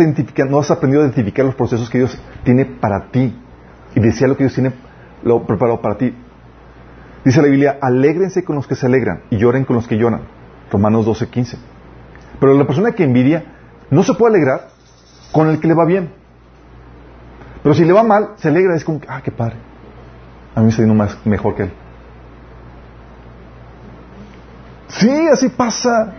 [0.49, 3.36] no has aprendido a identificar los procesos que Dios tiene para ti
[3.95, 4.72] y decía lo que Dios tiene
[5.45, 6.14] preparó para ti.
[7.26, 10.22] Dice la Biblia, alégrense con los que se alegran y lloren con los que lloran.
[10.72, 11.57] Romanos 12, 15.
[12.40, 13.45] Pero la persona que envidia
[13.90, 14.68] no se puede alegrar
[15.32, 16.11] con el que le va bien.
[17.61, 19.56] Pero si le va mal, se alegra, es como, ah, qué padre.
[20.56, 21.74] A mí me más, mejor que él.
[24.90, 26.14] Sí, así pasa.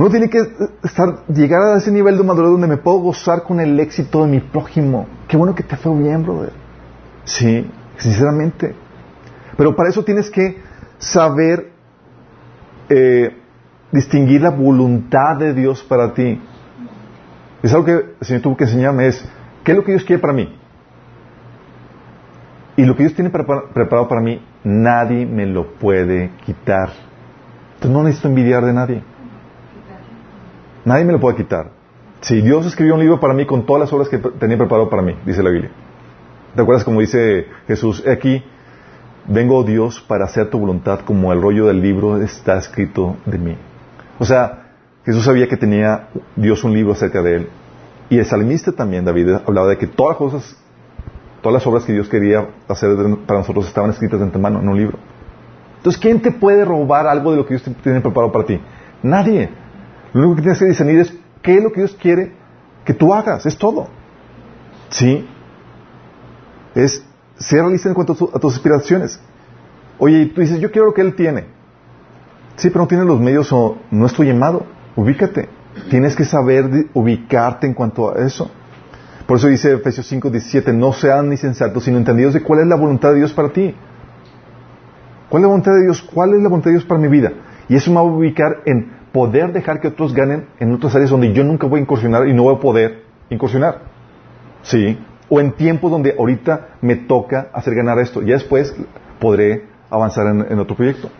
[0.00, 0.38] Uno tiene que
[0.82, 4.30] estar, llegar a ese nivel de madurez donde me puedo gozar con el éxito de
[4.30, 5.06] mi prójimo.
[5.28, 6.54] Qué bueno que te fue bien, brother.
[7.24, 8.74] Sí, sinceramente.
[9.58, 10.56] Pero para eso tienes que
[10.96, 11.72] saber
[12.88, 13.36] eh,
[13.92, 16.40] distinguir la voluntad de Dios para ti.
[17.62, 19.22] Es algo que el Señor tuvo que enseñarme, es,
[19.64, 20.48] ¿qué es lo que Dios quiere para mí?
[22.76, 26.88] Y lo que Dios tiene preparado para mí, nadie me lo puede quitar.
[27.74, 29.09] Entonces no necesito envidiar de nadie.
[30.84, 31.70] Nadie me lo puede quitar.
[32.20, 35.02] Si Dios escribió un libro para mí con todas las obras que tenía preparado para
[35.02, 35.70] mí, dice la Biblia.
[36.54, 38.04] ¿Te acuerdas como dice Jesús?
[38.06, 38.42] Aquí,
[39.26, 43.56] vengo Dios para hacer tu voluntad como el rollo del libro está escrito de mí.
[44.18, 44.72] O sea,
[45.04, 47.48] Jesús sabía que tenía Dios un libro acerca de él.
[48.10, 50.56] Y el salmista también, David, hablaba de que todas las
[51.40, 52.90] todas las obras que Dios quería hacer
[53.26, 54.98] para nosotros estaban escritas de antemano en un libro.
[55.78, 58.60] Entonces, ¿quién te puede robar algo de lo que Dios tiene preparado para ti?
[59.02, 59.48] Nadie.
[60.12, 62.32] Lo único que tienes que discernir es qué es lo que Dios quiere
[62.84, 63.46] que tú hagas.
[63.46, 63.88] Es todo.
[64.90, 65.26] ¿Sí?
[66.74, 67.04] Es
[67.38, 69.20] ser realista en cuanto a, tus aspiraciones.
[69.98, 71.46] Oye, tú dices, yo quiero lo que Él tiene.
[72.56, 74.66] Sí, pero no tiene los medios o no es tu llamado.
[74.96, 75.48] Ubícate.
[75.88, 78.50] Tienes que saber ubicarte en cuanto a eso.
[79.26, 82.74] Por eso dice Efesios 5, 17, no sean insensatos, sino entendidos de cuál es la
[82.74, 83.74] voluntad de Dios para ti.
[85.28, 86.02] ¿Cuál es la voluntad de Dios?
[86.02, 87.32] ¿Cuál es la voluntad de Dios para mi vida?
[87.68, 91.10] Y eso me va a ubicar en poder dejar que otros ganen en otras áreas
[91.10, 93.82] donde yo nunca voy a incursionar y no voy a poder incursionar.
[94.62, 94.98] ¿Sí?
[95.28, 98.22] O en tiempos donde ahorita me toca hacer ganar esto.
[98.22, 98.74] Ya después
[99.18, 101.10] podré avanzar en, otro proyecto.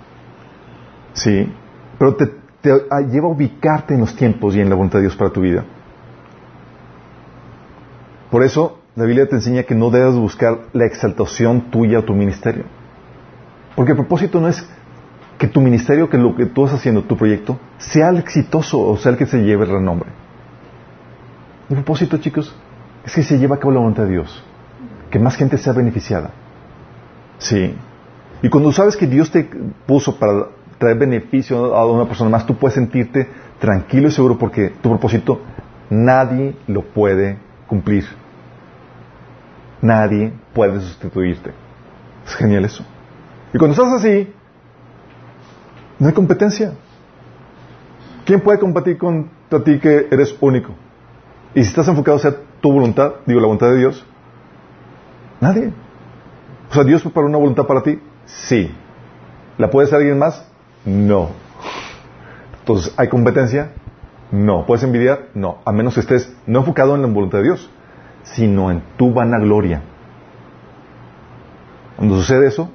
[1.13, 1.53] ¿Sí?
[1.99, 2.31] Pero te,
[2.63, 5.65] lleva a ubicarte en los tiempos y en la voluntad de Dios para tu vida.
[8.31, 12.15] Por eso la Biblia te enseña que no debes buscar la exaltación tuya o tu
[12.15, 12.65] ministerio.
[13.75, 14.69] Porque el propósito no es
[15.41, 18.99] que tu ministerio, que lo que tú estás haciendo, tu proyecto, sea el exitoso o
[18.99, 20.11] sea el que se lleve el renombre.
[21.71, 22.55] El propósito, chicos,
[23.07, 24.45] es que se lleve a cabo la voluntad de Dios.
[25.11, 26.33] Que más gente sea beneficiada.
[27.39, 27.75] Sí.
[28.43, 29.49] Y cuando sabes que Dios te
[29.87, 33.27] puso para traer beneficio a una persona más, tú puedes sentirte
[33.59, 35.41] tranquilo y seguro porque tu propósito
[35.89, 38.05] nadie lo puede cumplir.
[39.81, 41.53] Nadie puede sustituirte.
[42.27, 42.85] Es genial eso.
[43.55, 44.35] Y cuando estás así,
[46.01, 46.73] no hay competencia.
[48.25, 50.73] ¿Quién puede competir contra ti que eres único?
[51.55, 54.05] Y si estás enfocado a tu voluntad, digo la voluntad de Dios,
[55.41, 55.73] nadie.
[56.71, 58.75] O sea, Dios para una voluntad para ti, sí.
[59.59, 60.47] ¿La puede hacer alguien más?
[60.85, 61.31] No.
[62.61, 63.73] Entonces, ¿hay competencia?
[64.31, 64.65] No.
[64.67, 65.29] ¿Puedes envidiar?
[65.35, 65.59] No.
[65.65, 67.69] A menos que estés no enfocado en la voluntad de Dios,
[68.23, 69.83] sino en tu vanagloria.
[71.97, 72.71] Cuando sucede eso,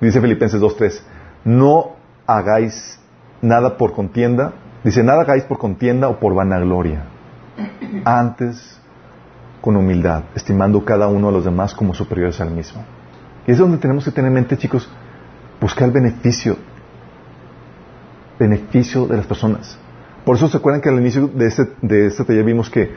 [0.00, 1.00] dice Filipenses 2.3,
[1.44, 1.97] no
[2.28, 3.00] hagáis
[3.40, 4.52] nada por contienda,
[4.84, 7.04] dice, nada hagáis por contienda o por vanagloria,
[8.04, 8.78] antes
[9.62, 12.84] con humildad, estimando cada uno a los demás como superiores al mismo.
[13.46, 14.88] Y es donde tenemos que tener en mente, chicos,
[15.58, 16.56] buscar el beneficio,
[18.38, 19.78] beneficio de las personas.
[20.24, 22.90] Por eso se acuerdan que al inicio de este, de este taller vimos que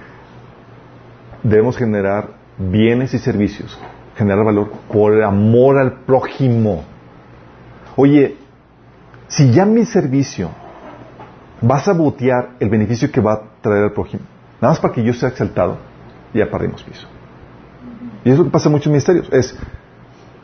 [1.42, 3.80] debemos generar bienes y servicios,
[4.18, 6.84] generar valor por amor al prójimo.
[7.96, 8.41] Oye,
[9.32, 10.52] si ya mi servicio
[11.64, 14.24] va a sabotear el beneficio que va a traer al prójimo,
[14.60, 15.78] nada más para que yo sea exaltado,
[16.34, 17.08] ya perdimos piso.
[18.24, 19.28] Y es lo que pasa en muchos ministerios.
[19.32, 19.58] Es,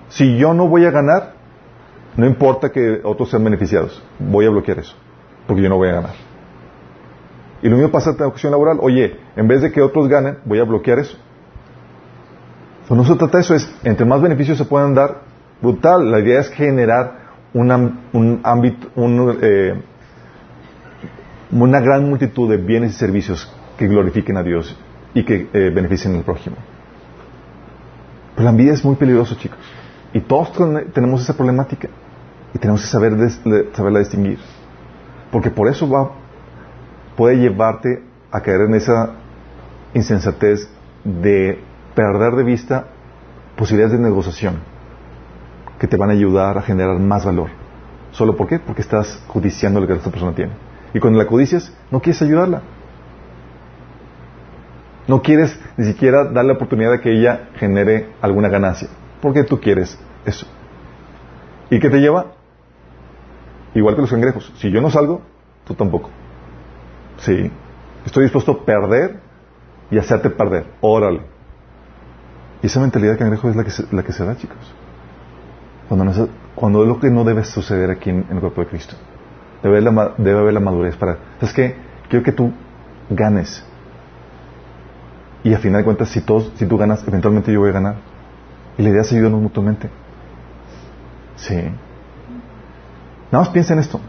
[0.10, 1.34] si yo no voy a ganar,
[2.16, 4.96] no importa que otros sean beneficiados, voy a bloquear eso,
[5.46, 6.14] porque yo no voy a ganar.
[7.62, 8.78] Y lo mismo pasa en la cuestión laboral.
[8.82, 11.18] Oye, en vez de que otros ganen, voy a bloquear eso.
[12.88, 15.24] Pues no se trata de eso, es, entre más beneficios se puedan dar,
[15.62, 16.10] brutal.
[16.10, 17.17] La idea es generar
[17.54, 18.88] un ámbito,
[19.42, 19.82] eh,
[21.52, 24.78] una gran multitud de bienes y servicios que glorifiquen a Dios
[25.14, 26.58] y que eh, beneficien al prójimo.
[28.36, 29.58] Pero la envidia es muy peligroso, chicos.
[30.14, 30.52] Y todos
[30.94, 31.90] tenemos esa problemática.
[32.54, 33.14] Y tenemos que saber
[33.74, 34.40] saberla distinguir.
[35.32, 36.12] Porque por eso va,
[37.16, 39.12] puede llevarte a caer en esa
[39.94, 40.70] insensatez
[41.04, 41.60] de
[41.96, 42.88] perder de vista
[43.56, 44.77] posibilidades de negociación
[45.80, 47.50] que te van a ayudar a generar más valor.
[48.12, 48.60] ¿Solo por qué?
[48.60, 50.54] Porque estás codiciando lo que esta persona tiene.
[50.94, 52.62] Y cuando la codicias, no quieres ayudarla.
[55.08, 58.90] No quieres ni siquiera darle la oportunidad de que ella genere alguna ganancia.
[59.22, 60.48] Porque tú quieres eso.
[61.70, 62.34] ¿Y qué te lleva?
[63.74, 64.52] Igual que los cangrejos.
[64.58, 65.22] Si yo no salgo,
[65.66, 66.10] tú tampoco.
[67.20, 67.52] Sí.
[68.06, 69.20] Estoy dispuesto a perder
[69.92, 70.66] y hacerte perder.
[70.82, 71.22] Órale.
[72.62, 74.74] Y esa mentalidad de cangrejo es la que la que se da, chicos.
[75.88, 78.96] Cuando, es lo que no debe suceder aquí en, el cuerpo de Cristo.
[79.64, 81.18] Debe haber, la, madurez para...
[81.40, 81.76] ¿Sabes qué?
[82.10, 82.52] Quiero que tú
[83.10, 83.64] ganes.
[85.44, 87.96] Y a final de cuentas, si, todos, si tú ganas, eventualmente yo voy a ganar.
[88.78, 89.90] Y la idea es ayudarnos mutuamente.
[91.38, 91.56] Sí.
[93.32, 94.00] Nada más piensa en esto.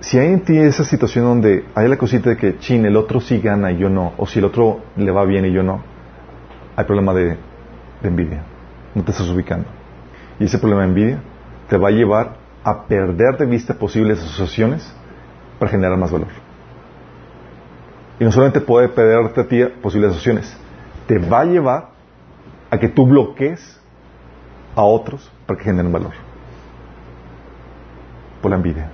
[0.00, 3.20] si hay en ti esa situación donde hay la cosita de que, chin, el otro
[3.20, 5.80] sí gana y yo no, o si el otro le va bien y yo no,
[6.76, 7.36] hay problema de
[8.02, 8.44] envidia.
[8.96, 9.66] No te estás ubicando.
[10.40, 11.18] Y ese problema de envidia
[11.68, 14.90] te va a llevar a perder de vista posibles asociaciones
[15.58, 16.30] para generar más valor.
[18.18, 20.56] Y no solamente puede perderte a ti posibles asociaciones,
[21.06, 21.88] te va a llevar
[22.70, 23.78] a que tú bloquees
[24.74, 26.12] a otros para que generen valor.
[28.40, 28.88] Por la envidia.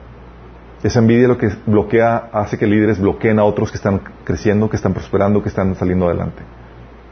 [0.82, 4.74] Esa envidia lo que bloquea, hace que líderes bloqueen a otros que están creciendo, que
[4.74, 6.42] están prosperando, que están saliendo adelante.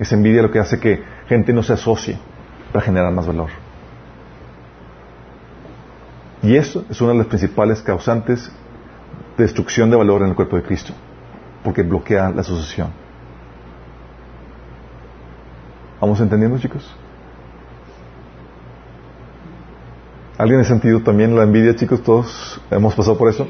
[0.00, 2.18] Esa envidia lo que hace que gente no se asocie
[2.72, 3.50] para generar más valor.
[6.42, 8.50] Y eso es una de las principales causantes
[9.36, 10.92] de destrucción de valor en el cuerpo de Cristo,
[11.62, 12.88] porque bloquea la asociación.
[16.00, 16.90] ¿Vamos entendiendo, chicos?
[20.38, 22.02] ¿Alguien ha sentido también la envidia, chicos?
[22.02, 23.46] Todos hemos pasado por eso.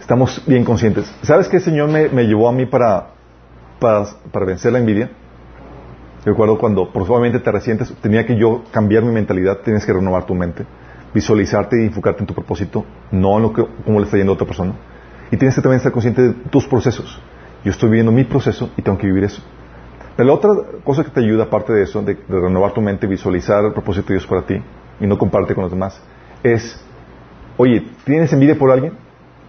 [0.00, 1.12] Estamos bien conscientes.
[1.22, 3.08] ¿Sabes qué Señor me, llevó a mí para,
[3.80, 5.10] para vencer la envidia?
[6.24, 10.34] Recuerdo cuando probablemente te resientes, tenía que yo cambiar mi mentalidad, tienes que renovar tu
[10.34, 10.64] mente,
[11.12, 14.34] visualizarte y enfocarte en tu propósito, no en lo que, cómo le está yendo a
[14.34, 14.74] otra persona.
[15.32, 17.20] Y tienes que también estar consciente de tus procesos.
[17.64, 19.42] Yo estoy viviendo mi proceso y tengo que vivir eso.
[20.16, 20.50] Pero la otra
[20.84, 24.14] cosa que te ayuda, aparte de eso, de, renovar tu mente, visualizar el propósito de
[24.14, 24.62] Dios para ti
[25.00, 26.00] y no comparte con los demás,
[26.42, 26.84] es,
[27.56, 28.92] oye, ¿tienes envidia por alguien?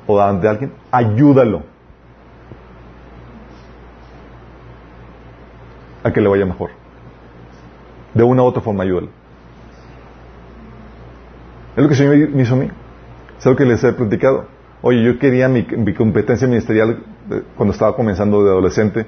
[0.08, 0.74] ¿O de alguien?
[0.90, 1.73] Ayúdalo.
[6.04, 6.72] A que le vaya mejor.
[8.14, 9.10] De una u otra forma, ayúdalo.
[11.76, 12.70] Es lo que el Señor me hizo a mí.
[13.40, 14.46] Es algo que les he platicado.
[14.82, 19.06] Oye, yo quería mi, competencia ministerial eh, cuando estaba comenzando de adolescente,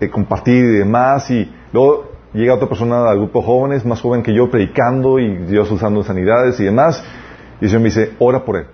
[0.00, 4.22] eh, compartir y demás, y luego llega otra persona al grupo de jóvenes, más joven
[4.22, 7.02] que yo, predicando y Dios usando sanidades y demás,
[7.60, 8.66] y el Señor me dice, ora por él,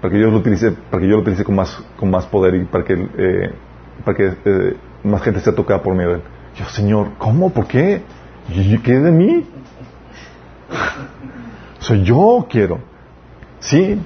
[0.00, 2.56] para que yo lo utilice, para que yo lo utilice con más, con más poder
[2.56, 3.54] y para que, eh,
[4.04, 6.22] para que más gente sea tocada por medio de él.
[6.60, 7.48] Yo, Señor, ¿cómo?
[7.48, 8.02] ¿Por qué?
[8.84, 9.46] ¿Qué de mí?
[11.78, 12.80] Soy yo quiero.
[13.60, 13.98] Sí,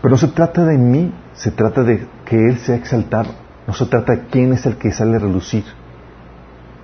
[0.00, 3.28] pero no se trata de mí, se trata de que Él sea exaltado.
[3.66, 5.64] No se trata de quién es el que sale a relucir.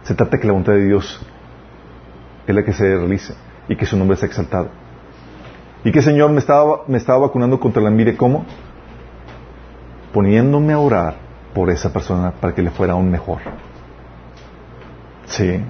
[0.03, 1.19] Se trata de que la voluntad de Dios
[2.47, 3.35] es la que se realice
[3.71, 4.69] y que su nombre sea exaltado.
[5.83, 8.45] Y que Señor me estaba, me estaba vacunando contra la envidia, ¿cómo?
[10.13, 11.15] Poniéndome a orar
[11.55, 13.39] por esa persona para que le fuera aún mejor.
[15.27, 15.61] Sí.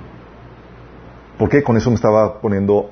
[1.38, 2.90] Porque con eso me estaba poniendo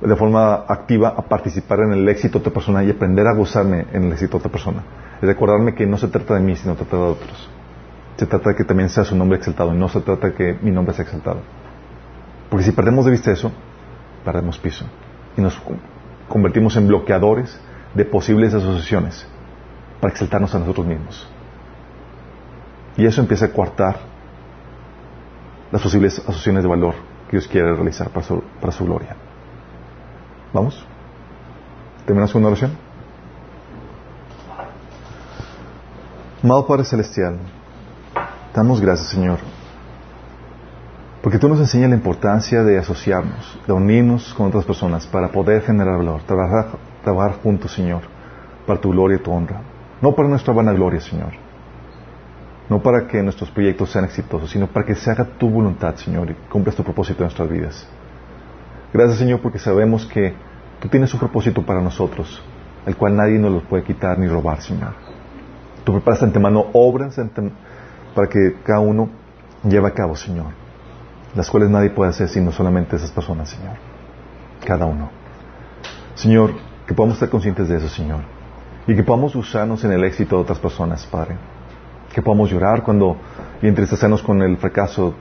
[0.00, 3.86] de forma activa a participar en el éxito de otra persona y aprender a gozarme
[3.92, 4.82] en el éxito de otra persona.
[5.22, 7.50] Y recordarme que no se trata de mí, sino trata de otros.
[8.16, 10.58] Se trata de que también sea su nombre exaltado y no se trata de que
[10.62, 11.40] mi nombre sea exaltado.
[12.48, 13.52] Porque si perdemos de vista eso,
[14.24, 14.86] perdemos piso
[15.36, 15.60] y nos
[16.28, 17.60] convertimos en bloqueadores
[17.94, 19.26] de posibles asociaciones
[20.00, 21.28] para exaltarnos a nosotros mismos.
[22.96, 23.96] Y eso empieza a coartar
[25.70, 26.94] las posibles asociaciones de valor
[27.28, 29.16] que Dios quiere realizar para su, para su gloria.
[30.52, 30.84] ¿Vamos?
[32.04, 32.72] ¿Terminamos con una oración?
[36.42, 37.38] Amado Padre Celestial,
[38.54, 39.38] damos gracias, Señor,
[41.22, 45.62] porque tú nos enseñas la importancia de asociarnos, de unirnos con otras personas para poder
[45.62, 48.02] generar valor, trabajar, trabajar juntos, Señor,
[48.64, 49.60] para tu gloria y tu honra,
[50.00, 51.45] no para nuestra vanagloria, Señor
[52.68, 56.30] no para que nuestros proyectos sean exitosos, sino para que se haga tu voluntad, Señor,
[56.30, 57.86] y cumplas tu propósito en nuestras vidas.
[58.92, 60.34] Gracias, Señor, porque sabemos que
[60.80, 62.42] tú tienes un propósito para nosotros,
[62.84, 64.94] el cual nadie nos lo puede quitar ni robar, Señor.
[65.84, 67.20] Tú preparas de antemano obras
[68.14, 69.10] para que cada uno
[69.62, 70.46] lleve a cabo, Señor,
[71.36, 73.76] las cuales nadie puede hacer sino solamente esas personas, Señor.
[74.64, 75.10] Cada uno.
[76.14, 76.54] Señor,
[76.86, 78.20] que podamos estar conscientes de eso, Señor,
[78.88, 81.36] y que podamos usarnos en el éxito de otras personas, Padre
[82.16, 83.18] que podamos llorar cuando
[83.60, 85.12] y entristecernos con el fracaso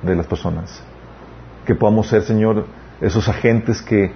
[0.00, 0.82] de las personas.
[1.66, 2.64] Que podamos ser, Señor,
[3.02, 4.10] esos agentes que,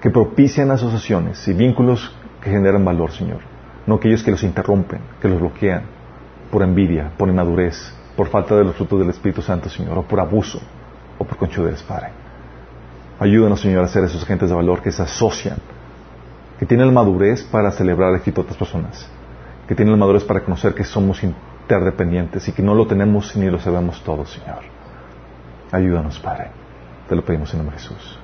[0.00, 3.38] que propician asociaciones y vínculos que generan valor, Señor.
[3.86, 5.84] No aquellos que los interrumpen, que los bloquean
[6.50, 10.18] por envidia, por inmadurez, por falta de los frutos del Espíritu Santo, Señor, o por
[10.18, 10.60] abuso,
[11.18, 12.08] o por conchudez, Padre.
[13.20, 15.58] Ayúdanos, Señor, a ser esos agentes de valor que se asocian,
[16.58, 19.08] que tienen la madurez para celebrar el éxito de otras personas,
[19.68, 21.22] que tienen la madurez para conocer que somos
[21.70, 24.58] interdependientes y que no lo tenemos ni lo sabemos todos, Señor.
[25.70, 26.50] Ayúdanos, Padre.
[27.08, 28.19] Te lo pedimos en nombre de Jesús.